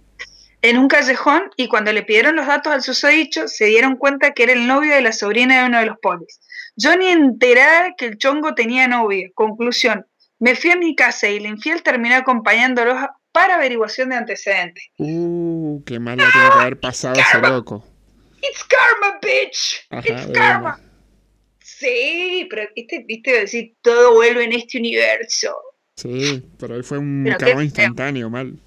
en 0.62 0.78
un 0.78 0.88
callejón 0.88 1.50
y 1.56 1.68
cuando 1.68 1.92
le 1.92 2.02
pidieron 2.02 2.36
los 2.36 2.46
datos 2.46 2.72
al 2.72 2.82
susodicho 2.82 3.46
se 3.48 3.66
dieron 3.66 3.96
cuenta 3.96 4.32
que 4.32 4.44
era 4.44 4.52
el 4.52 4.66
novio 4.66 4.94
de 4.94 5.02
la 5.02 5.12
sobrina 5.12 5.60
de 5.60 5.66
uno 5.66 5.78
de 5.78 5.86
los 5.86 5.98
polis. 5.98 6.40
Yo 6.76 6.96
ni 6.96 7.08
enterada 7.08 7.94
que 7.96 8.06
el 8.06 8.18
chongo 8.18 8.54
tenía 8.54 8.86
novia. 8.86 9.28
Conclusión, 9.34 10.06
me 10.38 10.54
fui 10.54 10.70
a 10.70 10.76
mi 10.76 10.94
casa 10.94 11.28
y 11.28 11.36
el 11.36 11.46
infiel 11.46 11.82
terminó 11.82 12.16
acompañándolos 12.16 12.96
para 13.32 13.56
averiguación 13.56 14.10
de 14.10 14.16
antecedentes. 14.16 14.84
Uh, 14.98 15.82
qué 15.84 15.98
mal 15.98 16.16
tiene 16.16 16.32
que 16.32 16.60
haber 16.60 16.80
pasado 16.80 17.20
ese 17.20 17.38
loco. 17.40 17.84
It's 18.42 18.64
karma, 18.64 19.18
bitch. 19.20 19.86
It's 20.04 20.32
karma. 20.32 20.80
Sí, 21.60 22.46
pero 22.50 22.68
viste, 22.74 23.04
viste 23.06 23.40
decir 23.40 23.76
todo 23.82 24.14
vuelve 24.14 24.44
en 24.44 24.52
este 24.52 24.78
universo. 24.78 25.56
Sí, 25.96 26.48
pero 26.58 26.76
ahí 26.76 26.82
fue 26.82 26.98
un 26.98 27.24
karma 27.38 27.62
instantáneo, 27.64 28.30
mal. 28.30 28.58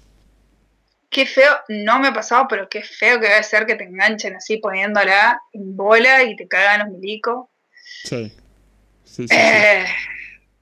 Qué 1.10 1.26
feo, 1.26 1.58
no 1.68 1.98
me 1.98 2.08
ha 2.08 2.12
pasado, 2.14 2.46
pero 2.48 2.68
qué 2.70 2.82
feo 2.82 3.20
que 3.20 3.28
debe 3.28 3.42
ser 3.42 3.66
que 3.66 3.74
te 3.74 3.84
enganchen 3.84 4.36
así 4.36 4.56
poniéndola 4.56 5.42
en 5.52 5.76
bola 5.76 6.22
y 6.22 6.36
te 6.36 6.48
cagan 6.48 6.80
los 6.80 6.98
milicos. 6.98 7.48
Sí. 8.04 8.32
Sí, 9.04 9.28
sí, 9.28 9.34
eh, 9.34 9.84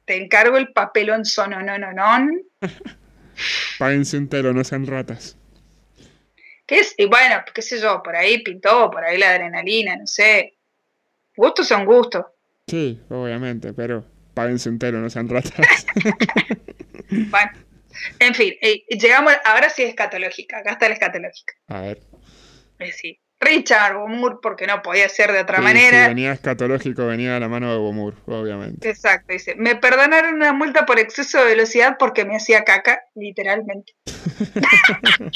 Te 0.05 0.17
encargo 0.17 0.57
el 0.57 0.73
papelón 0.73 1.25
sono, 1.25 1.63
no, 1.63 1.79
no, 1.79 1.93
no. 1.93 2.29
Páguense 3.79 4.19
un 4.19 4.29
telo, 4.29 4.53
no 4.53 4.65
sean 4.65 4.87
ratas. 4.87 5.37
¿Qué 6.67 6.81
es? 6.81 6.95
Y 6.99 7.07
bueno, 7.07 7.43
qué 7.55 7.63
sé 7.63 7.81
yo, 7.81 8.03
por 8.03 8.15
ahí 8.15 8.43
pintó, 8.43 8.91
por 8.91 9.05
ahí 9.05 9.19
la 9.19 9.31
adrenalina, 9.31 9.97
no 9.97 10.07
sé. 10.07 10.57
Gustos 11.37 11.67
son 11.67 11.85
gustos. 11.85 12.27
Sí, 12.67 13.01
obviamente, 13.09 13.73
pero 13.73 14.05
páguense 14.35 14.69
un 14.69 14.79
telo, 14.79 14.99
no 15.01 15.11
sean 15.11 15.29
ratas. 15.29 15.87
bueno, 17.11 17.53
en 18.19 18.35
fin, 18.35 18.55
eh, 18.61 18.85
llegamos, 18.89 19.33
ahora 19.45 19.71
sí 19.71 19.83
es 19.83 19.91
escatológica, 19.91 20.59
acá 20.59 20.73
está 20.73 20.89
la 20.89 20.95
escatológica. 20.95 21.55
A 21.69 21.81
ver. 21.81 22.01
Eh, 22.79 22.93
sí. 22.93 23.21
Richard 23.40 23.96
Bomur, 23.96 24.40
porque 24.42 24.66
no 24.66 24.83
podía 24.83 25.09
ser 25.09 25.33
de 25.33 25.40
otra 25.40 25.61
manera. 25.61 26.03
Si 26.03 26.09
venía 26.09 26.33
escatológico, 26.33 27.07
venía 27.07 27.37
a 27.37 27.40
la 27.40 27.48
mano 27.48 27.72
de 27.72 27.79
Bomur, 27.79 28.14
obviamente. 28.26 28.88
Exacto, 28.88 29.33
dice, 29.33 29.55
me 29.57 29.76
perdonaron 29.76 30.35
una 30.35 30.53
multa 30.53 30.85
por 30.85 30.98
exceso 30.98 31.38
de 31.38 31.46
velocidad 31.46 31.96
porque 31.98 32.26
me 32.26 32.37
hacía 32.37 32.64
caca, 32.64 33.00
literalmente. 33.14 33.94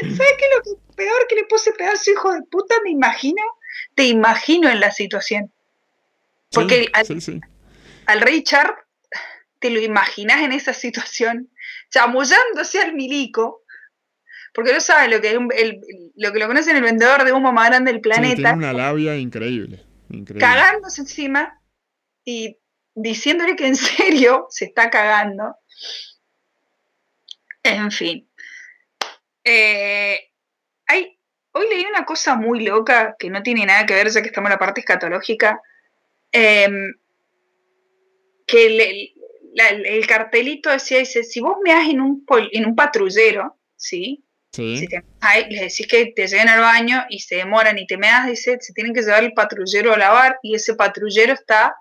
¿Sabes 0.00 0.34
qué 0.38 0.44
lo 0.56 0.62
peor 0.94 1.26
que 1.28 1.34
le 1.36 1.44
puse 1.44 1.72
pedazo 1.72 2.10
hijo 2.10 2.32
de 2.32 2.42
puta? 2.42 2.74
Me 2.84 2.90
imagino, 2.90 3.42
te 3.94 4.04
imagino 4.04 4.70
en 4.70 4.80
la 4.80 4.90
situación. 4.90 5.52
Porque 6.50 6.90
al, 8.06 8.20
Richard 8.20 8.74
te 9.58 9.70
lo 9.70 9.80
imaginas 9.80 10.42
en 10.42 10.52
esa 10.52 10.74
situación, 10.74 11.50
chamullándose 11.90 12.80
al 12.80 12.94
milico, 12.94 13.61
porque 14.52 14.72
no 14.72 14.80
sabes 14.80 15.10
lo 15.10 15.20
que 15.20 15.30
el, 15.30 15.80
lo 16.14 16.32
que 16.32 16.38
lo 16.38 16.46
conocen 16.46 16.76
el 16.76 16.82
vendedor 16.82 17.24
de 17.24 17.32
humo 17.32 17.52
más 17.52 17.70
grande 17.70 17.92
del 17.92 18.00
planeta. 18.00 18.34
tiene 18.34 18.52
una 18.52 18.72
labia 18.72 19.16
increíble, 19.16 19.84
increíble. 20.10 20.46
Cagándose 20.46 21.00
encima 21.00 21.58
y 22.24 22.58
diciéndole 22.94 23.56
que 23.56 23.66
en 23.66 23.76
serio 23.76 24.46
se 24.50 24.66
está 24.66 24.90
cagando. 24.90 25.56
En 27.62 27.90
fin. 27.90 28.28
Eh, 29.44 30.20
hay, 30.86 31.18
hoy 31.52 31.66
leí 31.70 31.84
una 31.86 32.04
cosa 32.04 32.36
muy 32.36 32.64
loca 32.64 33.16
que 33.18 33.30
no 33.30 33.42
tiene 33.42 33.64
nada 33.64 33.86
que 33.86 33.94
ver, 33.94 34.10
ya 34.10 34.20
que 34.20 34.28
estamos 34.28 34.48
en 34.48 34.54
la 34.54 34.58
parte 34.58 34.80
escatológica. 34.80 35.60
Em, 36.30 36.94
que 38.46 39.12
el 39.54 40.06
cartelito 40.06 40.70
decía, 40.70 40.98
dice, 40.98 41.22
si 41.22 41.40
vos 41.40 41.56
me 41.62 41.72
en 41.72 42.00
un, 42.00 42.24
en 42.52 42.66
un 42.66 42.74
patrullero, 42.74 43.58
¿sí? 43.76 44.24
Si 44.52 44.86
te, 44.86 45.02
les 45.48 45.60
decís 45.60 45.86
que 45.86 46.12
te 46.14 46.26
lleguen 46.26 46.50
al 46.50 46.60
baño 46.60 47.06
y 47.08 47.20
se 47.20 47.36
demoran 47.36 47.78
y 47.78 47.86
te 47.86 47.96
meas, 47.96 48.26
dice, 48.26 48.58
se 48.60 48.74
tienen 48.74 48.92
que 48.92 49.00
llevar 49.00 49.24
el 49.24 49.32
patrullero 49.32 49.94
a 49.94 49.96
lavar 49.96 50.38
y 50.42 50.54
ese 50.54 50.74
patrullero 50.74 51.32
está 51.32 51.74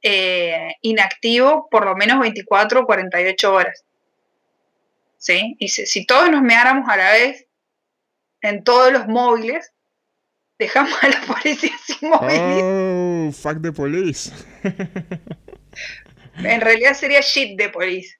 eh, 0.00 0.74
inactivo 0.80 1.68
por 1.70 1.84
lo 1.84 1.94
menos 1.94 2.20
24 2.20 2.80
o 2.80 2.86
48 2.86 3.52
horas. 3.52 3.84
¿Sí? 5.18 5.54
Y 5.58 5.68
si, 5.68 6.06
todos 6.06 6.30
nos 6.30 6.40
meáramos 6.40 6.88
a 6.88 6.96
la 6.96 7.12
vez 7.12 7.46
en 8.40 8.64
todos 8.64 8.90
los 8.90 9.06
móviles, 9.06 9.72
dejamos 10.58 10.96
a 11.02 11.08
la 11.08 11.20
policía 11.26 11.72
sin 11.84 12.08
móviles. 12.08 12.62
Oh, 12.62 13.32
fuck 13.32 13.60
the 13.60 13.70
police. 13.72 14.32
en 16.38 16.60
realidad 16.62 16.94
sería 16.94 17.20
shit 17.20 17.58
de 17.58 17.68
police. 17.68 18.16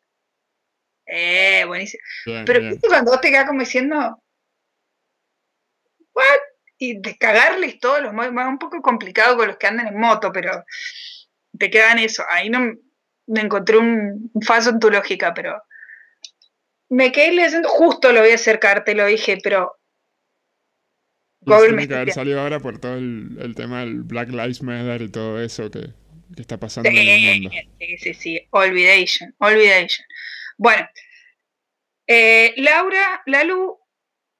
Eh, 1.06 1.64
buenísimo. 1.66 2.02
Pero 2.24 2.60
cuando 2.88 3.12
vos 3.12 3.20
te 3.20 3.30
quedas 3.30 3.46
como 3.46 3.60
diciendo, 3.60 4.22
¿what? 6.14 6.24
Y 6.78 7.00
descargarles 7.00 7.78
todos 7.78 8.02
los 8.02 8.12
móviles, 8.12 8.46
un 8.46 8.58
poco 8.58 8.80
complicado 8.82 9.36
con 9.36 9.48
los 9.48 9.56
que 9.56 9.66
andan 9.66 9.88
en 9.88 9.98
moto, 9.98 10.32
pero 10.32 10.64
te 11.58 11.70
quedan 11.70 11.98
eso. 11.98 12.24
Ahí 12.28 12.50
no 12.50 12.74
me 13.26 13.40
encontré 13.40 13.78
un, 13.78 14.30
falso 14.42 14.70
en 14.70 14.80
tu 14.80 14.90
lógica, 14.90 15.32
pero 15.34 15.62
me 16.88 17.12
quedé 17.12 17.32
leyendo, 17.32 17.68
justo 17.68 18.12
lo 18.12 18.20
voy 18.20 18.30
a 18.30 18.34
acercarte, 18.36 18.94
lo 18.94 19.06
dije, 19.06 19.38
pero 19.42 19.76
Google 21.40 21.72
me 21.72 21.88
que 21.88 21.94
haber 21.94 22.12
salido 22.12 22.40
ahora 22.40 22.60
por 22.60 22.78
todo 22.78 22.96
el, 22.96 23.54
tema 23.56 23.80
del 23.80 24.02
Black 24.02 24.30
Lives 24.30 24.62
Matter 24.62 25.02
y 25.02 25.08
todo 25.10 25.40
eso 25.40 25.70
que, 25.70 25.90
está 26.36 26.58
pasando 26.58 26.88
en 26.88 26.96
el 26.96 27.42
mundo. 27.42 27.50
Sí, 27.78 27.98
sí, 27.98 28.14
sí, 28.14 28.46
olvidation, 28.50 29.34
olvidation. 29.38 30.06
Bueno, 30.58 30.86
eh, 32.06 32.54
Laura, 32.56 33.22
Lalu 33.26 33.78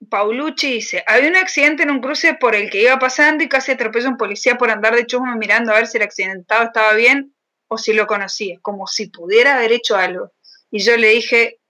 Paulucci 0.09 0.75
dice, 0.75 1.03
había 1.07 1.31
un 1.31 1.37
accidente 1.37 1.83
en 1.83 1.91
un 1.91 2.01
cruce 2.01 2.35
por 2.35 2.55
el 2.55 2.71
que 2.71 2.83
iba 2.83 2.99
pasando 2.99 3.43
y 3.43 3.49
casi 3.49 3.73
atropelló 3.73 4.09
a 4.09 4.11
un 4.11 4.17
policía 4.17 4.57
por 4.57 4.71
andar 4.71 4.95
de 4.95 5.07
chusma 5.07 5.35
mirando 5.37 5.73
a 5.73 5.77
ver 5.77 5.87
si 5.87 5.97
el 5.97 6.05
accidentado 6.05 6.65
estaba 6.65 6.93
bien 6.95 7.35
o 7.69 7.79
si 7.79 7.93
lo 7.93 8.07
conocía, 8.07 8.59
como 8.61 8.87
si 8.87 9.09
pudiera 9.09 9.57
haber 9.57 9.73
hecho 9.73 9.97
algo. 9.97 10.33
Y 10.71 10.81
yo 10.81 10.97
le 10.97 11.09
dije, 11.09 11.61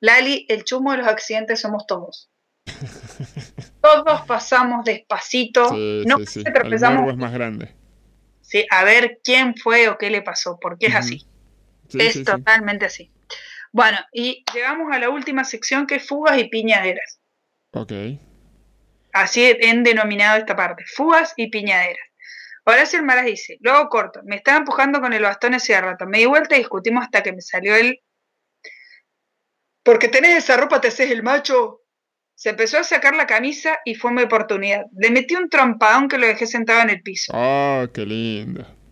Lali, 0.00 0.46
el 0.48 0.64
chusmo 0.64 0.92
de 0.92 0.98
los 0.98 1.06
accidentes 1.06 1.60
somos 1.60 1.86
todos. 1.86 2.30
todos 3.80 4.22
pasamos 4.22 4.84
despacito, 4.84 5.70
no 6.06 6.18
sí, 6.18 6.26
sí. 6.26 6.44
es 6.46 7.16
más 7.16 7.32
grande. 7.32 7.74
Sí, 8.40 8.66
a 8.70 8.84
ver 8.84 9.20
quién 9.22 9.54
fue 9.56 9.88
o 9.88 9.96
qué 9.96 10.10
le 10.10 10.22
pasó, 10.22 10.58
porque 10.60 10.86
es 10.86 10.94
así. 10.94 11.26
es 11.94 12.24
totalmente 12.24 12.86
así. 12.86 13.10
Bueno, 13.74 13.98
y 14.12 14.44
llegamos 14.54 14.94
a 14.94 15.00
la 15.00 15.10
última 15.10 15.42
sección 15.42 15.88
que 15.88 15.96
es 15.96 16.06
fugas 16.06 16.38
y 16.38 16.44
piñaderas. 16.44 17.18
Ok. 17.72 17.92
Así 19.12 19.58
han 19.68 19.82
denominado 19.82 20.38
esta 20.38 20.54
parte, 20.54 20.84
fugas 20.86 21.34
y 21.36 21.50
piñaderas. 21.50 22.06
Horacio 22.64 23.02
Maras 23.02 23.24
dice, 23.24 23.56
luego 23.58 23.88
corto, 23.88 24.20
me 24.22 24.36
estaba 24.36 24.58
empujando 24.58 25.00
con 25.00 25.12
el 25.12 25.24
bastón 25.24 25.54
ese 25.54 25.78
rato, 25.80 26.06
me 26.06 26.18
di 26.18 26.26
vuelta 26.26 26.54
y 26.54 26.60
discutimos 26.60 27.02
hasta 27.02 27.24
que 27.24 27.32
me 27.32 27.40
salió 27.40 27.74
el 27.74 27.98
Porque 29.82 30.06
tenés 30.06 30.44
esa 30.44 30.56
ropa, 30.56 30.80
te 30.80 30.86
haces 30.86 31.10
el 31.10 31.24
macho. 31.24 31.80
Se 32.36 32.50
empezó 32.50 32.78
a 32.78 32.84
sacar 32.84 33.16
la 33.16 33.26
camisa 33.26 33.80
y 33.84 33.96
fue 33.96 34.12
mi 34.12 34.22
oportunidad. 34.22 34.84
Le 34.96 35.10
metí 35.10 35.34
un 35.34 35.50
trompadón 35.50 36.06
que 36.06 36.18
lo 36.18 36.28
dejé 36.28 36.46
sentado 36.46 36.80
en 36.82 36.90
el 36.90 37.02
piso. 37.02 37.32
Oh, 37.34 37.88
qué 37.92 38.06
lindo. 38.06 38.83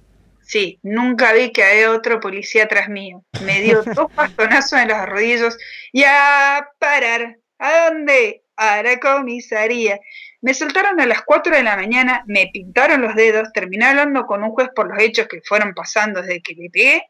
Sí, 0.53 0.78
nunca 0.82 1.32
vi 1.32 1.50
que 1.50 1.64
había 1.64 1.92
otro 1.92 2.20
policía 2.20 2.64
atrás 2.64 2.90
mío. 2.90 3.24
Me 3.42 3.62
dio 3.62 3.82
dos 3.96 4.14
bastonazos 4.14 4.80
en 4.80 4.88
los 4.88 5.07
rodillos 5.07 5.57
y 5.92 6.05
a 6.05 6.68
parar. 6.78 7.38
¿A 7.59 7.88
dónde? 7.88 8.44
A 8.57 8.82
la 8.82 9.00
comisaría. 9.00 9.98
Me 10.42 10.53
soltaron 10.53 11.00
a 11.00 11.07
las 11.07 11.22
4 11.22 11.57
de 11.57 11.62
la 11.62 11.74
mañana, 11.76 12.22
me 12.26 12.50
pintaron 12.53 13.00
los 13.00 13.14
dedos, 13.14 13.50
terminé 13.55 13.86
hablando 13.86 14.26
con 14.26 14.44
un 14.44 14.50
juez 14.50 14.68
por 14.76 14.90
los 14.90 15.03
hechos 15.03 15.26
que 15.26 15.40
fueron 15.40 15.72
pasando 15.72 16.20
desde 16.20 16.42
que 16.42 16.53
le 16.53 16.68
pegué. 16.68 17.03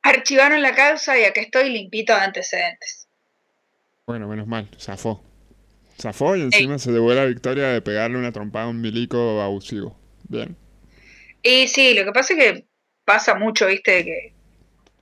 Archivaron 0.00 0.62
la 0.62 0.74
causa 0.74 1.18
y 1.18 1.24
acá 1.24 1.42
estoy 1.42 1.68
limpito 1.68 2.14
de 2.14 2.20
antecedentes. 2.20 3.06
Bueno, 4.06 4.28
menos 4.28 4.46
mal, 4.46 4.66
zafó. 4.78 5.22
Zafó 6.00 6.36
y 6.36 6.40
encima 6.40 6.78
se 6.78 6.90
devuelve 6.90 7.20
la 7.20 7.26
victoria 7.26 7.68
de 7.68 7.82
pegarle 7.82 8.16
una 8.16 8.32
trompada 8.32 8.64
a 8.64 8.68
un 8.70 8.80
milico 8.80 9.42
abusivo. 9.42 9.94
Bien. 10.26 10.61
Y 11.42 11.66
sí, 11.68 11.94
lo 11.94 12.04
que 12.04 12.12
pasa 12.12 12.34
es 12.34 12.38
que 12.38 12.64
pasa 13.04 13.34
mucho, 13.34 13.66
viste, 13.66 13.90
de 13.92 14.04
que, 14.04 14.34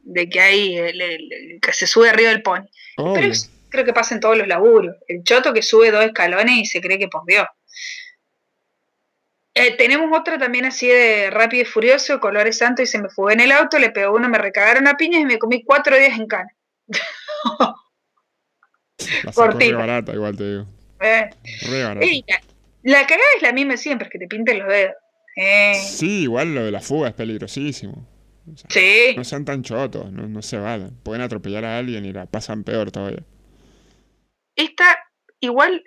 de 0.02 0.28
que 0.28 0.40
hay 0.40 0.76
el, 0.78 1.00
el- 1.00 1.32
el 1.32 1.60
que 1.60 1.72
se 1.72 1.86
sube 1.86 2.08
arriba 2.08 2.30
del 2.30 2.42
pony. 2.42 2.66
Pero 3.14 3.26
es- 3.26 3.50
creo 3.68 3.84
que 3.84 3.92
pasa 3.92 4.14
en 4.14 4.20
todos 4.20 4.36
los 4.38 4.48
laburos. 4.48 4.96
El 5.08 5.22
choto 5.22 5.52
que 5.52 5.62
sube 5.62 5.90
dos 5.90 6.04
escalones 6.04 6.56
y 6.56 6.64
se 6.66 6.80
cree 6.80 6.98
que 6.98 7.08
por 7.08 7.24
Dios. 7.26 7.46
Eh, 9.54 9.76
tenemos 9.76 10.16
otra 10.18 10.38
también 10.38 10.64
así 10.64 10.86
de 10.88 11.28
rápido 11.30 11.62
y 11.62 11.66
furioso, 11.66 12.20
colores 12.20 12.56
santos 12.58 12.84
y 12.84 12.86
se 12.86 13.00
me 13.02 13.08
fue 13.10 13.32
en 13.32 13.40
el 13.40 13.52
auto, 13.52 13.78
le 13.78 13.90
pegó 13.90 14.14
uno, 14.14 14.28
me 14.28 14.38
recagaron 14.38 14.86
a 14.86 14.96
piñas 14.96 15.20
y 15.22 15.26
me 15.26 15.38
comí 15.38 15.62
cuatro 15.64 15.96
días 15.96 16.16
en 16.18 16.26
cana. 16.26 16.50
Cortita. 19.34 19.76
barata, 19.76 20.12
igual 20.12 20.36
te 20.36 20.44
digo. 20.50 20.66
Eh, 21.00 21.30
la, 22.28 22.40
la 22.82 23.06
cagada 23.06 23.28
es 23.36 23.42
la 23.42 23.52
misma 23.52 23.76
siempre, 23.76 24.06
es 24.06 24.12
que 24.12 24.18
te 24.18 24.28
pinten 24.28 24.58
los 24.60 24.68
dedos. 24.68 24.94
Eh, 25.36 25.74
Sí, 25.74 26.22
igual 26.22 26.54
lo 26.54 26.64
de 26.64 26.70
la 26.70 26.80
fuga 26.80 27.08
es 27.08 27.14
peligrosísimo. 27.14 28.06
O 28.52 28.56
sea, 28.56 28.68
sí. 28.70 29.14
No 29.16 29.24
sean 29.24 29.44
tan 29.44 29.62
chotos, 29.62 30.10
no, 30.12 30.26
no 30.26 30.42
se 30.42 30.58
vayan. 30.58 30.96
Pueden 31.02 31.22
atropellar 31.22 31.64
a 31.64 31.78
alguien 31.78 32.04
y 32.04 32.12
la 32.12 32.26
pasan 32.26 32.64
peor 32.64 32.90
todavía. 32.90 33.22
Esta, 34.56 34.98
igual, 35.40 35.84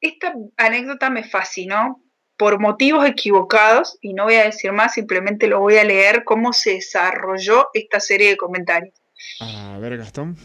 esta 0.00 0.34
anécdota 0.56 1.10
me 1.10 1.24
fascinó 1.24 2.02
por 2.36 2.58
motivos 2.58 3.06
equivocados 3.06 3.98
y 4.00 4.14
no 4.14 4.24
voy 4.24 4.34
a 4.34 4.44
decir 4.44 4.72
más, 4.72 4.94
simplemente 4.94 5.46
lo 5.46 5.60
voy 5.60 5.76
a 5.76 5.84
leer 5.84 6.24
cómo 6.24 6.52
se 6.52 6.74
desarrolló 6.74 7.68
esta 7.74 8.00
serie 8.00 8.30
de 8.30 8.36
comentarios. 8.36 8.94
A 9.40 9.78
ver, 9.78 9.96
Gastón. 9.98 10.36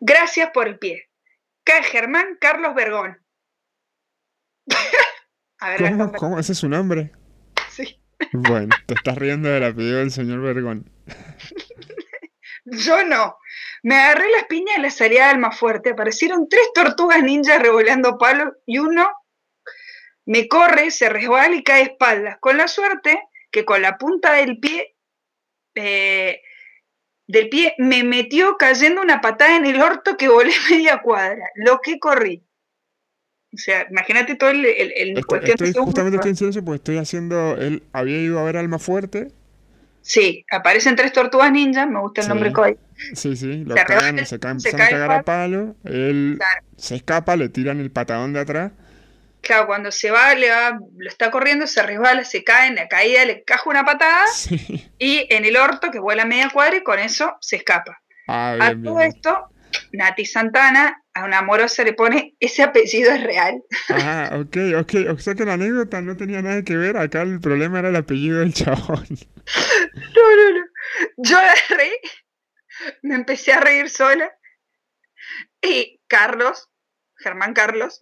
Gracias 0.00 0.50
por 0.52 0.68
el 0.68 0.78
pie. 0.78 1.10
Germán 1.78 2.36
Carlos 2.40 2.74
Vergón. 2.74 3.18
a 5.60 5.70
ver, 5.70 5.82
¿Cómo? 5.82 6.12
¿Cómo? 6.12 6.38
¿Ese 6.38 6.52
es 6.52 6.58
su 6.58 6.68
nombre? 6.68 7.12
sí. 7.70 7.96
Bueno, 8.32 8.68
te 8.86 8.94
estás 8.94 9.16
riendo 9.16 9.48
del 9.48 9.64
apellido 9.64 9.98
del 9.98 10.10
señor 10.10 10.40
Vergón. 10.42 10.90
Yo 12.64 13.02
no. 13.04 13.38
Me 13.82 13.94
agarré 13.96 14.30
las 14.30 14.44
piñas 14.44 14.78
y 14.78 14.82
la 14.82 14.90
salía 14.90 15.24
de 15.24 15.30
alma 15.30 15.52
fuerte. 15.52 15.90
Aparecieron 15.90 16.48
tres 16.48 16.68
tortugas 16.74 17.22
ninjas 17.22 17.60
revoleando 17.60 18.18
palos 18.18 18.52
y 18.66 18.78
uno 18.78 19.10
me 20.26 20.48
corre, 20.48 20.90
se 20.90 21.08
resbala 21.08 21.56
y 21.56 21.64
cae 21.64 21.82
espaldas. 21.82 22.36
Con 22.40 22.56
la 22.58 22.68
suerte 22.68 23.20
que 23.50 23.64
con 23.64 23.82
la 23.82 23.96
punta 23.98 24.34
del 24.34 24.60
pie, 24.60 24.96
eh, 25.74 26.42
del 27.26 27.48
pie, 27.48 27.74
me 27.78 28.04
metió 28.04 28.56
cayendo 28.58 29.00
una 29.00 29.20
patada 29.20 29.56
en 29.56 29.66
el 29.66 29.80
orto 29.80 30.16
que 30.16 30.28
volé 30.28 30.52
media 30.70 30.98
cuadra. 30.98 31.50
Lo 31.56 31.80
que 31.80 31.98
corrí. 31.98 32.44
O 33.52 33.58
sea, 33.58 33.86
imagínate 33.90 34.36
todo 34.36 34.50
el, 34.50 34.64
el, 34.64 34.92
el 34.96 35.08
Estoy, 35.08 35.22
cuestión 35.24 35.40
de 35.42 35.52
estoy- 35.54 35.66
segundos. 35.68 35.84
justamente 35.86 36.16
estoy 36.16 36.30
en 36.30 36.36
silencio 36.36 36.64
porque 36.64 36.76
estoy 36.76 36.98
haciendo. 36.98 37.56
Él 37.58 37.82
había 37.92 38.18
ido 38.18 38.38
a 38.38 38.44
ver 38.44 38.56
Alma 38.56 38.78
Fuerte. 38.78 39.28
Sí, 40.02 40.46
aparecen 40.50 40.96
tres 40.96 41.12
tortugas 41.12 41.52
ninjas, 41.52 41.86
me 41.88 42.00
gusta 42.00 42.20
el 42.22 42.24
Sí. 42.24 42.28
nombre 42.30 42.52
Koi. 42.52 42.76
Sí, 43.14 43.36
sí, 43.36 43.64
lo 43.64 43.76
Se 43.76 43.84
cagan, 43.84 44.04
arrebata, 44.04 44.24
se, 44.26 44.38
caen, 44.40 44.60
se 44.60 44.68
a 44.68 44.72
cae 44.72 44.86
el 44.86 44.92
cagar 44.92 45.10
a 45.12 45.22
palo. 45.22 45.74
Él 45.84 46.36
Claro. 46.38 46.66
se 46.76 46.94
escapa, 46.96 47.36
le 47.36 47.48
tiran 47.48 47.80
el 47.80 47.90
patadón 47.90 48.32
de 48.32 48.40
atrás. 48.40 48.72
Claro, 49.42 49.66
cuando 49.66 49.90
se 49.90 50.10
va, 50.10 50.34
le 50.34 50.50
va, 50.50 50.78
lo 50.96 51.08
está 51.08 51.30
corriendo, 51.30 51.66
se 51.66 51.82
resbala, 51.82 52.24
se 52.24 52.44
cae 52.44 52.68
en 52.68 52.74
la 52.76 52.88
caída, 52.88 53.24
le 53.24 53.42
caja 53.42 53.68
una 53.68 53.84
patada 53.84 54.24
Sí. 54.34 54.88
y 54.98 55.26
en 55.30 55.44
el 55.44 55.56
orto 55.56 55.90
que 55.90 55.98
vuela 55.98 56.24
media 56.24 56.50
cuadra 56.50 56.76
y 56.76 56.82
con 56.82 56.98
eso 56.98 57.36
se 57.40 57.56
escapa. 57.56 58.00
Ah, 58.28 58.52
A 58.60 58.70
bien, 58.70 58.82
todo 58.84 58.96
bien. 58.98 59.08
esto, 59.08 59.48
Nati 59.92 60.24
Santana, 60.26 60.99
a 61.20 61.24
una 61.24 61.38
amorosa 61.38 61.84
le 61.84 61.92
pone, 61.92 62.34
ese 62.40 62.62
apellido 62.62 63.12
es 63.12 63.22
real. 63.22 63.62
Ah, 63.90 64.30
ok, 64.40 64.56
ok. 64.80 65.10
O 65.14 65.18
sea 65.18 65.34
que 65.34 65.44
la 65.44 65.54
anécdota 65.54 66.00
no 66.00 66.16
tenía 66.16 66.42
nada 66.42 66.62
que 66.62 66.76
ver. 66.76 66.96
Acá 66.96 67.22
el 67.22 67.40
problema 67.40 67.78
era 67.78 67.88
el 67.88 67.96
apellido 67.96 68.40
del 68.40 68.54
chabón. 68.54 69.06
No, 70.14 70.36
no, 70.36 70.58
no. 70.58 70.66
Yo 71.16 71.38
agarré, 71.38 71.92
me 73.02 73.14
empecé 73.14 73.52
a 73.52 73.60
reír 73.60 73.90
sola 73.90 74.30
y 75.62 76.00
Carlos, 76.06 76.68
Germán 77.16 77.54
Carlos, 77.54 77.98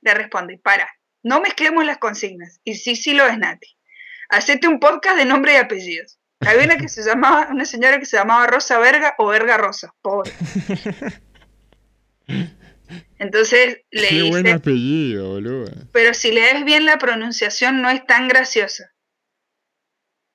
le 0.00 0.14
responde, 0.14 0.58
para, 0.58 0.88
no 1.22 1.40
mezclemos 1.40 1.84
las 1.84 1.98
consignas. 1.98 2.60
Y 2.64 2.74
sí, 2.74 2.96
sí 2.96 3.14
lo 3.14 3.26
es 3.26 3.38
Nati. 3.38 3.76
Hacete 4.28 4.68
un 4.68 4.80
podcast 4.80 5.16
de 5.16 5.24
nombre 5.24 5.54
y 5.54 5.56
apellidos. 5.56 6.18
Había 6.40 6.64
una 6.64 6.78
que 6.78 6.88
se 6.88 7.02
llamaba, 7.02 7.48
una 7.50 7.64
señora 7.64 7.98
que 7.98 8.06
se 8.06 8.16
llamaba 8.16 8.46
Rosa 8.46 8.78
Verga 8.78 9.14
o 9.18 9.26
Verga 9.26 9.58
Rosa, 9.58 9.94
pobre. 10.00 10.32
Entonces 13.18 13.78
le 13.90 14.08
Qué 14.08 14.22
buen 14.30 14.48
apellido, 14.48 15.28
boludo. 15.30 15.70
pero 15.92 16.12
si 16.14 16.32
lees 16.32 16.64
bien 16.64 16.84
la 16.86 16.98
pronunciación 16.98 17.82
no 17.82 17.90
es 17.90 18.04
tan 18.06 18.28
graciosa. 18.28 18.92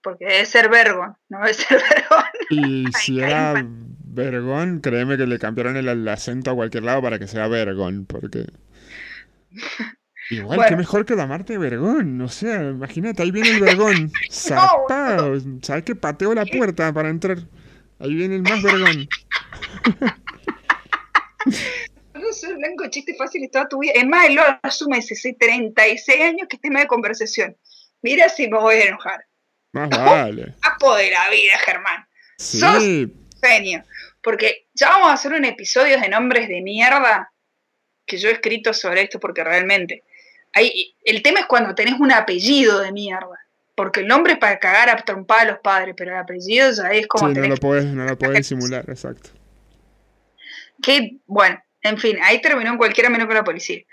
Porque 0.02 0.26
debe 0.26 0.46
ser 0.46 0.70
Vergon, 0.70 1.16
no 1.30 1.40
debe 1.40 1.54
ser 1.54 1.82
Vergón. 1.90 2.26
Y 2.50 2.86
si 2.94 3.20
era. 3.20 3.66
Vergón, 4.08 4.80
créeme 4.80 5.18
que 5.18 5.28
le 5.28 5.40
cambiaron 5.40 5.76
el, 5.76 5.90
el 5.90 6.08
acento 6.08 6.52
a 6.52 6.56
cualquier 6.56 6.84
lado 6.84 7.02
para 7.02 7.20
que 7.20 7.28
sea 7.28 7.48
Vergón, 7.50 8.06
porque... 8.06 8.46
Igual 10.30 10.58
que 10.58 10.64
Bueno. 10.64 10.78
mejor 10.78 11.06
que 11.06 11.16
la 11.16 11.28
Marte 11.28 11.58
Vergón, 11.58 12.20
o 12.22 12.30
sea, 12.30 12.70
imagínate, 12.70 13.22
ahí 13.22 13.30
viene 13.32 13.50
el 13.52 13.62
Vergón, 13.62 14.12
zarpado, 14.32 15.38
¿sabes 15.62 15.84
que 15.84 15.96
pateo 15.96 16.34
la 16.34 16.46
puerta 16.46 16.92
para 16.94 17.10
entrar? 17.10 17.40
Ahí 18.00 18.16
viene 18.16 18.36
el 18.38 18.42
más 18.42 18.62
Vergón. 18.64 19.08
Soy 22.36 22.54
blanco, 22.54 22.88
chiste 22.90 23.16
fácil 23.16 23.50
toda 23.50 23.68
tu 23.68 23.80
vida. 23.80 23.94
Es 23.96 24.06
más, 24.06 24.28
él 24.28 24.36
lo 24.36 24.44
asume 24.62 24.98
hace 24.98 25.34
36 25.34 26.22
años 26.22 26.48
que 26.50 26.58
es 26.58 26.62
tema 26.62 26.82
de 26.82 26.88
conversación. 26.88 27.56
Mira 28.02 28.30
si 28.30 28.48
me 28.48 28.60
voy 28.60 28.76
a 28.76 28.86
enojar. 28.86 29.26
Más 29.72 29.90
vale. 29.90 30.54
Capo 30.62 30.96
de 30.96 31.12
la 31.12 31.30
vida, 31.30 31.58
Germán. 31.60 32.06
Sí, 32.38 33.14
Genio. 33.42 33.84
Porque 34.22 34.68
ya 34.74 34.90
vamos 34.90 35.10
a 35.10 35.14
hacer 35.14 35.34
un 35.34 35.46
episodio 35.46 36.00
de 36.00 36.10
nombres 36.10 36.48
de 36.48 36.62
mierda 36.62 37.32
que 38.06 38.18
yo 38.18 38.30
he 38.30 38.34
escrito 38.34 38.74
sobre 38.74 39.04
esto 39.04 39.20
porque 39.20 39.44
realmente... 39.44 40.04
Hay, 40.54 40.96
el 41.04 41.22
tema 41.22 41.42
es 41.42 41.46
cuando 41.48 41.76
tenés 41.76 42.00
un 42.00 42.12
apellido 42.12 42.80
de 42.80 42.92
mierda. 42.92 43.40
Porque 43.76 44.00
el 44.02 44.08
nombre 44.08 44.34
es 44.34 44.40
para 44.40 44.58
cagar 44.58 44.90
a 44.90 44.96
trompada 45.04 45.42
a 45.42 45.46
los 45.46 45.60
padres, 45.60 45.96
pero 45.98 46.12
el 46.12 46.18
apellido 46.18 46.72
ya 46.72 46.92
es 46.92 47.08
como 47.08 47.28
sí, 47.28 47.34
no 47.34 47.48
lo 47.48 47.58
podés, 47.58 47.86
no 47.86 48.06
lo 48.06 48.18
podés 48.18 48.38
disimular, 48.38 48.86
exacto. 48.88 49.32
que, 50.82 51.18
bueno, 51.26 51.62
en 51.86 51.98
fin, 51.98 52.18
ahí 52.24 52.42
terminó 52.42 52.72
en 52.72 52.78
cualquiera 52.78 53.10
menos 53.10 53.28
con 53.28 53.36
la 53.36 53.44
policía. 53.44 53.84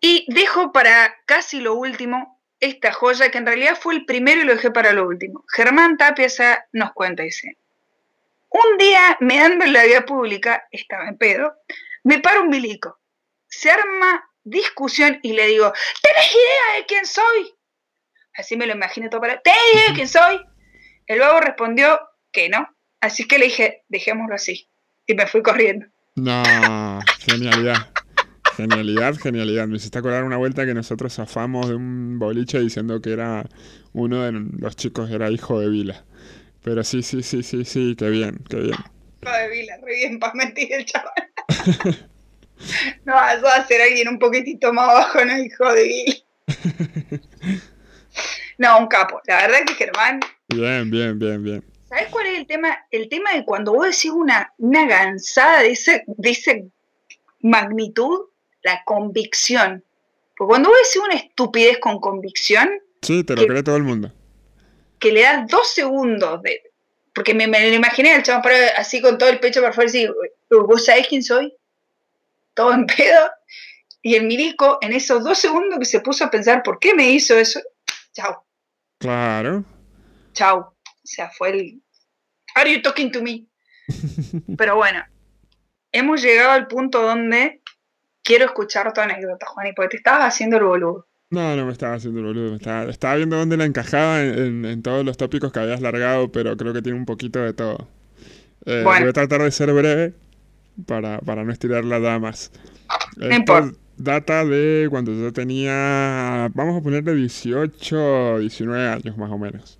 Y 0.00 0.24
dejo 0.28 0.72
para 0.72 1.16
casi 1.26 1.60
lo 1.60 1.74
último 1.74 2.40
esta 2.60 2.92
joya 2.92 3.30
que 3.30 3.38
en 3.38 3.46
realidad 3.46 3.76
fue 3.80 3.94
el 3.94 4.04
primero 4.04 4.40
y 4.40 4.44
lo 4.44 4.54
dejé 4.54 4.70
para 4.70 4.92
lo 4.92 5.06
último. 5.06 5.44
Germán 5.48 5.96
Tapiasa 5.96 6.66
nos 6.72 6.92
cuenta, 6.92 7.22
dice, 7.22 7.56
un 8.50 8.78
día 8.78 9.16
meando 9.20 9.64
en 9.64 9.72
la 9.72 9.84
vía 9.84 10.04
pública, 10.04 10.68
estaba 10.70 11.08
en 11.08 11.16
pedo, 11.16 11.54
me 12.04 12.20
para 12.20 12.40
un 12.40 12.48
milico, 12.48 12.98
se 13.48 13.70
arma 13.70 14.30
discusión 14.44 15.18
y 15.22 15.32
le 15.32 15.46
digo, 15.46 15.72
¿tenés 16.02 16.30
idea 16.30 16.78
de 16.78 16.86
quién 16.86 17.06
soy? 17.06 17.54
Así 18.34 18.56
me 18.56 18.66
lo 18.66 18.74
imagino 18.74 19.10
todo 19.10 19.20
para, 19.20 19.40
¿tenés 19.40 19.60
idea 19.74 19.88
de 19.88 19.94
quién 19.94 20.08
soy? 20.08 20.40
El 21.06 21.20
vago 21.20 21.40
respondió 21.40 22.00
que 22.30 22.48
no, 22.48 22.68
así 23.00 23.26
que 23.26 23.38
le 23.38 23.46
dije, 23.46 23.84
dejémoslo 23.88 24.34
así, 24.34 24.68
y 25.06 25.14
me 25.14 25.26
fui 25.26 25.42
corriendo. 25.42 25.86
No, 26.16 27.00
genialidad. 27.20 27.92
Genialidad, 28.56 29.14
genialidad. 29.16 29.66
Me 29.68 29.76
hiciste 29.76 29.98
acordar 29.98 30.24
una 30.24 30.36
vuelta 30.36 30.66
que 30.66 30.74
nosotros 30.74 31.14
zafamos 31.14 31.68
de 31.68 31.76
un 31.76 32.18
boliche 32.18 32.60
diciendo 32.60 33.00
que 33.00 33.12
era 33.12 33.48
uno 33.92 34.22
de 34.24 34.32
los 34.32 34.76
chicos 34.76 35.10
era 35.10 35.30
hijo 35.30 35.60
de 35.60 35.68
Vila. 35.70 36.04
Pero 36.62 36.84
sí, 36.84 37.02
sí, 37.02 37.22
sí, 37.22 37.42
sí, 37.42 37.64
sí, 37.64 37.94
qué 37.96 38.10
bien, 38.10 38.44
qué 38.48 38.56
bien. 38.56 38.76
Hijo 39.22 39.32
de 39.32 39.48
Vila, 39.48 39.76
re 39.82 39.94
bien 39.94 40.18
para 40.18 40.34
mentir 40.34 40.72
el 40.72 40.84
chaval. 40.84 41.12
no, 43.04 43.30
eso 43.30 43.42
va 43.42 43.54
a 43.54 43.66
ser 43.66 43.80
alguien 43.80 44.08
un 44.08 44.18
poquitito 44.18 44.72
más 44.72 44.90
abajo, 44.90 45.24
no 45.24 45.38
hijo 45.38 45.72
de 45.72 45.84
Vila. 45.84 46.14
No, 48.58 48.78
un 48.78 48.88
capo. 48.88 49.22
La 49.26 49.36
verdad 49.36 49.60
que 49.66 49.72
Germán, 49.72 50.20
Bien, 50.48 50.90
bien, 50.90 51.18
bien, 51.18 51.42
bien. 51.42 51.64
¿Sabes 51.90 52.06
cuál 52.10 52.28
es 52.28 52.38
el 52.38 52.46
tema? 52.46 52.86
El 52.92 53.08
tema 53.08 53.32
de 53.32 53.44
cuando 53.44 53.72
vos 53.72 53.86
decís 53.86 54.12
una, 54.12 54.54
una 54.58 54.86
gansada 54.86 55.62
de, 55.62 55.72
ese, 55.72 56.04
de 56.06 56.30
esa 56.30 56.52
magnitud, 57.40 58.26
la 58.62 58.84
convicción. 58.84 59.82
Porque 60.36 60.50
cuando 60.50 60.68
vos 60.68 60.78
decís 60.84 61.02
una 61.04 61.16
estupidez 61.16 61.78
con 61.78 61.98
convicción. 61.98 62.70
Sí, 63.02 63.24
te 63.24 63.34
lo 63.34 63.44
cree 63.44 63.64
todo 63.64 63.74
el 63.74 63.82
mundo. 63.82 64.12
Que 65.00 65.10
le 65.10 65.22
das 65.22 65.48
dos 65.48 65.68
segundos 65.68 66.40
de. 66.42 66.62
Porque 67.12 67.34
me, 67.34 67.48
me 67.48 67.68
lo 67.68 67.74
imaginé 67.74 68.12
al 68.12 68.22
chaval 68.22 68.54
así 68.76 69.02
con 69.02 69.18
todo 69.18 69.28
el 69.28 69.40
pecho 69.40 69.60
para 69.60 69.70
afuera 69.70 69.90
y 69.90 69.92
decir, 69.92 70.14
¿vos 70.48 70.84
sabés 70.84 71.08
quién 71.08 71.24
soy? 71.24 71.52
Todo 72.54 72.72
en 72.72 72.86
pedo. 72.86 73.30
Y 74.00 74.14
el 74.14 74.26
milico, 74.26 74.78
en 74.80 74.92
esos 74.92 75.24
dos 75.24 75.38
segundos 75.38 75.80
que 75.80 75.86
se 75.86 76.00
puso 76.00 76.24
a 76.24 76.30
pensar 76.30 76.62
por 76.62 76.78
qué 76.78 76.94
me 76.94 77.10
hizo 77.10 77.36
eso, 77.36 77.60
chao. 78.12 78.44
Claro. 78.98 79.64
Chao. 80.34 80.72
O 81.10 81.12
sea, 81.12 81.28
fue 81.30 81.50
el. 81.50 81.82
Are 82.54 82.72
you 82.72 82.82
talking 82.82 83.10
to 83.10 83.20
me? 83.20 83.46
Pero 84.56 84.76
bueno, 84.76 85.00
hemos 85.90 86.22
llegado 86.22 86.52
al 86.52 86.68
punto 86.68 87.02
donde 87.02 87.62
quiero 88.22 88.44
escuchar 88.44 88.92
tu 88.92 89.00
anécdota, 89.00 89.46
Juan, 89.46 89.72
porque 89.74 89.90
te 89.90 89.96
estabas 89.96 90.34
haciendo 90.34 90.58
el 90.58 90.64
boludo. 90.64 91.08
No, 91.30 91.56
no 91.56 91.66
me 91.66 91.72
estaba 91.72 91.94
haciendo 91.94 92.20
el 92.20 92.26
boludo. 92.26 92.54
estaba, 92.54 92.84
estaba 92.90 93.16
viendo 93.16 93.36
dónde 93.36 93.56
la 93.56 93.64
encajaba 93.64 94.22
en, 94.22 94.82
todos 94.82 95.04
los 95.04 95.16
tópicos 95.16 95.52
que 95.52 95.58
habías 95.58 95.80
largado, 95.80 96.30
pero 96.30 96.56
creo 96.56 96.72
que 96.72 96.82
tiene 96.82 96.98
un 96.98 97.06
poquito 97.06 97.40
de 97.40 97.54
todo. 97.54 97.88
Eh, 98.66 98.82
voy 98.84 98.98
a 98.98 99.12
tratar 99.12 99.42
de 99.42 99.50
ser 99.50 99.72
breve 99.72 100.14
para, 100.86 101.18
para 101.20 101.44
no 101.44 101.52
estirarla 101.52 101.98
importa 103.30 103.72
data 104.00 104.44
de 104.44 104.86
cuando 104.90 105.12
yo 105.12 105.32
tenía, 105.32 106.50
vamos 106.54 106.78
a 106.78 106.82
ponerle 106.82 107.14
18, 107.14 108.38
19 108.38 108.88
años 108.88 109.16
más 109.18 109.30
o 109.30 109.38
menos. 109.38 109.79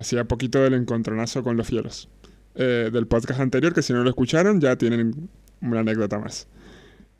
Hacía 0.00 0.24
poquito 0.24 0.62
del 0.62 0.74
encontronazo 0.74 1.42
con 1.42 1.56
los 1.56 1.68
fieros. 1.68 2.08
Eh, 2.56 2.90
del 2.92 3.06
podcast 3.06 3.38
anterior, 3.38 3.72
que 3.72 3.82
si 3.82 3.92
no 3.92 4.02
lo 4.02 4.10
escucharon 4.10 4.60
ya 4.60 4.74
tienen 4.76 5.28
una 5.60 5.80
anécdota 5.80 6.18
más. 6.18 6.48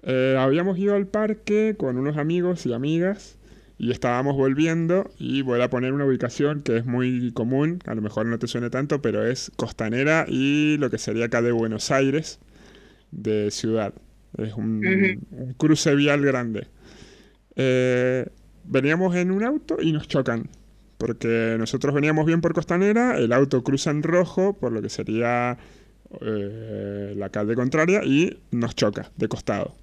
Eh, 0.03 0.37
habíamos 0.39 0.77
ido 0.79 0.97
al 0.97 1.07
parque 1.07 1.77
con 1.79 1.99
unos 1.99 2.17
amigos 2.17 2.67
y 2.67 2.73
amigas 2.73 3.39
y 3.79 3.93
estábamos 3.93 4.35
volviendo 4.35 5.11
y 5.19 5.43
voy 5.43 5.61
a 5.61 5.71
poner 5.71 5.93
una 5.93 6.05
ubicación 6.05 6.63
que 6.63 6.79
es 6.79 6.85
muy 6.85 7.33
común, 7.33 7.79
a 7.87 7.95
lo 7.95 8.03
mejor 8.03 8.27
no 8.27 8.39
te 8.39 8.49
suene 8.49 8.71
tanto, 8.71 9.01
pero 9.01 9.25
es 9.25 9.53
Costanera 9.57 10.27
y 10.29 10.77
lo 10.79 10.91
que 10.91 10.99
sería 10.99 11.27
acá 11.27 11.43
de 11.43 11.53
Buenos 11.53 11.91
Aires, 11.91 12.41
de 13.11 13.51
ciudad. 13.51 13.95
Es 14.37 14.55
un, 14.55 15.55
cruce 15.59 15.95
vial 15.95 16.23
grande. 16.23 16.67
Eh, 17.57 18.27
veníamos 18.65 19.15
en 19.15 19.31
un 19.31 19.45
auto 19.45 19.77
y 19.81 19.93
nos 19.93 20.09
chocan. 20.09 20.49
Porque 21.01 21.57
nosotros 21.59 21.95
veníamos 21.95 22.27
bien 22.27 22.43
por 22.43 22.53
Costanera, 22.53 23.17
el 23.17 23.33
auto 23.33 23.65
cruza 23.65 23.91
en 23.91 24.03
rojo, 24.03 24.53
por 24.53 24.71
lo 24.71 24.83
que 24.83 24.91
sería 24.91 25.57
eh, 26.21 27.15
la 27.17 27.31
calle 27.31 27.55
contraria, 27.55 28.05
y 28.05 28.39
nos 28.51 28.75
choca 28.75 29.11
de 29.17 29.27
costado. 29.27 29.75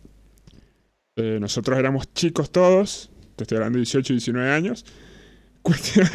Eh, 1.16 1.40
nosotros 1.42 1.80
éramos 1.80 2.14
chicos 2.14 2.52
todos, 2.52 3.10
te 3.36 3.46
estoy 3.46 3.56
hablando 3.56 3.78
de 3.78 3.80
18 3.80 4.14
y 4.14 4.18
19 4.18 4.52
años. 4.52 4.86
Cuestión 5.64 6.08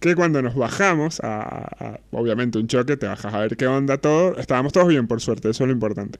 que 0.00 0.14
cuando 0.14 0.40
nos 0.40 0.54
bajamos 0.54 1.20
a, 1.22 2.00
obviamente, 2.10 2.56
un 2.56 2.68
choque, 2.68 2.96
te 2.96 3.06
bajas 3.06 3.34
a 3.34 3.40
ver 3.40 3.58
qué 3.58 3.66
onda 3.66 3.98
todo. 3.98 4.38
Estábamos 4.38 4.72
todos 4.72 4.88
bien, 4.88 5.06
por 5.06 5.20
suerte, 5.20 5.50
eso 5.50 5.64
es 5.64 5.68
lo 5.68 5.74
importante. 5.74 6.18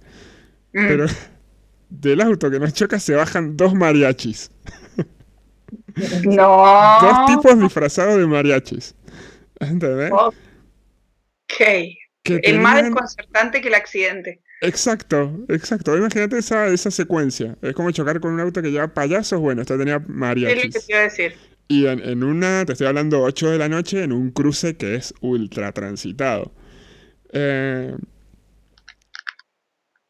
Mm. 0.75 0.87
Pero 0.87 1.07
del 1.89 2.21
auto 2.21 2.51
que 2.51 2.61
nos 2.61 2.75
choca 2.75 3.01
se 3.01 3.15
bajan 3.15 3.57
dos 3.57 3.73
mariachis. 3.73 4.51
No. 6.25 6.99
Dos 7.01 7.27
tipos 7.27 7.59
disfrazados 7.59 8.19
de 8.19 8.27
mariachis. 8.27 8.95
¿Entendés? 9.61 10.13
Ok. 10.13 11.61
el 12.25 12.61
más 12.61 12.83
desconcertante 12.83 13.61
que 13.61 13.69
el 13.69 13.75
accidente. 13.75 14.43
Exacto, 14.61 15.45
exacto. 15.49 15.97
Imagínate 15.97 16.39
esa, 16.39 16.67
esa 16.69 16.91
secuencia. 16.91 17.57
Es 17.63 17.75
como 17.75 17.91
chocar 17.91 18.21
con 18.21 18.33
un 18.33 18.41
auto 18.41 18.63
que 18.63 18.71
lleva 18.71 18.89
payasos. 18.89 19.41
Bueno, 19.41 19.63
esto 19.63 19.79
tenía 19.79 19.99
mariachis. 20.07 20.59
Es 20.59 20.65
lo 20.65 20.73
que 20.73 20.79
te 20.87 20.93
iba 20.93 20.99
a 20.99 21.03
decir. 21.03 21.35
Y 21.69 21.87
en, 21.87 22.01
en, 22.01 22.23
una, 22.23 22.65
te 22.65 22.73
estoy 22.73 22.87
hablando 22.87 23.23
8 23.23 23.51
de 23.51 23.59
la 23.59 23.69
noche, 23.69 24.03
en 24.03 24.13
un 24.13 24.31
cruce 24.31 24.77
que 24.77 24.95
es 24.95 25.15
ultra 25.21 25.73
transitado. 25.73 26.53
Eh, 27.33 27.95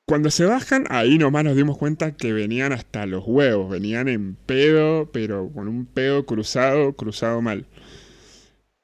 cuando 0.06 0.30
se 0.30 0.44
bajan, 0.46 0.84
ahí 0.88 1.18
nomás 1.18 1.44
nos 1.44 1.56
dimos 1.56 1.76
cuenta 1.78 2.12
que 2.16 2.32
venían 2.32 2.72
hasta 2.72 3.06
los 3.06 3.24
huevos, 3.26 3.68
venían 3.68 4.06
en 4.08 4.36
pedo, 4.36 5.10
pero 5.12 5.50
con 5.52 5.66
un 5.68 5.84
pedo 5.84 6.24
cruzado, 6.26 6.92
cruzado 6.94 7.42
mal. 7.42 7.66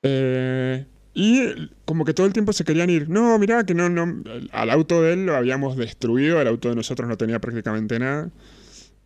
Eh, 0.03 0.85
y 1.15 1.71
como 1.85 2.05
que 2.05 2.13
todo 2.13 2.27
el 2.27 2.33
tiempo 2.33 2.53
se 2.53 2.65
querían 2.65 2.91
ir. 2.91 3.09
No, 3.09 3.39
mirá 3.39 3.65
que 3.65 3.75
no, 3.75 3.89
no. 3.89 4.23
Al 4.51 4.71
auto 4.71 5.01
de 5.03 5.13
él 5.13 5.27
lo 5.27 5.37
habíamos 5.37 5.77
destruido, 5.77 6.41
el 6.41 6.49
auto 6.49 6.69
de 6.71 6.75
nosotros 6.75 7.09
no 7.09 7.17
tenía 7.17 7.41
prácticamente 7.41 8.01
nada. 8.01 8.31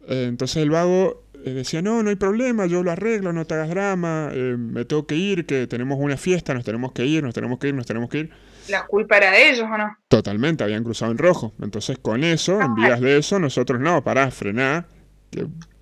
Eh, 0.08 0.24
entonces 0.28 0.62
el 0.62 0.70
vago 0.70 1.22
eh, 1.44 1.50
decía, 1.50 1.82
no, 1.82 2.02
no 2.02 2.08
hay 2.08 2.16
problema, 2.16 2.64
yo 2.66 2.82
lo 2.82 2.92
arreglo, 2.92 3.34
no 3.34 3.44
te 3.46 3.54
hagas 3.54 3.68
drama, 3.68 4.30
me 4.32 4.86
tengo 4.86 5.06
que 5.06 5.16
ir, 5.16 5.44
que 5.44 5.66
tenemos 5.66 5.98
una 6.00 6.16
fiesta, 6.16 6.54
nos 6.54 6.64
tenemos 6.64 6.92
que 6.92 7.04
ir, 7.04 7.22
nos 7.22 7.34
tenemos 7.34 7.58
que 7.58 7.68
ir, 7.68 7.74
nos 7.74 7.86
tenemos 7.86 8.08
que 8.08 8.18
ir 8.20 8.30
la 8.68 8.86
culpa 8.86 9.16
era 9.18 9.30
de 9.30 9.50
ellos 9.50 9.66
o 9.70 9.76
no. 9.78 9.96
Totalmente, 10.08 10.64
habían 10.64 10.84
cruzado 10.84 11.12
en 11.12 11.18
rojo. 11.18 11.52
Entonces, 11.60 11.98
con 11.98 12.24
eso, 12.24 12.60
en 12.60 12.74
vías 12.74 13.00
de 13.00 13.18
eso, 13.18 13.38
nosotros 13.38 13.80
no, 13.80 14.02
pará, 14.02 14.30
frená. 14.30 14.86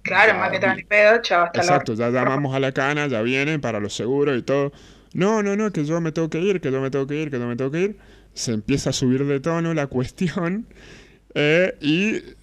claro, 0.03 0.39
más 0.39 0.51
que 0.51 0.59
te 0.59 0.87
pedo, 0.89 1.21
chao, 1.23 1.45
hasta 1.45 1.61
Exacto, 1.61 1.95
ya 1.95 2.11
llamamos 2.11 2.55
a 2.55 2.61
la 2.61 2.73
cana, 2.73 3.07
ya 3.07 3.23
vienen 3.23 3.61
para 3.61 3.81
los 3.81 3.95
seguros 3.95 4.39
y 4.39 4.43
todo. 4.43 4.73
No, 5.13 5.43
no, 5.43 5.57
no, 5.57 5.71
que 5.73 5.85
yo 5.85 6.01
me 6.01 6.13
tengo 6.13 6.29
que 6.29 6.41
ir, 6.41 6.61
que 6.61 6.73
yo 6.73 6.81
me 6.81 6.91
tengo 6.91 7.07
que 7.07 7.17
ir, 7.21 7.31
que 7.31 7.39
yo 7.39 7.47
me 7.47 7.57
tengo 7.57 7.71
que 7.71 7.81
ir. 7.81 7.99
Se 8.35 8.53
empieza 8.53 8.91
a 8.91 8.93
subir 8.93 9.25
de 9.27 9.41
tono 9.41 9.73
la 9.75 9.87
cuestión. 9.89 10.67
Eh, 11.35 11.77
y. 11.81 12.21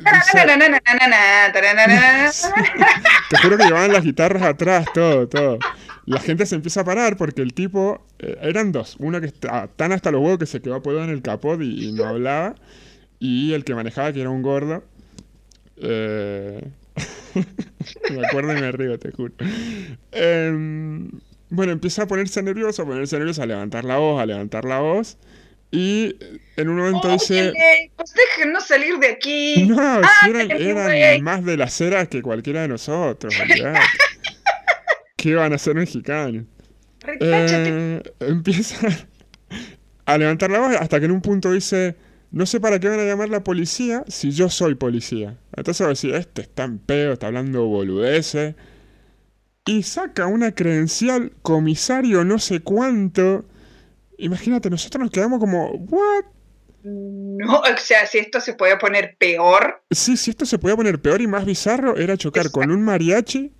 Te 3.30 3.38
juro 3.42 3.58
que 3.58 3.64
llevaban 3.64 3.94
las 3.94 4.04
guitarras 4.04 4.44
atrás, 4.44 4.86
todo, 4.94 5.28
todo 5.28 5.60
la 6.06 6.20
gente 6.20 6.46
se 6.46 6.56
empieza 6.56 6.82
a 6.82 6.84
parar 6.84 7.18
porque 7.18 7.42
el 7.42 7.54
tipo, 7.54 8.06
eh, 8.20 8.38
eran 8.42 8.72
dos, 8.72 8.96
uno 9.00 9.22
que 9.22 9.28
estaba 9.28 9.68
tan 9.68 9.92
hasta 9.92 10.12
los 10.12 10.22
huevos 10.22 10.40
que 10.40 10.46
se 10.46 10.62
quedó 10.62 10.76
apoyado 10.76 11.06
en 11.06 11.12
el 11.12 11.22
capot 11.22 11.62
y, 11.62 11.92
no 11.94 12.06
hablaba, 12.06 12.56
y 13.20 13.54
el 13.54 13.64
que 13.64 13.76
manejaba 13.76 14.12
que 14.12 14.22
era 14.22 14.30
un 14.30 14.42
gordo. 14.42 14.84
Eh, 15.78 16.68
me 18.12 18.26
acuerdo 18.26 18.58
y 18.58 18.62
me 18.62 18.72
río, 18.72 19.00
te 19.00 19.12
juro. 19.12 19.34
Em, 20.12 21.12
bueno, 21.50 21.72
empieza 21.72 22.04
a 22.04 22.08
ponerse 22.08 22.42
nervioso, 22.42 22.82
a 22.82 22.86
ponerse 22.86 23.18
nervioso, 23.18 23.44
a 23.44 23.46
levantar 23.46 23.86
la 23.86 23.98
voz, 23.98 24.22
a 24.22 24.26
levantar 24.26 24.66
la 24.66 24.80
voz. 24.80 25.18
Y 25.72 26.18
en 26.58 26.70
un 26.70 26.78
momento 26.78 27.08
dice... 27.10 27.54
Pues 27.96 28.14
déjenos 28.14 28.68
salir 28.68 29.00
de 29.00 29.08
aquí. 29.08 29.66
No, 29.68 29.78
ah, 29.80 30.02
eran, 30.28 31.24
más 31.24 31.46
de 31.46 31.56
las 31.56 31.74
ceras 31.74 32.10
que 32.10 32.22
cualquiera 32.22 32.64
de 32.64 32.68
nosotros. 32.68 33.34
¿Qué 35.16 35.36
van 35.36 35.54
a 35.54 35.58
ser 35.58 35.76
mexicanos? 35.76 36.46
Eh, 37.20 38.02
empieza 38.20 38.88
a 40.06 40.18
levantar 40.18 40.52
la 40.52 40.60
voz 40.60 40.76
hasta 40.76 41.00
que 41.00 41.06
en 41.06 41.12
un 41.12 41.22
punto 41.22 41.52
dice, 41.52 41.96
no 42.32 42.46
sé 42.46 42.60
para 42.60 42.80
qué 42.80 42.90
van 42.90 43.00
a 43.00 43.04
llamar 43.04 43.30
la 43.30 43.44
policía 43.44 44.04
si 44.08 44.32
yo 44.32 44.50
soy 44.50 44.76
policía. 44.76 45.38
Entonces 45.56 45.86
va 45.86 45.90
a 45.90 45.90
decir, 45.90 46.14
este 46.16 46.42
está 46.42 46.64
en 46.64 46.80
pedo, 46.80 47.14
está 47.14 47.28
hablando 47.28 47.66
boludeces. 47.66 48.56
Y 49.66 49.84
saca 49.84 50.28
una 50.28 50.54
credencial 50.54 51.32
comisario 51.42 52.26
no 52.26 52.40
sé 52.40 52.60
cuánto. 52.60 53.46
Imagínate, 54.22 54.70
nosotros 54.70 55.02
nos 55.02 55.12
quedamos 55.12 55.40
como, 55.40 55.72
¿what? 55.72 56.26
No, 56.84 57.60
o 57.60 57.78
sea, 57.78 58.08
si 58.08 58.18
esto 58.18 58.42
se 58.42 58.54
podía 58.54 58.78
poner 58.78 59.16
peor. 59.18 59.84
Sí, 59.92 60.18
si 60.18 60.32
esto 60.32 60.46
se 60.46 60.58
podía 60.58 60.76
poner 60.76 61.02
peor 61.02 61.22
y 61.22 61.28
más 61.28 61.46
bizarro, 61.46 61.96
era 61.98 62.18
chocar 62.18 62.52
con 62.52 62.72
un 62.72 62.84
mariachi 62.84 63.52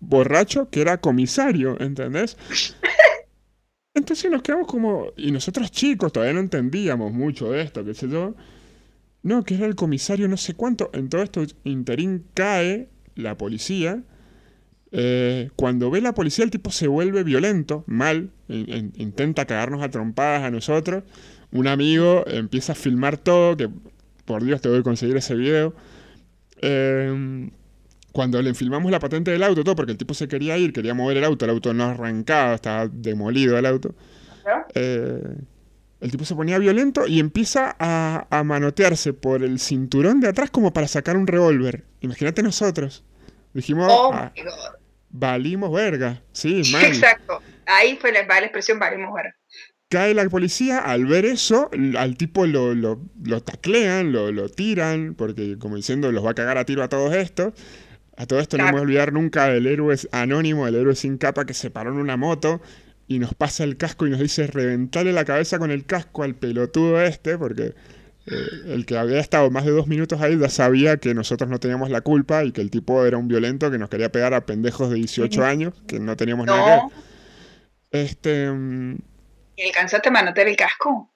borracho 0.00 0.68
que 0.70 0.82
era 0.82 1.00
comisario, 1.00 1.80
¿entendés? 1.80 2.36
Entonces 3.94 4.30
nos 4.30 4.42
quedamos 4.42 4.66
como... 4.66 5.12
Y 5.16 5.32
nosotros 5.32 5.70
chicos 5.70 6.12
todavía 6.12 6.34
no 6.34 6.40
entendíamos 6.40 7.12
mucho 7.12 7.50
de 7.50 7.62
esto, 7.62 7.82
qué 7.82 7.94
sé 7.94 8.08
yo. 8.08 8.34
No, 9.22 9.42
que 9.42 9.54
era 9.54 9.66
el 9.66 9.74
comisario 9.74 10.28
no 10.28 10.36
sé 10.36 10.54
cuánto. 10.54 10.90
En 10.92 11.08
todo 11.08 11.22
esto 11.22 11.42
interín 11.64 12.26
cae 12.34 12.90
la 13.14 13.36
policía. 13.38 14.02
Eh, 14.98 15.50
cuando 15.56 15.90
ve 15.90 16.00
la 16.00 16.14
policía 16.14 16.42
el 16.42 16.50
tipo 16.50 16.70
se 16.70 16.88
vuelve 16.88 17.22
violento, 17.22 17.84
mal, 17.86 18.30
intenta 18.48 19.44
cagarnos 19.44 19.82
a 19.82 19.90
trompadas 19.90 20.42
a 20.42 20.50
nosotros. 20.50 21.04
Un 21.52 21.68
amigo 21.68 22.24
empieza 22.26 22.72
a 22.72 22.74
filmar 22.74 23.18
todo, 23.18 23.58
que 23.58 23.68
por 24.24 24.42
Dios 24.42 24.62
te 24.62 24.70
voy 24.70 24.78
a 24.78 24.82
conseguir 24.82 25.18
ese 25.18 25.34
video. 25.34 25.74
Eh, 26.62 27.50
cuando 28.10 28.40
le 28.40 28.54
filmamos 28.54 28.90
la 28.90 28.98
patente 28.98 29.30
del 29.30 29.42
auto, 29.42 29.62
todo, 29.64 29.76
porque 29.76 29.92
el 29.92 29.98
tipo 29.98 30.14
se 30.14 30.28
quería 30.28 30.56
ir, 30.56 30.72
quería 30.72 30.94
mover 30.94 31.18
el 31.18 31.24
auto, 31.24 31.44
el 31.44 31.50
auto 31.50 31.74
no 31.74 31.84
arrancaba, 31.84 32.54
estaba 32.54 32.88
demolido 32.88 33.58
el 33.58 33.66
auto. 33.66 33.94
Eh, 34.74 35.22
el 36.00 36.10
tipo 36.10 36.24
se 36.24 36.34
ponía 36.34 36.58
violento 36.58 37.06
y 37.06 37.20
empieza 37.20 37.76
a, 37.78 38.42
manotearse 38.44 39.12
por 39.12 39.42
el 39.42 39.58
cinturón 39.58 40.20
de 40.20 40.28
atrás 40.28 40.50
como 40.50 40.72
para 40.72 40.88
sacar 40.88 41.18
un 41.18 41.26
revólver. 41.26 41.84
Imagínate 42.00 42.42
nosotros. 42.42 43.04
Dijimos, 43.52 43.88
oh 43.90 44.10
ah, 44.14 44.32
valimos 45.18 45.72
verga. 45.72 46.22
Sí, 46.32 46.62
mal. 46.72 46.84
Exacto. 46.84 47.42
Ahí 47.66 47.96
fue 48.00 48.12
la, 48.12 48.22
la 48.26 48.38
expresión 48.40 48.78
valimos 48.78 49.12
verga. 49.14 49.34
Cae 49.88 50.14
la 50.14 50.28
policía, 50.28 50.78
al 50.78 51.06
ver 51.06 51.24
eso, 51.24 51.70
al 51.96 52.16
tipo 52.16 52.44
lo, 52.44 52.74
lo, 52.74 53.00
lo 53.22 53.40
taclean, 53.40 54.10
lo, 54.10 54.32
lo, 54.32 54.48
tiran, 54.48 55.14
porque 55.14 55.58
como 55.58 55.76
diciendo, 55.76 56.10
los 56.10 56.26
va 56.26 56.32
a 56.32 56.34
cagar 56.34 56.58
a 56.58 56.64
tiro 56.64 56.82
a 56.82 56.88
todos 56.88 57.14
estos. 57.14 57.54
A 58.16 58.26
todo 58.26 58.40
esto 58.40 58.56
no 58.56 58.64
me 58.64 58.70
voy 58.72 58.80
a 58.80 58.82
olvidar 58.82 59.12
nunca 59.12 59.48
del 59.48 59.66
héroe 59.66 59.94
anónimo, 60.10 60.66
el 60.66 60.74
héroe 60.74 60.96
sin 60.96 61.18
capa 61.18 61.44
que 61.44 61.54
se 61.54 61.70
paró 61.70 61.90
en 61.90 61.98
una 61.98 62.16
moto 62.16 62.62
y 63.08 63.18
nos 63.18 63.34
pasa 63.34 63.64
el 63.64 63.76
casco 63.76 64.06
y 64.06 64.10
nos 64.10 64.20
dice 64.20 64.46
reventarle 64.46 65.12
la 65.12 65.24
cabeza 65.24 65.58
con 65.58 65.70
el 65.70 65.84
casco 65.84 66.22
al 66.22 66.34
pelotudo 66.34 67.00
este, 67.00 67.38
porque 67.38 67.74
eh, 68.26 68.74
el 68.74 68.86
que 68.86 68.98
había 68.98 69.20
estado 69.20 69.50
más 69.50 69.64
de 69.64 69.70
dos 69.70 69.86
minutos 69.86 70.20
ahí 70.20 70.38
ya 70.38 70.48
sabía 70.48 70.96
que 70.96 71.14
nosotros 71.14 71.48
no 71.48 71.60
teníamos 71.60 71.90
la 71.90 72.00
culpa 72.00 72.44
y 72.44 72.52
que 72.52 72.60
el 72.60 72.70
tipo 72.70 73.04
era 73.06 73.16
un 73.16 73.28
violento 73.28 73.70
que 73.70 73.78
nos 73.78 73.88
quería 73.88 74.10
pegar 74.10 74.34
a 74.34 74.46
pendejos 74.46 74.90
de 74.90 74.96
18 74.96 75.44
años, 75.44 75.74
que 75.86 76.00
no 76.00 76.16
teníamos 76.16 76.46
nada 76.46 76.64
que 76.64 76.70
ver. 76.70 78.04
Este... 78.04 78.50
Mm, 78.50 78.98
¿Y 79.56 79.66
alcanzaste 79.66 80.08
a 80.08 80.12
manotear 80.12 80.48
el 80.48 80.56
casco? 80.56 81.12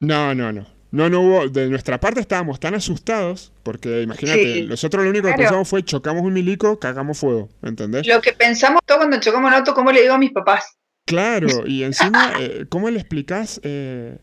No, 0.00 0.34
no, 0.34 0.52
no. 0.52 0.66
No, 0.92 1.08
no 1.08 1.20
hubo. 1.20 1.48
De 1.48 1.68
nuestra 1.68 2.00
parte 2.00 2.20
estábamos 2.20 2.58
tan 2.58 2.74
asustados, 2.74 3.52
porque 3.62 4.02
imagínate, 4.02 4.64
nosotros 4.64 5.04
lo 5.04 5.10
único 5.10 5.28
que 5.28 5.34
pensamos 5.34 5.68
fue 5.68 5.84
chocamos 5.84 6.22
un 6.22 6.32
milico, 6.32 6.78
cagamos 6.78 7.18
fuego, 7.18 7.48
¿entendés? 7.62 8.06
Lo 8.06 8.20
que 8.20 8.32
pensamos 8.32 8.80
todo 8.84 8.98
cuando 8.98 9.20
chocamos 9.20 9.48
un 9.48 9.54
auto, 9.54 9.74
¿cómo 9.74 9.92
le 9.92 10.02
digo 10.02 10.14
a 10.14 10.18
mis 10.18 10.32
papás? 10.32 10.78
Claro, 11.06 11.66
y 11.66 11.82
encima, 11.84 12.34
eh, 12.40 12.66
¿cómo 12.68 12.90
le 12.90 12.98
explicás? 12.98 13.60
Eh, 13.62 14.18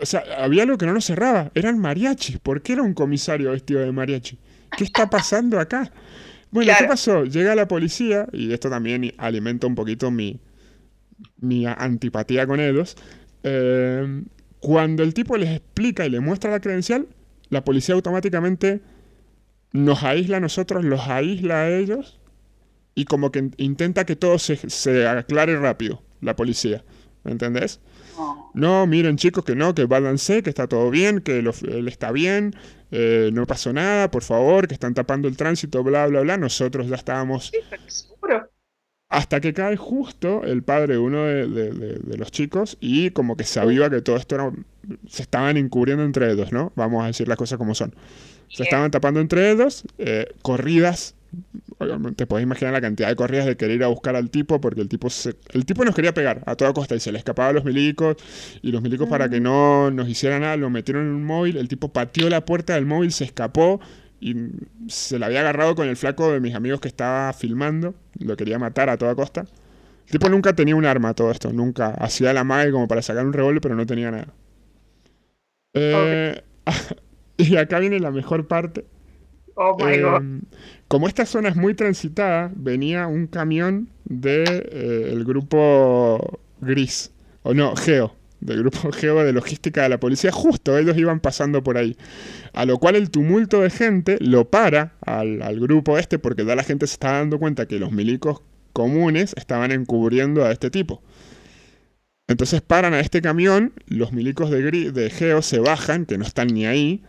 o 0.00 0.06
sea, 0.06 0.22
había 0.38 0.62
algo 0.62 0.78
que 0.78 0.86
no 0.86 0.94
nos 0.94 1.04
cerraba, 1.04 1.50
eran 1.54 1.78
mariachis. 1.78 2.38
¿Por 2.38 2.62
qué 2.62 2.74
era 2.74 2.82
un 2.82 2.94
comisario 2.94 3.52
vestido 3.52 3.80
de 3.80 3.92
mariachi? 3.92 4.38
¿Qué 4.76 4.84
está 4.84 5.10
pasando 5.10 5.58
acá? 5.58 5.90
Bueno, 6.50 6.72
¿qué 6.78 6.84
pasó? 6.84 7.24
Llega 7.24 7.54
la 7.54 7.68
policía, 7.68 8.26
y 8.32 8.52
esto 8.52 8.70
también 8.70 9.12
alimenta 9.18 9.66
un 9.66 9.74
poquito 9.74 10.10
mi, 10.10 10.40
mi 11.40 11.66
antipatía 11.66 12.46
con 12.46 12.60
ellos. 12.60 12.96
Eh, 13.42 14.22
cuando 14.60 15.02
el 15.02 15.14
tipo 15.14 15.36
les 15.36 15.50
explica 15.50 16.06
y 16.06 16.10
le 16.10 16.20
muestra 16.20 16.50
la 16.50 16.60
credencial, 16.60 17.06
la 17.50 17.64
policía 17.64 17.94
automáticamente 17.94 18.80
nos 19.72 20.02
aísla 20.02 20.38
a 20.38 20.40
nosotros, 20.40 20.84
los 20.84 21.08
aísla 21.08 21.62
a 21.62 21.70
ellos 21.70 22.18
y 22.94 23.04
como 23.04 23.30
que 23.30 23.50
intenta 23.58 24.04
que 24.06 24.16
todo 24.16 24.38
se, 24.38 25.06
aclare 25.06 25.58
rápido, 25.58 26.02
la 26.20 26.34
policía. 26.34 26.82
¿Me 27.24 27.32
entendés? 27.32 27.80
No, 28.54 28.86
miren 28.86 29.16
chicos 29.16 29.44
que 29.44 29.54
no, 29.54 29.74
que 29.74 29.84
váyanse, 29.84 30.42
que 30.42 30.50
está 30.50 30.66
todo 30.66 30.90
bien, 30.90 31.20
que 31.20 31.38
él 31.38 31.88
está 31.88 32.12
bien, 32.12 32.54
eh, 32.90 33.30
no 33.32 33.46
pasó 33.46 33.72
nada, 33.72 34.10
por 34.10 34.22
favor, 34.22 34.66
que 34.66 34.74
están 34.74 34.94
tapando 34.94 35.28
el 35.28 35.36
tránsito, 35.36 35.82
bla, 35.82 36.06
bla, 36.06 36.20
bla. 36.20 36.36
Nosotros 36.36 36.88
ya 36.88 36.96
estábamos... 36.96 37.50
Sí, 37.52 37.58
seguro. 37.86 38.50
Hasta 39.10 39.40
que 39.40 39.54
cae 39.54 39.76
justo 39.76 40.42
el 40.44 40.62
padre 40.62 40.94
de 40.94 40.98
uno 40.98 41.24
de, 41.24 42.00
los 42.18 42.30
chicos 42.30 42.76
y 42.78 43.10
como 43.10 43.38
que 43.38 43.44
sabía 43.44 43.88
que 43.88 44.02
todo 44.02 44.16
esto 44.16 44.34
era, 44.34 44.52
se 45.08 45.22
estaban 45.22 45.56
encubriendo 45.56 46.04
entre 46.04 46.30
ellos, 46.30 46.52
¿no? 46.52 46.72
Vamos 46.76 47.02
a 47.02 47.06
decir 47.06 47.26
las 47.26 47.38
cosas 47.38 47.56
como 47.56 47.74
son. 47.74 47.94
Se 48.50 48.64
estaban 48.64 48.90
tapando 48.90 49.20
entre 49.20 49.50
ellos, 49.50 49.84
eh, 49.98 50.26
corridas. 50.42 51.14
Te 52.16 52.26
podés 52.26 52.42
imaginar 52.42 52.72
la 52.72 52.80
cantidad 52.80 53.08
de 53.08 53.14
corridas 53.14 53.46
de 53.46 53.56
querer 53.56 53.76
ir 53.76 53.84
a 53.84 53.86
buscar 53.86 54.16
al 54.16 54.30
tipo 54.30 54.60
porque 54.60 54.80
el 54.80 54.88
tipo 54.88 55.08
el 55.52 55.64
tipo 55.64 55.84
nos 55.84 55.94
quería 55.94 56.12
pegar 56.12 56.42
a 56.44 56.56
toda 56.56 56.72
costa 56.72 56.96
y 56.96 57.00
se 57.00 57.12
le 57.12 57.18
escapaba 57.18 57.50
a 57.50 57.52
los 57.52 57.64
milicos 57.64 58.16
y 58.62 58.72
los 58.72 58.82
milicos 58.82 59.08
para 59.08 59.28
que 59.28 59.38
no 59.40 59.92
nos 59.92 60.08
hicieran 60.08 60.40
nada 60.40 60.56
lo 60.56 60.70
metieron 60.70 61.06
en 61.06 61.12
un 61.12 61.24
móvil, 61.24 61.56
el 61.56 61.68
tipo 61.68 61.92
pateó 61.92 62.28
la 62.28 62.44
puerta 62.44 62.74
del 62.74 62.84
móvil, 62.84 63.12
se 63.12 63.24
escapó 63.24 63.80
y 64.20 64.34
se 64.88 65.20
la 65.20 65.26
había 65.26 65.40
agarrado 65.40 65.76
con 65.76 65.86
el 65.86 65.96
flaco 65.96 66.32
de 66.32 66.40
mis 66.40 66.54
amigos 66.56 66.80
que 66.80 66.88
estaba 66.88 67.32
filmando, 67.32 67.94
lo 68.18 68.36
quería 68.36 68.58
matar 68.58 68.90
a 68.90 68.96
toda 68.96 69.14
costa. 69.14 69.44
El 70.06 70.12
tipo 70.12 70.28
nunca 70.28 70.54
tenía 70.54 70.74
un 70.74 70.84
arma 70.84 71.14
todo 71.14 71.30
esto, 71.30 71.52
nunca 71.52 71.90
hacía 71.90 72.32
la 72.32 72.42
magia 72.42 72.72
como 72.72 72.88
para 72.88 73.02
sacar 73.02 73.24
un 73.24 73.32
revólver, 73.32 73.60
pero 73.60 73.76
no 73.76 73.86
tenía 73.86 74.10
nada. 74.10 74.34
Eh, 75.74 76.42
y 77.36 77.56
acá 77.56 77.78
viene 77.78 78.00
la 78.00 78.10
mejor 78.10 78.48
parte. 78.48 78.86
Oh. 79.60 79.76
Em, 79.88 80.42
como 80.86 81.08
esta 81.08 81.26
zona 81.26 81.48
es 81.48 81.56
muy 81.56 81.74
transitada, 81.74 82.52
venía 82.54 83.08
un 83.08 83.26
camión 83.26 83.88
del 84.04 84.44
de, 84.44 84.68
eh, 84.70 85.24
grupo 85.26 86.40
Gris, 86.60 87.10
o 87.42 87.54
no, 87.54 87.74
Geo, 87.74 88.14
del 88.40 88.60
grupo 88.60 88.92
Geo 88.92 89.24
de 89.24 89.32
logística 89.32 89.82
de 89.82 89.88
la 89.88 89.98
policía, 89.98 90.30
justo 90.30 90.78
ellos 90.78 90.96
iban 90.96 91.18
pasando 91.18 91.64
por 91.64 91.76
ahí. 91.76 91.96
A 92.52 92.66
lo 92.66 92.78
cual 92.78 92.94
el 92.94 93.10
tumulto 93.10 93.60
de 93.60 93.70
gente 93.70 94.16
lo 94.20 94.48
para 94.48 94.92
al, 95.04 95.58
grupo 95.58 95.98
este 95.98 96.20
porque 96.20 96.44
ya 96.44 96.54
la 96.54 96.62
gente 96.62 96.86
se 96.86 96.92
está 96.92 97.14
dando 97.14 97.40
cuenta 97.40 97.66
que 97.66 97.80
los 97.80 97.90
milicos 97.90 98.42
comunes 98.72 99.34
estaban 99.36 99.72
encubriendo 99.72 100.44
a 100.44 100.52
este 100.52 100.70
tipo. 100.70 101.02
Entonces 102.28 102.60
paran 102.60 102.94
a 102.94 103.00
este 103.00 103.20
camión, 103.22 103.72
los 103.86 104.12
milicos 104.12 104.50
de, 104.50 104.92
de 104.92 105.10
Geo 105.10 105.42
se 105.42 105.58
bajan, 105.58 106.06
que 106.06 106.16
no 106.16 106.24
están 106.24 106.46
ni 106.48 106.64
ahí, 106.64 107.02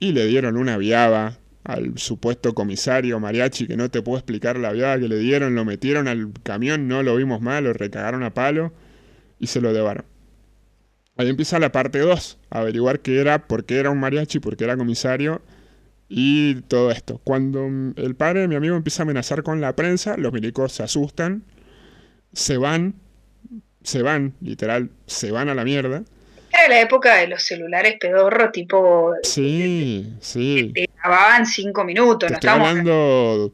y 0.00 0.12
le 0.12 0.26
dieron 0.26 0.58
una 0.58 0.76
viaba 0.76 1.37
al 1.64 1.98
supuesto 1.98 2.54
comisario 2.54 3.20
mariachi, 3.20 3.66
que 3.66 3.76
no 3.76 3.90
te 3.90 4.02
puedo 4.02 4.18
explicar 4.18 4.58
la 4.58 4.72
viaba 4.72 4.98
que 4.98 5.08
le 5.08 5.18
dieron, 5.18 5.54
lo 5.54 5.64
metieron 5.64 6.08
al 6.08 6.32
camión, 6.42 6.88
no 6.88 7.02
lo 7.02 7.16
vimos 7.16 7.40
mal, 7.40 7.64
lo 7.64 7.72
recagaron 7.72 8.22
a 8.22 8.32
palo 8.34 8.72
y 9.38 9.48
se 9.48 9.60
lo 9.60 9.72
llevaron. 9.72 10.04
Ahí 11.16 11.28
empieza 11.28 11.58
la 11.58 11.72
parte 11.72 11.98
2, 11.98 12.38
averiguar 12.50 13.00
qué 13.00 13.20
era, 13.20 13.46
por 13.48 13.64
qué 13.64 13.78
era 13.78 13.90
un 13.90 13.98
mariachi, 13.98 14.38
por 14.38 14.56
qué 14.56 14.64
era 14.64 14.76
comisario 14.76 15.42
y 16.08 16.62
todo 16.62 16.90
esto. 16.90 17.20
Cuando 17.24 17.66
el 17.96 18.14
padre 18.14 18.42
de 18.42 18.48
mi 18.48 18.54
amigo 18.54 18.76
empieza 18.76 19.02
a 19.02 19.04
amenazar 19.04 19.42
con 19.42 19.60
la 19.60 19.74
prensa, 19.76 20.16
los 20.16 20.32
milicos 20.32 20.72
se 20.72 20.82
asustan, 20.84 21.42
se 22.32 22.56
van, 22.56 22.94
se 23.82 24.02
van, 24.02 24.34
literal, 24.40 24.90
se 25.06 25.32
van 25.32 25.48
a 25.48 25.54
la 25.54 25.64
mierda. 25.64 26.04
Era 26.50 26.68
la 26.68 26.80
época 26.80 27.16
de 27.16 27.28
los 27.28 27.42
celulares 27.42 27.96
pedorro, 28.00 28.50
tipo. 28.50 29.12
Sí, 29.22 30.12
sí. 30.20 30.72
Te 30.74 30.88
grababan 30.96 31.46
cinco 31.46 31.84
minutos, 31.84 32.28
te 32.28 32.34
estoy 32.34 32.50
hablando 32.50 33.52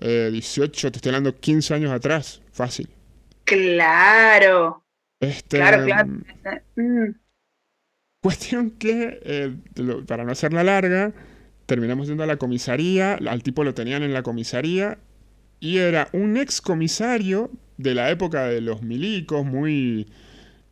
18, 0.00 0.88
eh, 0.88 0.90
te 0.90 0.98
estoy 0.98 1.10
hablando 1.10 1.34
15 1.38 1.74
años 1.74 1.92
atrás, 1.92 2.40
fácil. 2.52 2.88
Claro. 3.44 4.84
Este, 5.20 5.58
claro, 5.58 5.84
claro. 5.84 6.08
Mm. 6.76 7.14
Cuestión 8.20 8.70
que, 8.70 9.20
eh, 9.22 9.54
para 10.06 10.24
no 10.24 10.32
hacerla 10.32 10.64
larga, 10.64 11.12
terminamos 11.66 12.08
yendo 12.08 12.22
a 12.22 12.26
la 12.26 12.36
comisaría, 12.36 13.14
al 13.14 13.42
tipo 13.42 13.64
lo 13.64 13.74
tenían 13.74 14.02
en 14.02 14.14
la 14.14 14.22
comisaría, 14.22 14.98
y 15.60 15.78
era 15.78 16.08
un 16.12 16.36
ex 16.36 16.60
comisario 16.60 17.50
de 17.76 17.94
la 17.94 18.10
época 18.10 18.46
de 18.46 18.60
los 18.60 18.82
milicos, 18.82 19.44
muy 19.44 20.08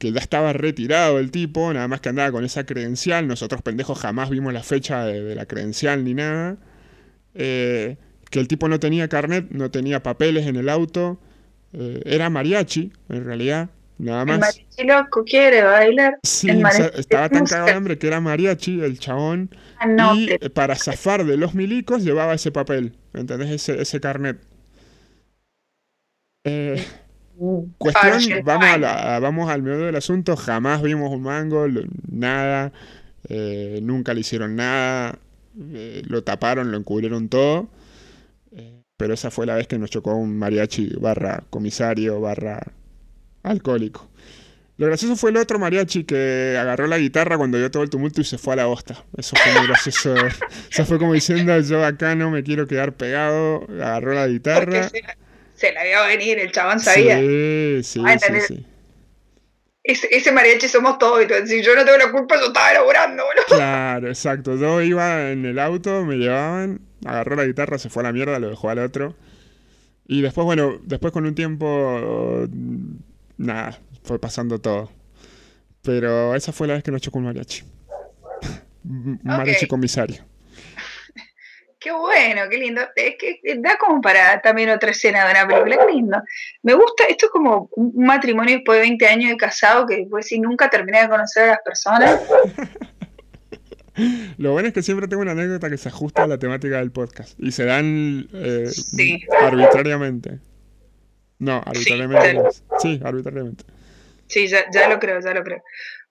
que 0.03 0.11
ya 0.11 0.19
estaba 0.19 0.53
retirado 0.53 1.21
el 1.21 1.31
tipo, 1.31 1.73
nada 1.73 1.87
más 1.87 2.01
que 2.01 2.09
andaba 2.09 2.33
con 2.33 2.45
esa 2.45 2.67
credencial, 2.67 3.29
nosotros 3.29 3.63
pendejos 3.63 4.01
jamás 4.01 4.31
vimos 4.31 4.53
la 4.53 4.65
fecha 4.65 5.05
de, 5.05 5.37
la 5.37 5.47
credencial 5.47 6.03
ni 6.03 6.13
nada, 6.13 6.57
eh, 7.37 7.99
que 8.29 8.41
el 8.41 8.49
tipo 8.49 8.67
no 8.67 8.81
tenía 8.81 9.07
carnet, 9.07 9.47
no 9.51 9.71
tenía 9.71 10.03
papeles 10.03 10.49
en 10.49 10.57
el 10.57 10.71
auto, 10.71 11.21
eh, 11.73 12.03
era 12.05 12.31
mariachi 12.31 12.93
en 13.11 13.25
realidad, 13.25 13.71
Nada 13.99 14.25
más. 14.25 14.35
El 14.35 14.41
mariachi 14.41 14.85
loco 14.89 15.25
quiere 15.25 15.63
bailar. 15.63 16.19
Sí, 16.25 16.51
estaba 16.97 17.29
tan 17.29 17.45
cagado 17.45 17.67
de 17.67 17.73
hambre 17.73 17.97
que 17.97 18.09
era 18.09 18.21
mariachi, 18.21 18.81
el 18.81 18.99
chabón. 18.99 19.55
Ah, 19.79 20.15
y 20.17 20.37
para 20.49 20.75
zafar 20.75 21.25
de 21.25 21.37
los 21.37 21.55
milicos 21.55 22.03
llevaba 22.03 22.35
ese 22.35 22.51
papel, 22.51 22.97
¿entendés? 23.15 23.51
Ese, 23.51 23.81
ese 23.81 24.01
carnet. 24.01 24.41
Eh, 26.43 26.85
cuestión, 27.79 28.45
vamos, 28.45 28.85
a 28.85 29.19
vamos 29.19 29.51
al 29.51 29.63
medio 29.63 29.87
del 29.87 29.97
asunto, 29.97 30.37
jamás 30.37 30.83
vimos 30.83 31.11
un 31.11 31.23
mango, 31.23 31.67
nada, 32.09 32.73
eh, 33.29 33.81
nunca 33.83 34.15
le 34.15 34.21
hicieron 34.21 34.57
nada, 34.57 35.19
eh, 35.73 36.03
lo 36.07 36.23
taparon, 36.23 36.71
lo 36.71 36.79
encubrieron 36.79 37.29
todo, 37.29 37.69
pero 38.97 39.15
esa 39.15 39.31
fue 39.31 39.47
la 39.47 39.57
vez 39.57 39.67
que 39.67 39.79
nos 39.79 39.91
chocó 39.91 40.15
un 40.15 40.39
mariachi 40.39 40.95
barra 41.01 41.43
comisario 41.51 42.21
barra 42.21 42.61
alcohólico. 43.43 44.09
Lo 44.79 44.87
gracioso 44.87 45.17
fue 45.17 45.31
el 45.31 45.37
otro 45.37 45.59
mariachi 45.59 46.05
que 46.05 46.57
agarró 46.59 46.87
la 46.87 46.99
guitarra 46.99 47.37
cuando 47.37 47.59
dio 47.59 47.71
todo 47.71 47.83
el 47.83 47.91
tumulto 47.91 48.21
y 48.21 48.25
se 48.25 48.39
fue 48.39 48.55
a 48.55 48.57
la 48.57 48.67
bosta. 48.67 49.05
Eso 49.17 49.37
fue 49.37 49.53
muy 49.53 49.67
gracioso. 49.67 50.15
Eso 50.71 50.85
fue 50.87 50.99
como 50.99 51.13
diciendo, 51.13 51.59
yo 51.61 51.85
acá 51.85 52.15
no 52.15 52.31
me 52.31 52.43
quiero 52.43 52.67
quedar 52.67 52.95
pegado. 52.95 53.67
Agarró 53.69 54.15
la 54.15 54.27
guitarra. 54.27 54.91
Se, 55.63 55.73
la 55.73 55.85
vio 55.85 56.05
venir, 56.09 56.41
el 56.41 56.51
chabón 56.51 56.81
sabía. 56.81 57.21
Sí, 57.21 57.83
sí, 57.85 58.01
sí, 58.19 58.41
sí. 58.49 58.67
Ese, 59.85 60.33
mariachi 60.33 60.67
somos 60.67 60.99
todos. 60.99 61.25
Si 61.47 61.63
yo 61.63 61.77
no 61.77 61.85
tengo 61.85 61.99
la 61.99 62.11
culpa, 62.11 62.37
yo 62.41 62.47
estaba 62.47 62.73
elaborando, 62.73 63.23
Claro, 63.47 64.09
exacto. 64.09 64.57
Yo 64.57 64.81
iba 64.83 65.31
en 65.31 65.45
el 65.45 65.61
auto, 65.61 66.05
me 66.05 66.17
llevaban, 66.17 66.81
agarró 67.05 67.37
la 67.37 67.45
guitarra, 67.45 67.79
se 67.79 67.91
fue 67.91 68.03
a 68.03 68.07
la 68.07 68.13
mierda, 68.13 68.41
lo 68.41 68.51
dejó 68.51 68.71
al 68.71 68.81
otro. 68.81 69.15
Y 70.09 70.21
después, 70.23 70.45
bueno, 70.45 70.81
después 70.83 71.13
con 71.13 71.27
un 71.27 71.35
tiempo 71.37 72.49
nada, 73.37 73.79
fue 74.03 74.19
pasando 74.19 74.59
todo. 74.61 74.91
Pero 75.83 76.35
esa 76.35 76.53
fue 76.53 76.67
la 76.67 76.75
vez 76.75 76.83
que 76.83 76.91
nos 76.91 77.03
chocó 77.03 77.19
un 77.19 77.27
mariachi. 77.27 77.63
un 78.85 79.21
mariachi 79.23 79.69
comisario. 79.69 80.25
Qué 81.83 81.91
bueno, 81.91 82.43
qué 82.49 82.59
lindo. 82.59 82.83
Es 82.95 83.17
que 83.19 83.41
da 83.59 83.77
como 83.77 84.01
para 84.01 84.41
también 84.41 84.71
otra 84.71 84.91
escena 84.91 85.25
de 85.25 85.33
una 85.33 85.47
película. 85.49 85.87
Qué 85.87 85.93
lindo. 85.93 86.23
Me 86.63 86.75
gusta, 86.75 87.05
esto 87.09 87.27
es 87.27 87.33
como 87.33 87.69
un 87.77 88.05
matrimonio 88.05 88.57
después 88.57 88.77
de 88.79 88.83
20 88.83 89.07
años 89.07 89.31
de 89.31 89.37
casado 89.37 89.87
que 89.87 90.07
pues 90.09 90.27
si 90.27 90.39
nunca 90.39 90.71
terminé 90.71 91.03
de 91.03 91.09
conocer 91.09 91.45
a 91.45 91.47
las 91.49 91.61
personas. 91.65 92.21
Lo 94.39 94.53
bueno 94.53 94.69
es 94.69 94.75
que 94.75 94.83
siempre 94.83 95.09
tengo 95.09 95.23
una 95.23 95.33
anécdota 95.33 95.69
que 95.69 95.77
se 95.77 95.89
ajusta 95.89 96.23
a 96.23 96.27
la 96.27 96.39
temática 96.39 96.79
del 96.79 96.93
podcast 96.93 97.39
y 97.39 97.53
se 97.53 97.65
dan 97.65 98.29
eh, 98.33 98.71
arbitrariamente. 99.41 100.39
No, 101.39 101.61
arbitrariamente. 101.65 102.39
Sí, 102.79 103.01
arbitrariamente. 103.05 103.65
Sí, 104.29 104.49
ya, 104.49 104.65
ya, 104.73 104.89
lo 104.89 104.99
creo, 104.99 105.21
ya 105.21 105.35
lo 105.35 105.43
creo. 105.43 105.63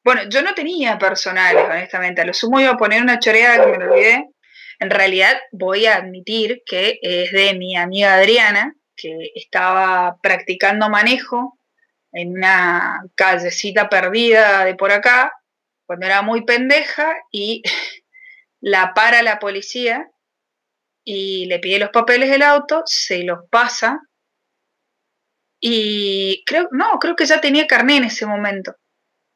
Bueno, 0.03 0.23
yo 0.29 0.41
no 0.41 0.53
tenía 0.53 0.99
personales, 0.99 1.63
honestamente. 1.63 2.21
A 2.21 2.25
lo 2.25 2.33
sumo 2.33 2.59
iba 2.59 2.71
a 2.71 2.77
poner 2.77 3.01
una 3.01 3.17
choreada 3.17 3.63
que 3.63 3.71
me 3.71 3.77
lo 3.77 3.91
olvidé. 3.91 4.30
En 4.81 4.89
realidad 4.89 5.39
voy 5.51 5.85
a 5.85 5.97
admitir 5.97 6.63
que 6.65 6.97
es 7.03 7.31
de 7.31 7.53
mi 7.53 7.77
amiga 7.77 8.15
Adriana, 8.15 8.75
que 8.95 9.31
estaba 9.35 10.17
practicando 10.23 10.89
manejo 10.89 11.59
en 12.11 12.35
una 12.37 13.03
callecita 13.13 13.89
perdida 13.89 14.65
de 14.65 14.73
por 14.73 14.91
acá, 14.91 15.33
cuando 15.85 16.07
era 16.07 16.23
muy 16.23 16.45
pendeja, 16.45 17.13
y 17.31 17.61
la 18.59 18.95
para 18.95 19.21
la 19.21 19.37
policía 19.37 20.09
y 21.03 21.45
le 21.45 21.59
pide 21.59 21.77
los 21.77 21.91
papeles 21.91 22.31
del 22.31 22.41
auto, 22.41 22.81
se 22.87 23.23
los 23.23 23.47
pasa, 23.51 24.01
y 25.59 26.43
creo, 26.47 26.69
no, 26.71 26.97
creo 26.97 27.15
que 27.15 27.27
ya 27.27 27.39
tenía 27.39 27.67
carné 27.67 27.97
en 27.97 28.05
ese 28.05 28.25
momento. 28.25 28.75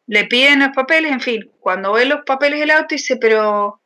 Le 0.07 0.25
piden 0.25 0.61
los 0.61 0.69
papeles, 0.69 1.11
en 1.11 1.21
fin, 1.21 1.51
cuando 1.59 1.93
ve 1.93 2.05
los 2.05 2.21
papeles 2.25 2.59
del 2.59 2.71
auto 2.71 2.95
dice, 2.95 3.17
pero 3.17 3.83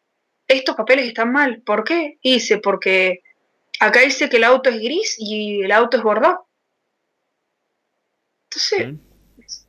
estos 0.50 0.76
papeles 0.76 1.08
están 1.08 1.32
mal. 1.32 1.62
¿Por 1.62 1.84
qué? 1.84 2.18
dice, 2.22 2.58
porque 2.58 3.22
acá 3.80 4.02
dice 4.02 4.28
que 4.28 4.38
el 4.38 4.44
auto 4.44 4.70
es 4.70 4.78
gris 4.78 5.16
y 5.18 5.62
el 5.62 5.72
auto 5.72 5.98
es 5.98 6.04
bordado. 6.04 6.46
Entonces, 8.46 8.96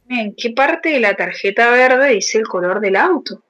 ¿en 0.08 0.34
qué 0.34 0.50
parte 0.50 0.88
de 0.88 1.00
la 1.00 1.14
tarjeta 1.14 1.70
verde 1.70 2.14
dice 2.14 2.38
el 2.38 2.48
color 2.48 2.80
del 2.80 2.96
auto? 2.96 3.42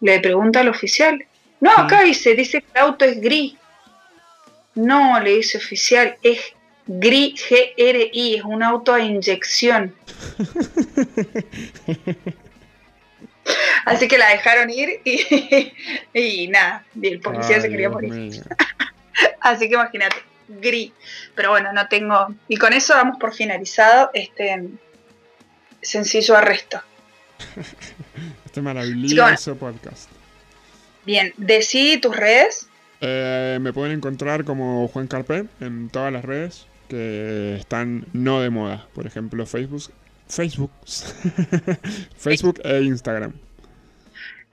Le 0.00 0.20
pregunta 0.20 0.60
al 0.60 0.68
oficial. 0.68 1.24
No, 1.60 1.70
acá 1.70 2.02
dice, 2.02 2.34
dice 2.34 2.60
que 2.60 2.66
el 2.74 2.82
auto 2.82 3.06
es 3.06 3.20
gris. 3.20 3.54
No, 4.74 5.18
le 5.20 5.36
dice 5.36 5.56
oficial, 5.56 6.18
es 6.22 6.52
gris, 6.86 7.42
GRI, 7.48 8.36
es 8.36 8.44
un 8.44 8.62
auto 8.62 8.92
a 8.92 9.00
inyección. 9.00 9.94
Así 13.84 14.08
que 14.08 14.18
la 14.18 14.30
dejaron 14.30 14.70
ir 14.70 15.00
y, 15.04 16.48
nada, 16.50 16.84
el 17.00 17.20
policía 17.20 17.60
se 17.60 17.68
quería 17.68 17.90
morir. 17.90 18.42
Así 19.40 19.68
que 19.68 19.74
imagínate, 19.74 20.16
gris. 20.48 20.92
Pero 21.34 21.50
bueno, 21.50 21.72
no 21.72 21.86
tengo. 21.88 22.34
Y 22.48 22.56
con 22.56 22.72
eso 22.72 22.94
damos 22.94 23.18
por 23.18 23.34
finalizado 23.34 24.10
este 24.14 24.70
sencillo 25.82 26.36
arresto. 26.36 26.80
este 28.46 28.62
maravilloso 28.62 29.56
podcast. 29.56 30.10
Bien, 31.04 31.34
decí 31.36 31.98
tus 31.98 32.16
redes. 32.16 32.68
Eh, 33.00 33.58
me 33.60 33.72
pueden 33.72 33.92
encontrar 33.96 34.44
como 34.44 34.88
Juan 34.88 35.06
Carpe 35.06 35.44
en 35.60 35.90
todas 35.90 36.10
las 36.10 36.24
redes 36.24 36.66
que 36.88 37.56
están 37.56 38.06
no 38.14 38.40
de 38.40 38.48
moda. 38.48 38.88
Por 38.94 39.06
ejemplo, 39.06 39.44
Facebook, 39.44 39.92
Facebook, 40.28 40.70
Facebook 42.16 42.60
e 42.64 42.82
Instagram. 42.82 43.32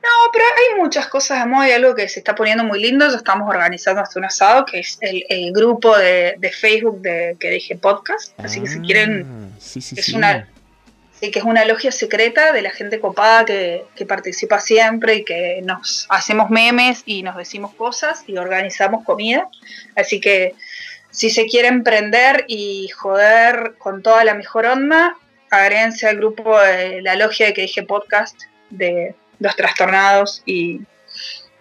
No, 0.01 0.31
pero 0.33 0.45
hay 0.45 0.81
muchas 0.81 1.07
cosas 1.07 1.39
de 1.39 1.45
moda 1.45 1.69
y 1.69 1.71
algo 1.73 1.93
que 1.93 2.09
se 2.09 2.19
está 2.19 2.33
poniendo 2.33 2.63
muy 2.63 2.81
lindo. 2.81 3.07
Ya 3.07 3.17
estamos 3.17 3.47
organizando 3.47 4.01
hasta 4.01 4.17
un 4.17 4.25
asado, 4.25 4.65
que 4.65 4.79
es 4.79 4.97
el, 4.99 5.53
grupo 5.53 5.95
de, 5.95 6.35
Facebook 6.59 7.01
de 7.01 7.37
que 7.39 7.51
dije 7.51 7.75
podcast. 7.75 8.33
Así 8.39 8.61
que 8.61 8.67
si 8.67 8.79
quieren, 8.79 9.51
ah, 9.53 9.57
es 9.59 10.09
una 10.09 10.47
sí, 11.19 11.29
que 11.29 11.37
es 11.37 11.45
una 11.45 11.65
logia 11.65 11.91
secreta 11.91 12.51
de 12.51 12.63
la 12.63 12.71
gente 12.71 12.99
copada 12.99 13.45
que, 13.45 13.83
que, 13.95 14.07
participa 14.07 14.59
siempre 14.59 15.17
y 15.17 15.23
que 15.23 15.61
nos 15.63 16.07
hacemos 16.09 16.49
memes 16.49 17.03
y 17.05 17.21
nos 17.21 17.37
decimos 17.37 17.75
cosas 17.75 18.23
y 18.25 18.37
organizamos 18.37 19.05
comida. 19.05 19.49
Así 19.95 20.19
que 20.19 20.55
si 21.11 21.29
se 21.29 21.45
quiere 21.45 21.67
emprender 21.67 22.45
y 22.47 22.87
joder 22.87 23.75
con 23.77 24.01
toda 24.01 24.23
la 24.23 24.33
mejor 24.33 24.65
onda, 24.65 25.15
agréguense 25.51 26.07
al 26.07 26.17
grupo 26.17 26.59
de 26.59 27.01
la 27.01 27.15
logia 27.15 27.47
de 27.47 27.53
que 27.53 27.61
dije 27.63 27.83
podcast 27.83 28.41
de 28.69 29.13
los 29.39 29.55
trastornados 29.55 30.41
y 30.45 30.81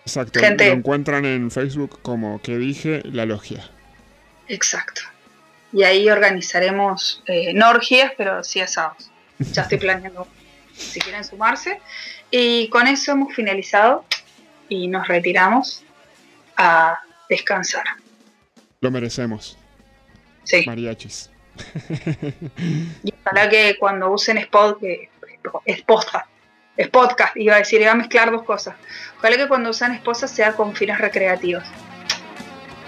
Exacto, 0.05 0.41
gente... 0.41 0.66
lo 0.66 0.72
encuentran 0.72 1.24
en 1.24 1.51
Facebook 1.51 2.01
como 2.03 2.41
que 2.41 2.57
dije 2.57 3.03
la 3.05 3.26
logia. 3.26 3.68
Exacto. 4.49 5.03
Y 5.72 5.82
ahí 5.84 6.09
organizaremos 6.09 7.22
eh, 7.26 7.53
no 7.53 7.70
orgías, 7.70 8.12
pero 8.16 8.43
sí 8.43 8.61
asados. 8.61 9.11
Ya 9.53 9.62
estoy 9.62 9.78
planeando 9.78 10.26
si 10.74 11.01
quieren 11.01 11.24
sumarse. 11.24 11.80
Y 12.30 12.68
con 12.68 12.86
eso 12.86 13.12
hemos 13.12 13.34
finalizado 13.34 14.05
y 14.68 14.88
nos 14.88 15.07
retiramos 15.07 15.84
a 16.57 16.99
descansar. 17.28 17.84
Lo 18.80 18.91
merecemos. 18.91 19.57
Sí. 20.45 20.64
Mariachis. 20.66 21.30
y 23.02 23.14
ojalá 23.20 23.48
que 23.48 23.76
cuando 23.78 24.11
usen 24.11 24.38
Spot, 24.38 24.78
que 24.80 25.11
es 25.64 25.82
podcast, 25.82 26.26
es 26.76 26.88
podcast, 26.88 27.36
iba 27.36 27.54
a 27.54 27.58
decir, 27.58 27.80
iba 27.80 27.92
a 27.92 27.94
mezclar 27.94 28.30
dos 28.30 28.42
cosas. 28.44 28.74
Ojalá 29.18 29.36
que 29.36 29.48
cuando 29.48 29.70
usen 29.70 29.92
esposas 29.92 30.30
sea 30.30 30.52
con 30.52 30.74
fines 30.74 30.98
recreativos. 30.98 31.64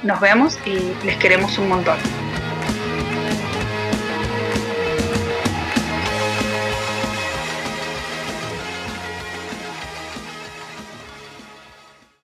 Nos 0.02 0.20
vemos 0.20 0.58
y 0.66 0.94
les 1.04 1.16
queremos 1.16 1.58
un 1.58 1.68
montón. 1.68 2.21